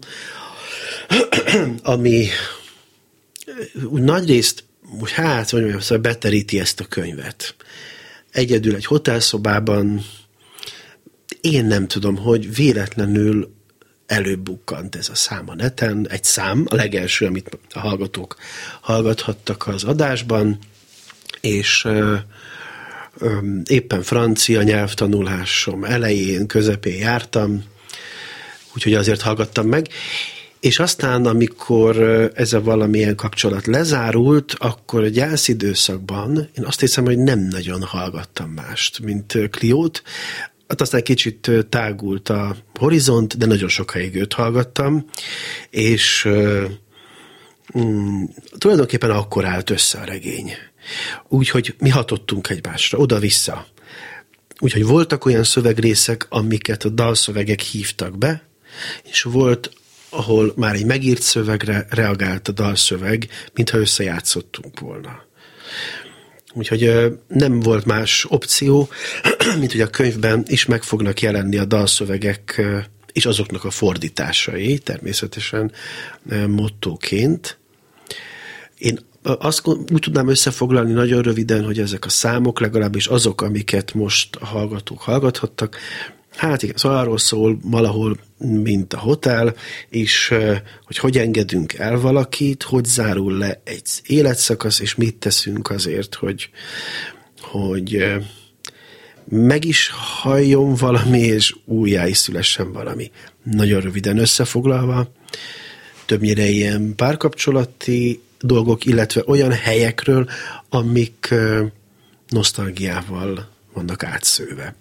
ami 1.83 2.29
úgy 3.85 4.03
nagy 4.03 4.25
úgy 5.01 5.13
hát, 5.13 5.51
hogy 5.51 5.61
mondjam, 5.61 5.81
szóval 5.81 5.99
beteríti 5.99 6.61
ezt 6.61 6.81
a 6.81 6.85
könyvet. 6.85 7.55
Egyedül 8.31 8.75
egy 8.75 8.87
hotelszobában, 8.87 10.05
én 11.41 11.65
nem 11.65 11.87
tudom, 11.87 12.17
hogy 12.17 12.55
véletlenül 12.55 13.55
előbukkant 14.07 14.97
ez 14.97 15.09
a 15.09 15.15
szám 15.15 15.49
a 15.49 15.55
neten, 15.55 16.09
egy 16.09 16.25
szám, 16.25 16.67
a 16.69 16.75
legelső, 16.75 17.27
amit 17.27 17.59
a 17.73 17.79
hallgatók 17.79 18.37
hallgathattak 18.81 19.67
az 19.67 19.85
adásban, 19.85 20.59
és 21.41 21.85
ö, 21.85 22.17
ö, 23.19 23.39
éppen 23.65 24.03
francia 24.03 24.63
nyelvtanulásom 24.63 25.85
elején, 25.85 26.47
közepén 26.47 26.99
jártam, 26.99 27.65
úgyhogy 28.75 28.95
azért 28.95 29.21
hallgattam 29.21 29.67
meg, 29.67 29.89
és 30.65 30.79
aztán, 30.79 31.27
amikor 31.27 32.03
ez 32.35 32.53
a 32.53 32.63
valamilyen 32.63 33.17
kapcsolat 33.17 33.67
lezárult, 33.67 34.55
akkor 34.59 35.03
a 35.03 35.09
gyász 35.09 35.49
időszakban 35.49 36.49
én 36.59 36.65
azt 36.65 36.81
hiszem, 36.81 37.05
hogy 37.05 37.19
nem 37.19 37.39
nagyon 37.39 37.83
hallgattam 37.83 38.51
mást, 38.51 39.01
mint 39.01 39.39
Kliót. 39.51 40.03
Hát 40.69 40.81
aztán 40.81 41.03
kicsit 41.03 41.51
tágult 41.69 42.29
a 42.29 42.57
horizont, 42.75 43.37
de 43.37 43.47
nagyon 43.47 43.69
sokáig 43.69 44.15
őt 44.15 44.33
hallgattam, 44.33 45.05
és 45.71 46.29
mm, 47.79 48.25
tulajdonképpen 48.59 49.11
akkor 49.11 49.45
állt 49.45 49.71
össze 49.71 49.99
a 49.99 50.05
regény. 50.05 50.53
Úgyhogy 51.29 51.75
mi 51.79 51.89
hatottunk 51.89 52.51
egymásra, 52.51 52.99
oda-vissza. 52.99 53.67
Úgyhogy 54.61 54.85
voltak 54.85 55.25
olyan 55.25 55.45
szövegrészek, 55.45 56.27
amiket 56.29 56.85
a 56.85 56.89
dalszövegek 56.89 57.61
hívtak 57.61 58.19
be, 58.19 58.43
és 59.03 59.23
volt 59.23 59.71
ahol 60.17 60.53
már 60.57 60.75
egy 60.75 60.87
megírt 60.87 61.23
szövegre 61.23 61.87
reagált 61.91 62.49
a 62.49 62.53
dalszöveg, 62.53 63.29
mintha 63.55 63.79
összejátszottunk 63.79 64.81
volna. 64.81 65.23
Úgyhogy 66.55 67.13
nem 67.29 67.61
volt 67.61 67.85
más 67.85 68.27
opció, 68.29 68.89
mint 69.61 69.73
hogy 69.73 69.81
a 69.81 69.91
könyvben 69.91 70.43
is 70.47 70.65
meg 70.65 70.83
fognak 70.83 71.21
jelenni 71.21 71.57
a 71.57 71.65
dalszövegek 71.65 72.63
és 73.13 73.27
azoknak 73.27 73.65
a 73.65 73.71
fordításai, 73.71 74.79
természetesen 74.79 75.73
mottóként. 76.49 77.59
Én 78.79 78.99
azt 79.23 79.67
úgy 79.67 80.01
tudnám 80.01 80.29
összefoglalni 80.29 80.93
nagyon 80.93 81.23
röviden, 81.23 81.65
hogy 81.65 81.79
ezek 81.79 82.05
a 82.05 82.09
számok, 82.09 82.61
legalábbis 82.61 83.07
azok, 83.07 83.43
amiket 83.43 83.95
most 83.95 84.37
a 84.37 84.47
hallgatók 84.47 85.01
hallgathattak, 85.01 85.77
Hát 86.37 86.63
igen, 86.63 86.77
szóval 86.77 86.99
arról 86.99 87.19
szól 87.19 87.59
valahol, 87.63 88.19
mint 88.39 88.93
a 88.93 88.99
hotel, 88.99 89.55
és 89.89 90.35
hogy 90.85 90.97
hogy 90.99 91.19
engedünk 91.19 91.73
el 91.73 92.01
valakit, 92.01 92.63
hogy 92.63 92.85
zárul 92.85 93.39
le 93.39 93.61
egy 93.65 93.89
életszakasz, 94.07 94.81
és 94.81 94.95
mit 94.95 95.17
teszünk 95.17 95.71
azért, 95.71 96.15
hogy, 96.15 96.51
hogy 97.41 98.05
meg 99.29 99.65
is 99.65 99.91
halljon 99.95 100.75
valami, 100.75 101.21
és 101.21 101.55
újjá 101.65 102.07
is 102.07 102.17
szülessen 102.17 102.73
valami. 102.73 103.11
Nagyon 103.43 103.81
röviden 103.81 104.19
összefoglalva, 104.19 105.13
többnyire 106.07 106.49
ilyen 106.49 106.95
párkapcsolati 106.97 108.21
dolgok, 108.41 108.85
illetve 108.85 109.23
olyan 109.27 109.53
helyekről, 109.53 110.29
amik 110.69 111.35
nosztalgiával 112.29 113.49
vannak 113.73 114.05
átszőve. 114.05 114.75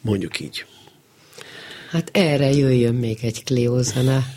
Mondjuk 0.00 0.40
így. 0.40 0.64
Hát 1.90 2.10
erre 2.12 2.50
jöjjön 2.50 2.94
még 2.94 3.18
egy 3.22 3.44
Clio 3.44 3.82
zene. 3.82 4.36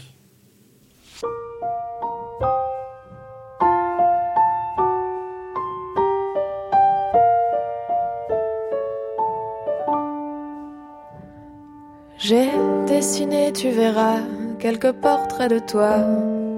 J'ai 12.23 12.51
dessiné, 12.85 13.51
tu 13.51 13.71
verras, 13.71 14.19
quelques 14.59 14.93
portraits 15.01 15.49
de 15.49 15.59
toi, 15.59 15.91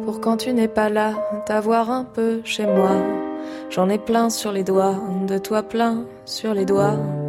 pour 0.03 0.19
quand 0.19 0.43
tu 0.43 0.51
n'es 0.51 0.67
pas 0.67 0.89
là, 0.89 1.13
t'avoir 1.45 1.89
un 1.89 2.03
peu 2.03 2.41
chez 2.43 2.65
moi. 2.65 3.01
J'en 3.69 3.89
ai 3.89 3.97
plein 3.97 4.29
sur 4.29 4.51
les 4.51 4.63
doigts, 4.63 4.99
de 5.25 5.37
toi 5.37 5.63
plein 5.63 6.05
sur 6.25 6.53
les 6.53 6.65
doigts. 6.65 7.22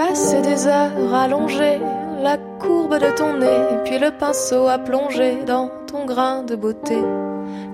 Passer 0.00 0.40
des 0.40 0.66
heures 0.66 1.14
allongées, 1.14 1.78
la 2.22 2.38
courbe 2.58 2.94
de 2.94 3.14
ton 3.18 3.36
nez, 3.36 3.82
puis 3.84 3.98
le 3.98 4.10
pinceau 4.10 4.66
à 4.66 4.78
plonger 4.78 5.44
dans 5.46 5.68
ton 5.86 6.06
grain 6.06 6.42
de 6.42 6.56
beauté. 6.56 6.96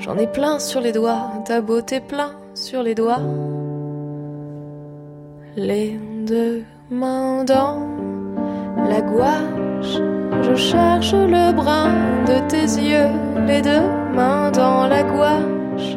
J'en 0.00 0.18
ai 0.18 0.26
plein 0.26 0.58
sur 0.58 0.80
les 0.80 0.90
doigts, 0.90 1.30
ta 1.44 1.60
beauté 1.60 2.00
plein 2.00 2.32
sur 2.52 2.82
les 2.82 2.96
doigts. 2.96 3.22
Les 5.54 6.00
deux 6.26 6.64
mains 6.90 7.44
dans 7.44 7.78
la 8.90 9.02
gouache, 9.02 10.00
je 10.42 10.54
cherche 10.56 11.12
le 11.12 11.52
brin 11.52 11.92
de 12.26 12.48
tes 12.48 12.66
yeux, 12.90 13.46
les 13.46 13.62
deux 13.62 13.86
mains 14.16 14.50
dans 14.50 14.88
la 14.88 15.04
gouache, 15.04 15.96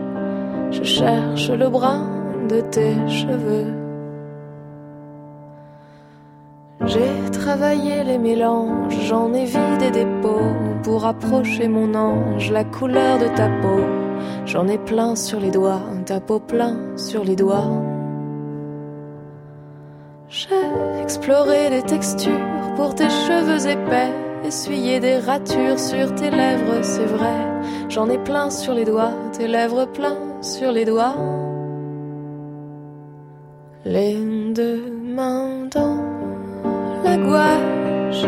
je 0.70 0.84
cherche 0.84 1.50
le 1.50 1.70
brin 1.70 2.08
de 2.48 2.62
tes 2.62 2.94
cheveux. 3.08 3.79
J'ai 6.86 7.30
travaillé 7.34 8.06
les 8.06 8.18
mélanges, 8.18 8.98
j'en 9.06 9.34
ai 9.34 9.44
vidé 9.44 9.92
des 9.92 10.06
pots 10.22 10.56
pour 10.82 11.06
approcher 11.06 11.68
mon 11.68 11.94
ange, 11.94 12.52
la 12.52 12.64
couleur 12.64 13.20
de 13.20 13.28
ta 13.36 13.50
peau. 13.62 13.84
J'en 14.46 14.66
ai 14.68 14.78
plein 14.78 15.16
sur 15.16 15.42
les 15.42 15.52
doigts, 15.52 15.82
ta 16.06 16.22
peau 16.22 16.40
plein 16.40 16.96
sur 16.96 17.26
les 17.26 17.36
doigts. 17.36 17.70
J'ai 20.30 21.02
exploré 21.02 21.70
les 21.70 21.82
textures 21.82 22.74
pour 22.78 22.96
tes 22.96 23.10
cheveux 23.10 23.70
épais, 23.70 24.14
essuyé 24.46 25.02
des 25.02 25.18
ratures 25.18 25.80
sur 25.80 26.16
tes 26.16 26.32
lèvres, 26.32 26.82
c'est 26.82 27.06
vrai. 27.06 27.36
J'en 27.90 28.10
ai 28.10 28.18
plein 28.18 28.50
sur 28.50 28.74
les 28.74 28.86
doigts, 28.86 29.14
tes 29.38 29.48
lèvres 29.48 29.86
plein 29.86 30.18
sur 30.42 30.72
les 30.72 30.86
doigts. 30.86 31.16
Les 33.84 34.16
deux 34.54 34.92
mains 35.04 35.68
dans 35.74 36.19
la 37.04 37.18
gouache. 37.18 38.26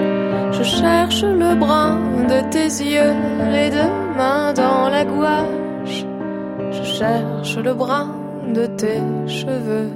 Je 0.51 0.63
cherche 0.63 1.23
le 1.23 1.55
brin 1.55 1.99
de 2.27 2.39
tes 2.49 2.69
yeux, 2.93 3.13
les 3.51 3.69
deux 3.69 3.91
mains 4.17 4.53
dans 4.53 4.89
la 4.89 5.03
gouache. 5.05 6.05
Je 6.71 6.83
cherche 6.83 7.57
le 7.57 7.73
brin 7.73 8.07
de 8.53 8.65
tes 8.65 9.01
cheveux. 9.27 9.91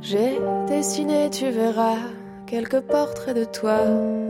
J'ai 0.00 0.38
dessiné, 0.68 1.30
tu 1.30 1.48
verras, 1.50 1.96
quelques 2.54 2.82
portraits 2.82 3.34
de 3.34 3.42
toi. 3.42 3.80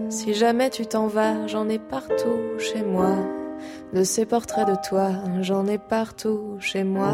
Si 0.09 0.33
jamais 0.33 0.71
tu 0.71 0.87
t'en 0.87 1.09
vas, 1.09 1.47
j'en 1.47 1.69
ai 1.69 1.79
partout 1.79 2.41
chez 2.59 2.83
moi. 2.83 3.17
De 3.93 4.03
ces 4.03 4.25
portraits 4.25 4.67
de 4.67 4.77
toi, 4.89 5.11
j'en 5.43 5.67
ai 5.67 5.77
partout 5.77 6.57
chez 6.59 6.85
moi. 6.85 7.13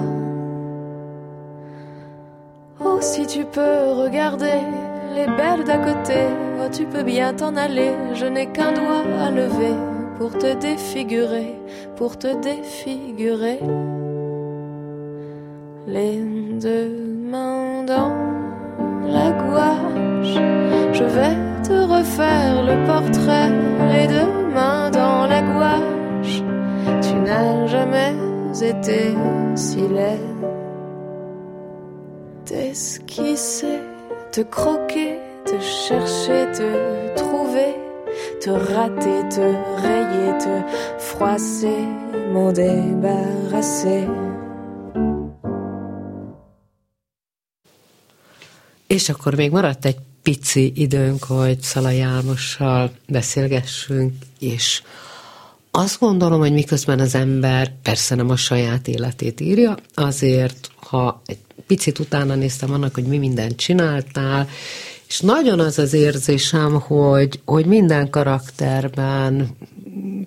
Oh, 2.78 2.98
si 3.00 3.26
tu 3.26 3.44
peux 3.44 3.78
regarder 4.04 4.61
les 5.16 5.26
belles 5.26 5.64
d'à 5.64 5.78
côté, 5.78 6.20
oh, 6.61 6.68
tu 6.70 6.84
peux 6.84 7.02
bien 7.02 7.34
t'en 7.34 7.56
aller. 7.56 7.90
Je 8.14 8.26
n'ai 8.26 8.46
qu'un 8.46 8.72
doigt 8.72 9.02
à 9.20 9.32
lever 9.32 9.74
pour 10.16 10.38
te 10.38 10.54
défigurer, 10.54 11.56
pour 11.96 12.18
te 12.18 12.40
défigurer. 12.40 13.58
Les 15.88 16.20
deux 16.61 16.94
mains 17.32 17.82
dans 17.82 18.14
la 19.08 19.32
gouache, 19.32 20.09
je 20.22 21.04
vais 21.04 21.36
te 21.62 21.72
refaire 21.72 22.62
le 22.64 22.86
portrait, 22.86 23.50
les 23.92 24.06
deux 24.06 24.40
dans 24.92 25.26
la 25.26 25.42
gouache. 25.42 26.42
Tu 27.02 27.14
n'as 27.14 27.66
jamais 27.66 28.14
été 28.62 29.14
si 29.54 29.88
laid. 29.88 30.20
T'esquisser, 32.44 33.78
te 34.32 34.40
croquer, 34.40 35.18
te 35.44 35.58
chercher, 35.60 36.50
te 36.52 37.14
trouver, 37.14 37.74
te 38.40 38.50
rater, 38.50 39.28
te 39.30 39.46
rayer, 39.82 40.38
te 40.38 40.54
froisser, 40.98 41.84
m'en 42.32 42.52
débarrasser. 42.52 44.06
Pici 50.22 50.72
időnk, 50.74 51.24
hogy 51.24 51.60
Szala 51.60 51.90
Jánossal 51.90 52.92
beszélgessünk, 53.08 54.12
és 54.38 54.82
azt 55.70 55.98
gondolom, 56.00 56.38
hogy 56.38 56.52
miközben 56.52 56.98
az 56.98 57.14
ember 57.14 57.72
persze 57.82 58.14
nem 58.14 58.30
a 58.30 58.36
saját 58.36 58.88
életét 58.88 59.40
írja, 59.40 59.76
azért, 59.94 60.70
ha 60.76 61.22
egy 61.26 61.38
picit 61.66 61.98
utána 61.98 62.34
néztem 62.34 62.72
annak, 62.72 62.94
hogy 62.94 63.04
mi 63.04 63.18
mindent 63.18 63.56
csináltál, 63.56 64.48
és 65.08 65.20
nagyon 65.20 65.60
az 65.60 65.78
az 65.78 65.92
érzésem, 65.92 66.80
hogy, 66.80 67.40
hogy 67.44 67.66
minden 67.66 68.10
karakterben 68.10 69.56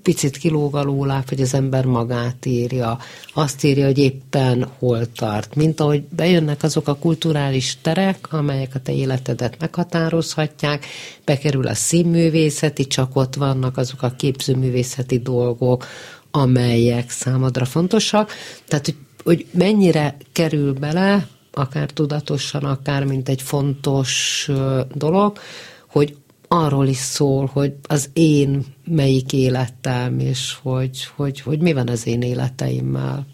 picit 0.01 0.37
kilóg 0.37 0.75
alóláb, 0.75 1.29
hogy 1.29 1.41
az 1.41 1.53
ember 1.53 1.85
magát 1.85 2.45
írja, 2.45 2.97
azt 3.33 3.63
írja, 3.63 3.85
hogy 3.85 3.97
éppen 3.97 4.67
hol 4.79 5.11
tart, 5.11 5.55
mint 5.55 5.79
ahogy 5.79 6.03
bejönnek 6.03 6.63
azok 6.63 6.87
a 6.87 6.95
kulturális 6.95 7.77
terek, 7.81 8.33
amelyek 8.33 8.75
a 8.75 8.79
te 8.79 8.93
életedet 8.93 9.59
meghatározhatják, 9.59 10.85
bekerül 11.25 11.67
a 11.67 11.73
színművészeti, 11.73 12.87
csak 12.87 13.15
ott 13.15 13.35
vannak 13.35 13.77
azok 13.77 14.01
a 14.01 14.13
képzőművészeti 14.17 15.19
dolgok, 15.19 15.85
amelyek 16.31 17.09
számodra 17.09 17.65
fontosak. 17.65 18.31
Tehát, 18.67 18.85
hogy, 18.85 18.97
hogy 19.23 19.45
mennyire 19.51 20.17
kerül 20.31 20.73
bele, 20.73 21.27
akár 21.51 21.91
tudatosan, 21.91 22.63
akár 22.63 23.03
mint 23.03 23.29
egy 23.29 23.41
fontos 23.41 24.49
dolog, 24.93 25.39
hogy 25.87 26.15
arról 26.53 26.87
is 26.87 26.97
szól, 26.97 27.49
hogy 27.53 27.73
az 27.87 28.09
én 28.13 28.65
melyik 28.85 29.33
életem, 29.33 30.19
és 30.19 30.57
hogy, 30.61 31.07
hogy, 31.15 31.41
hogy 31.41 31.59
mi 31.59 31.73
van 31.73 31.87
az 31.87 32.07
én 32.07 32.21
életeimmel. 32.21 33.27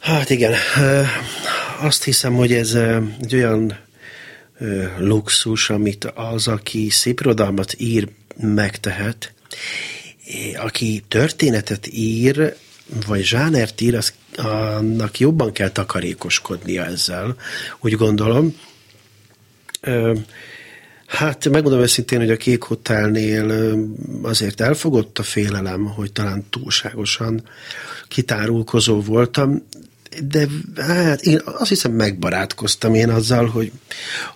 Hát 0.00 0.30
igen, 0.30 0.54
azt 1.80 2.04
hiszem, 2.04 2.34
hogy 2.34 2.52
ez 2.52 2.74
egy 3.20 3.34
olyan 3.34 3.78
luxus, 4.98 5.70
amit 5.70 6.04
az, 6.04 6.48
aki 6.48 6.90
szépirodalmat 6.90 7.74
ír, 7.78 8.08
megtehet, 8.36 9.32
aki 10.56 11.04
történetet 11.08 11.86
ír, 11.86 12.56
vagy 13.06 13.24
zsánert 13.24 13.80
ír, 13.80 13.94
az, 13.94 14.12
annak 14.36 15.18
jobban 15.18 15.52
kell 15.52 15.70
takarékoskodnia 15.70 16.84
ezzel, 16.84 17.36
úgy 17.80 17.92
gondolom. 17.92 18.54
Hát 21.06 21.48
megmondom 21.48 21.80
őszintén, 21.80 22.18
hogy 22.18 22.30
a 22.30 22.36
Kék 22.36 22.62
Hotelnél 22.62 23.74
azért 24.22 24.60
elfogott 24.60 25.18
a 25.18 25.22
félelem, 25.22 25.84
hogy 25.84 26.12
talán 26.12 26.44
túlságosan 26.50 27.42
kitárulkozó 28.08 29.00
voltam, 29.00 29.62
de 30.22 30.46
hát 30.76 31.20
én 31.20 31.40
azt 31.44 31.68
hiszem 31.68 31.92
megbarátkoztam 31.92 32.94
én 32.94 33.08
azzal, 33.08 33.46
hogy, 33.46 33.72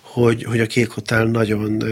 hogy, 0.01 0.43
hogy 0.43 0.59
a 0.59 0.67
Kék 0.67 0.89
Hotel 0.89 1.25
nagyon 1.25 1.83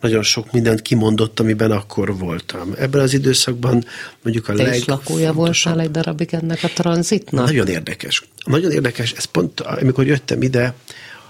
nagyon 0.00 0.22
sok 0.22 0.52
mindent 0.52 0.82
kimondott, 0.82 1.40
amiben 1.40 1.70
akkor 1.70 2.18
voltam. 2.18 2.74
Ebben 2.78 3.00
az 3.00 3.14
időszakban 3.14 3.84
mondjuk 4.22 4.48
a 4.48 4.54
Te 4.54 4.62
leg... 4.62 4.76
is 4.76 4.84
lakója 4.84 5.32
voltál 5.32 5.80
egy 5.80 5.90
darabig 5.90 6.28
ennek 6.34 6.62
a 6.62 6.68
tranzitnak? 6.68 7.44
Nagyon 7.44 7.68
érdekes. 7.68 8.22
Nagyon 8.44 8.70
érdekes, 8.70 9.12
ez 9.12 9.24
pont, 9.24 9.60
amikor 9.60 10.06
jöttem 10.06 10.42
ide, 10.42 10.74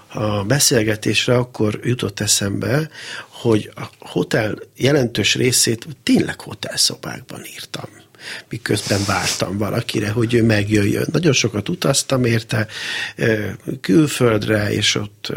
a 0.07 0.43
beszélgetésre 0.43 1.35
akkor 1.35 1.79
jutott 1.83 2.19
eszembe, 2.19 2.89
hogy 3.27 3.71
a 3.75 3.83
hotel 3.99 4.55
jelentős 4.75 5.35
részét 5.35 5.87
tényleg 6.03 6.41
hotelszobákban 6.41 7.41
írtam 7.53 7.89
miközben 8.49 8.99
vártam 9.07 9.57
valakire, 9.57 10.09
hogy 10.09 10.33
ő 10.33 10.43
megjöjjön. 10.43 11.07
Nagyon 11.11 11.33
sokat 11.33 11.69
utaztam 11.69 12.25
érte 12.25 12.67
külföldre, 13.81 14.71
és 14.71 14.95
ott 14.95 15.33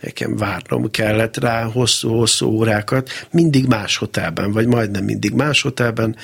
nekem 0.00 0.36
várnom 0.36 0.90
kellett 0.90 1.36
rá 1.36 1.64
hosszú-hosszú 1.64 2.46
órákat, 2.46 3.26
mindig 3.30 3.66
más 3.66 3.96
hotelben, 3.96 4.52
vagy 4.52 4.66
majdnem 4.66 5.04
mindig 5.04 5.32
más 5.32 5.62
hotelben, 5.62 6.16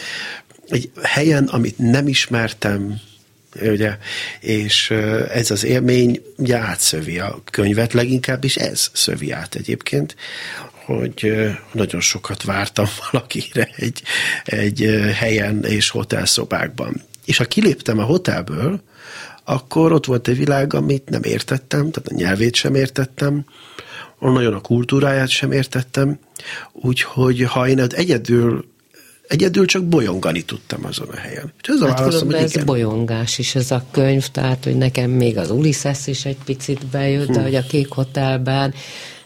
egy 0.68 0.90
helyen, 1.02 1.44
amit 1.44 1.78
nem 1.78 2.08
ismertem, 2.08 3.00
ugye, 3.60 3.96
és 4.40 4.90
ez 5.32 5.50
az 5.50 5.64
élmény 5.64 6.22
ugye 6.36 6.56
átszövi 6.56 7.18
a 7.18 7.42
könyvet, 7.50 7.92
leginkább 7.92 8.44
is 8.44 8.56
ez 8.56 8.90
szövi 8.92 9.30
át 9.30 9.54
egyébként, 9.54 10.16
hogy 10.84 11.32
nagyon 11.72 12.00
sokat 12.00 12.42
vártam 12.42 12.86
valakire 13.10 13.68
egy, 13.76 14.02
egy 14.44 15.10
helyen 15.14 15.64
és 15.64 15.90
hotelszobákban. 15.90 17.02
És 17.24 17.36
ha 17.36 17.44
kiléptem 17.44 17.98
a 17.98 18.04
hotelből, 18.04 18.82
akkor 19.44 19.92
ott 19.92 20.06
volt 20.06 20.28
egy 20.28 20.36
világ, 20.36 20.74
amit 20.74 21.08
nem 21.08 21.22
értettem, 21.22 21.90
tehát 21.90 22.08
a 22.08 22.14
nyelvét 22.14 22.54
sem 22.54 22.74
értettem, 22.74 23.44
nagyon 24.18 24.54
a 24.54 24.60
kultúráját 24.60 25.28
sem 25.28 25.52
értettem, 25.52 26.18
úgyhogy 26.72 27.42
ha 27.42 27.68
én 27.68 27.80
egyedül 27.80 28.64
Egyedül 29.28 29.66
csak 29.66 29.84
bolyongani 29.84 30.42
tudtam 30.42 30.84
azon 30.84 31.08
a 31.08 31.16
helyen. 31.16 31.52
És 31.62 31.68
ez 31.68 31.80
a 31.80 31.88
hát 31.88 31.98
válaszom, 31.98 32.26
hogy 32.26 32.36
ez 32.36 32.54
igen. 32.54 32.66
bolyongás 32.66 33.38
is 33.38 33.54
ez 33.54 33.70
a 33.70 33.84
könyv, 33.90 34.26
tehát 34.26 34.64
hogy 34.64 34.76
nekem 34.76 35.10
még 35.10 35.38
az 35.38 35.50
Ulysses 35.50 36.06
is 36.06 36.24
egy 36.24 36.36
picit 36.44 36.86
bejött, 36.86 37.26
hm. 37.26 37.32
de 37.32 37.42
hogy 37.42 37.54
a 37.54 37.62
Kék 37.62 37.88
Hotelben 37.88 38.74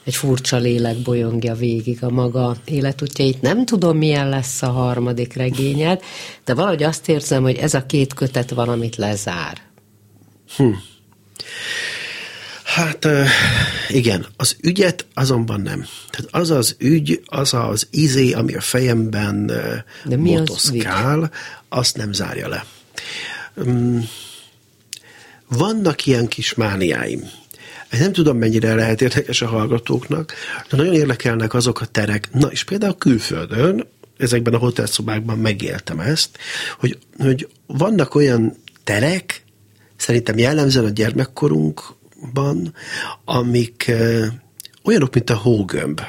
egy 0.04 0.14
furcsa 0.14 0.56
lélek 0.56 0.96
bolyongja 0.96 1.54
végig 1.54 2.04
a 2.04 2.10
maga 2.10 2.56
életútjait. 2.64 3.40
Nem 3.42 3.64
tudom, 3.64 3.96
milyen 3.96 4.28
lesz 4.28 4.62
a 4.62 4.70
harmadik 4.70 5.34
regényed, 5.34 6.00
de 6.44 6.54
valahogy 6.54 6.82
azt 6.82 7.08
érzem, 7.08 7.42
hogy 7.42 7.56
ez 7.56 7.74
a 7.74 7.86
két 7.86 8.14
kötet 8.14 8.50
valamit 8.50 8.96
lezár. 8.96 9.56
Hm. 10.56 10.70
Hát 12.74 13.08
igen, 13.88 14.26
az 14.36 14.56
ügyet 14.60 15.06
azonban 15.14 15.60
nem. 15.60 15.86
Tehát 16.10 16.34
az 16.34 16.50
az 16.50 16.76
ügy, 16.78 17.22
az 17.24 17.54
az 17.54 17.86
izé, 17.90 18.32
ami 18.32 18.54
a 18.54 18.60
fejemben 18.60 19.46
De 20.04 20.16
mi 20.16 20.30
motoszkál, 20.30 21.20
az 21.20 21.28
azt 21.68 21.96
nem 21.96 22.12
zárja 22.12 22.48
le. 22.48 22.64
Mm, 23.64 23.98
vannak 25.48 26.06
ilyen 26.06 26.28
kis 26.28 26.54
mániáim. 26.54 27.30
Nem 27.90 28.12
tudom, 28.12 28.38
mennyire 28.38 28.74
lehet 28.74 29.00
érdekes 29.00 29.42
a 29.42 29.46
hallgatóknak, 29.46 30.34
de 30.70 30.76
nagyon 30.76 30.94
érdekelnek 30.94 31.54
azok 31.54 31.80
a 31.80 31.86
terek, 31.86 32.28
na 32.32 32.46
és 32.46 32.64
például 32.64 32.98
külföldön, 32.98 33.86
ezekben 34.16 34.54
a 34.54 34.58
hotelszobákban 34.58 35.38
megéltem 35.38 36.00
ezt, 36.00 36.38
hogy, 36.78 36.98
hogy 37.18 37.48
vannak 37.66 38.14
olyan 38.14 38.56
terek, 38.84 39.44
szerintem 39.96 40.38
jellemzően 40.38 40.84
a 40.84 40.90
gyermekkorunk 40.90 42.00
ban, 42.32 42.74
amik 43.24 43.92
olyanok, 44.82 45.14
mint 45.14 45.30
a 45.30 45.36
hógömb, 45.36 46.00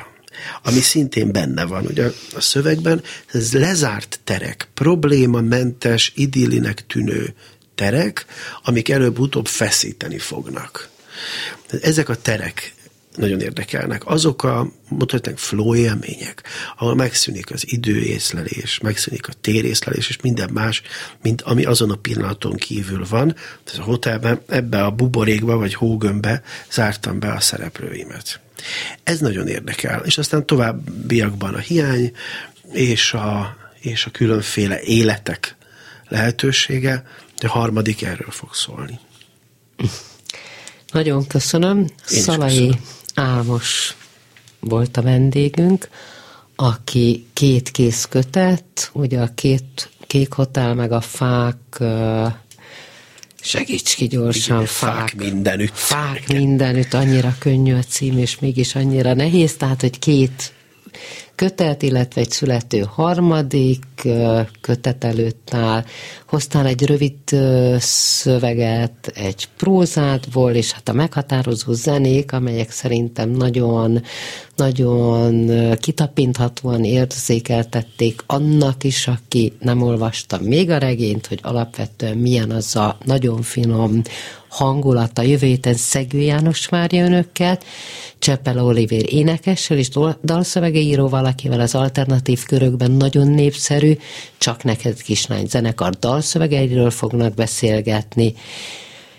ami 0.64 0.80
szintén 0.80 1.32
benne 1.32 1.66
van. 1.66 1.86
Ugye 1.86 2.12
a 2.36 2.42
szövegben 2.42 3.02
ez 3.32 3.54
lezárt 3.54 4.20
terek, 4.24 4.68
problémamentes, 4.74 6.12
idillinek 6.16 6.86
tűnő 6.88 7.34
terek, 7.76 8.26
amik 8.64 8.90
előbb-utóbb 8.90 9.48
feszíteni 9.48 10.18
fognak. 10.18 10.90
Ezek 11.82 12.10
a 12.10 12.16
terek 12.16 12.74
nagyon 13.16 13.40
érdekelnek. 13.40 14.06
Azok 14.06 14.44
a, 14.44 14.72
mondhatnánk, 14.90 15.38
flow 15.38 15.76
élmények, 15.76 16.44
ahol 16.78 16.96
megszűnik 16.96 17.52
az 17.52 17.72
időészlelés, 17.72 18.80
megszűnik 18.80 19.28
a 19.28 19.34
térészlelés, 19.42 20.10
és 20.10 20.22
minden 20.22 20.50
más, 20.54 20.82
mint 21.22 21.42
ami 21.42 21.66
azon 21.66 21.92
a 21.92 21.96
pillanaton 21.96 22.56
kívül 22.56 23.06
van. 23.10 23.36
Tehát 23.64 23.82
a 23.82 23.90
hotelben, 23.90 24.42
ebbe 24.48 24.84
a 24.84 24.92
buborékba 24.92 25.58
vagy 25.58 25.74
hógömbbe 25.74 26.42
zártam 26.72 27.20
be 27.20 27.32
a 27.32 27.40
szereplőimet. 27.40 28.40
Ez 29.04 29.20
nagyon 29.20 29.48
érdekel. 29.48 30.02
És 30.06 30.18
aztán 30.18 30.46
továbbiakban 30.46 31.54
a 31.54 31.60
hiány 31.60 32.12
és 32.72 33.14
a, 33.14 33.58
és 33.80 34.06
a 34.06 34.12
különféle 34.12 34.82
életek 34.82 35.56
lehetősége, 36.08 37.08
de 37.40 37.48
a 37.48 37.52
harmadik 37.52 38.02
erről 38.02 38.32
fog 38.32 38.54
szólni. 38.54 39.00
Nagyon 40.92 41.28
köszönöm. 41.28 41.78
Én 42.12 42.22
Szalai 42.22 42.50
köszönöm. 42.50 42.80
Álmos 43.14 43.96
volt 44.60 44.98
a 44.98 45.02
vendégünk, 45.02 45.90
aki 46.56 47.26
két 47.34 47.72
kész 47.72 48.06
kötet, 48.06 48.90
ugye 48.94 49.20
a 49.20 49.30
két 49.36 49.90
kék 50.08 50.34
hotel, 50.34 50.74
meg 50.74 50.92
a 50.92 51.02
fák, 51.02 51.84
segíts 53.42 53.96
ki 53.96 54.08
gyorsan, 54.08 54.56
Igen, 54.56 54.68
fák, 54.68 54.98
fák 54.98 55.16
mindenütt. 55.16 55.78
Fák 55.78 56.28
mindenütt, 56.28 56.94
annyira 56.94 57.36
könnyű 57.40 57.74
a 57.74 57.84
cím, 57.84 58.18
és 58.18 58.40
mégis 58.40 58.76
annyira 58.76 59.14
nehéz, 59.14 59.56
tehát, 59.56 59.82
hogy 59.82 60.00
két 60.00 60.54
kötet, 61.36 61.82
illetve 61.82 62.22
egy 62.22 62.30
születő 62.30 62.86
harmadik 62.90 63.84
kötet 64.62 65.04
előtt 65.04 65.50
áll. 65.54 65.84
Hoztál 66.28 66.66
egy 66.66 66.86
rövid 66.86 67.18
szöveget, 67.78 69.12
egy 69.16 69.48
prózádból, 69.58 70.52
és 70.52 70.72
hát 70.72 70.90
a 70.90 70.94
meghatározó 70.94 71.74
zenék, 71.74 72.32
amelyek 72.32 72.72
szerintem 72.72 73.30
nagyon, 73.30 74.02
nagyon 74.56 75.50
kitapinthatóan 75.76 76.84
érzékeltették 76.84 78.24
annak 78.26 78.84
is, 78.84 79.08
aki 79.08 79.54
nem 79.60 79.82
olvasta 79.82 80.40
még 80.42 80.70
a 80.70 80.78
regényt, 80.78 81.28
hogy 81.28 81.40
alapvetően 81.42 82.18
milyen 82.18 82.52
az 82.52 82.76
a 82.76 82.98
nagyon 83.06 83.42
finom 83.42 84.02
hangulata. 84.54 85.22
Jövő 85.22 85.48
héten 85.48 85.74
Szegő 85.74 86.20
János 86.20 86.66
várja 86.66 87.06
önöket, 87.06 87.66
Cseppel 88.20 88.66
Oliver 88.66 89.14
énekessel 89.14 89.78
és 89.78 89.90
dalszövegeíróval, 90.24 91.26
akivel 91.26 91.60
az 91.60 91.76
alternatív 91.76 92.46
körökben 92.46 92.92
nagyon 92.92 93.28
népszerű, 93.28 93.98
csak 94.38 94.64
neked 94.64 95.02
kislány 95.02 95.46
zenekar 95.48 95.94
dalszövegeiről 95.94 96.90
fognak 96.90 97.34
beszélgetni. 97.34 98.34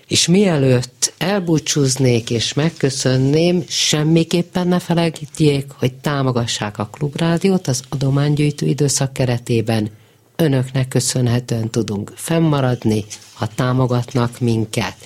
És 0.09 0.27
mielőtt 0.27 1.13
elbúcsúznék 1.19 2.31
és 2.31 2.53
megköszönném, 2.53 3.65
semmiképpen 3.69 4.69
ne 4.69 4.79
felejtjék, 4.79 5.67
hogy 5.79 5.95
támogassák 5.95 6.79
a 6.79 6.89
Klubrádiót 6.93 7.67
az 7.67 7.83
adománygyűjtő 7.89 8.67
időszak 8.67 9.13
keretében. 9.13 9.91
Önöknek 10.37 10.89
köszönhetően 10.89 11.71
tudunk 11.71 12.13
fennmaradni, 12.15 13.05
ha 13.33 13.47
támogatnak 13.55 14.41
minket. 14.41 14.97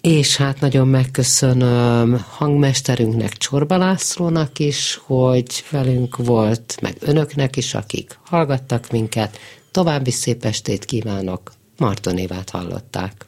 És 0.00 0.36
hát 0.36 0.60
nagyon 0.60 0.88
megköszönöm 0.88 2.24
hangmesterünknek, 2.28 3.32
Csorba 3.32 3.76
Lászlónak 3.76 4.58
is, 4.58 5.00
hogy 5.04 5.64
velünk 5.70 6.16
volt, 6.16 6.78
meg 6.82 6.96
önöknek 7.00 7.56
is, 7.56 7.74
akik 7.74 8.18
hallgattak 8.24 8.90
minket. 8.90 9.38
További 9.70 10.10
szép 10.10 10.44
estét 10.44 10.84
kívánok! 10.84 11.52
Marton 11.76 12.18
Évát 12.18 12.50
hallották. 12.50 13.24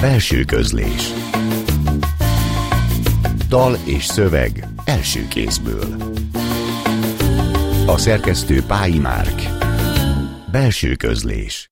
Belső 0.00 0.44
közlés 0.44 1.12
Dal 3.48 3.78
és 3.84 4.04
szöveg 4.04 4.68
első 4.84 5.28
kézből 5.28 5.96
A 7.86 7.98
szerkesztő 7.98 8.62
Pályi 8.62 8.98
Márk. 8.98 9.42
Belső 10.50 10.94
közlés 10.94 11.71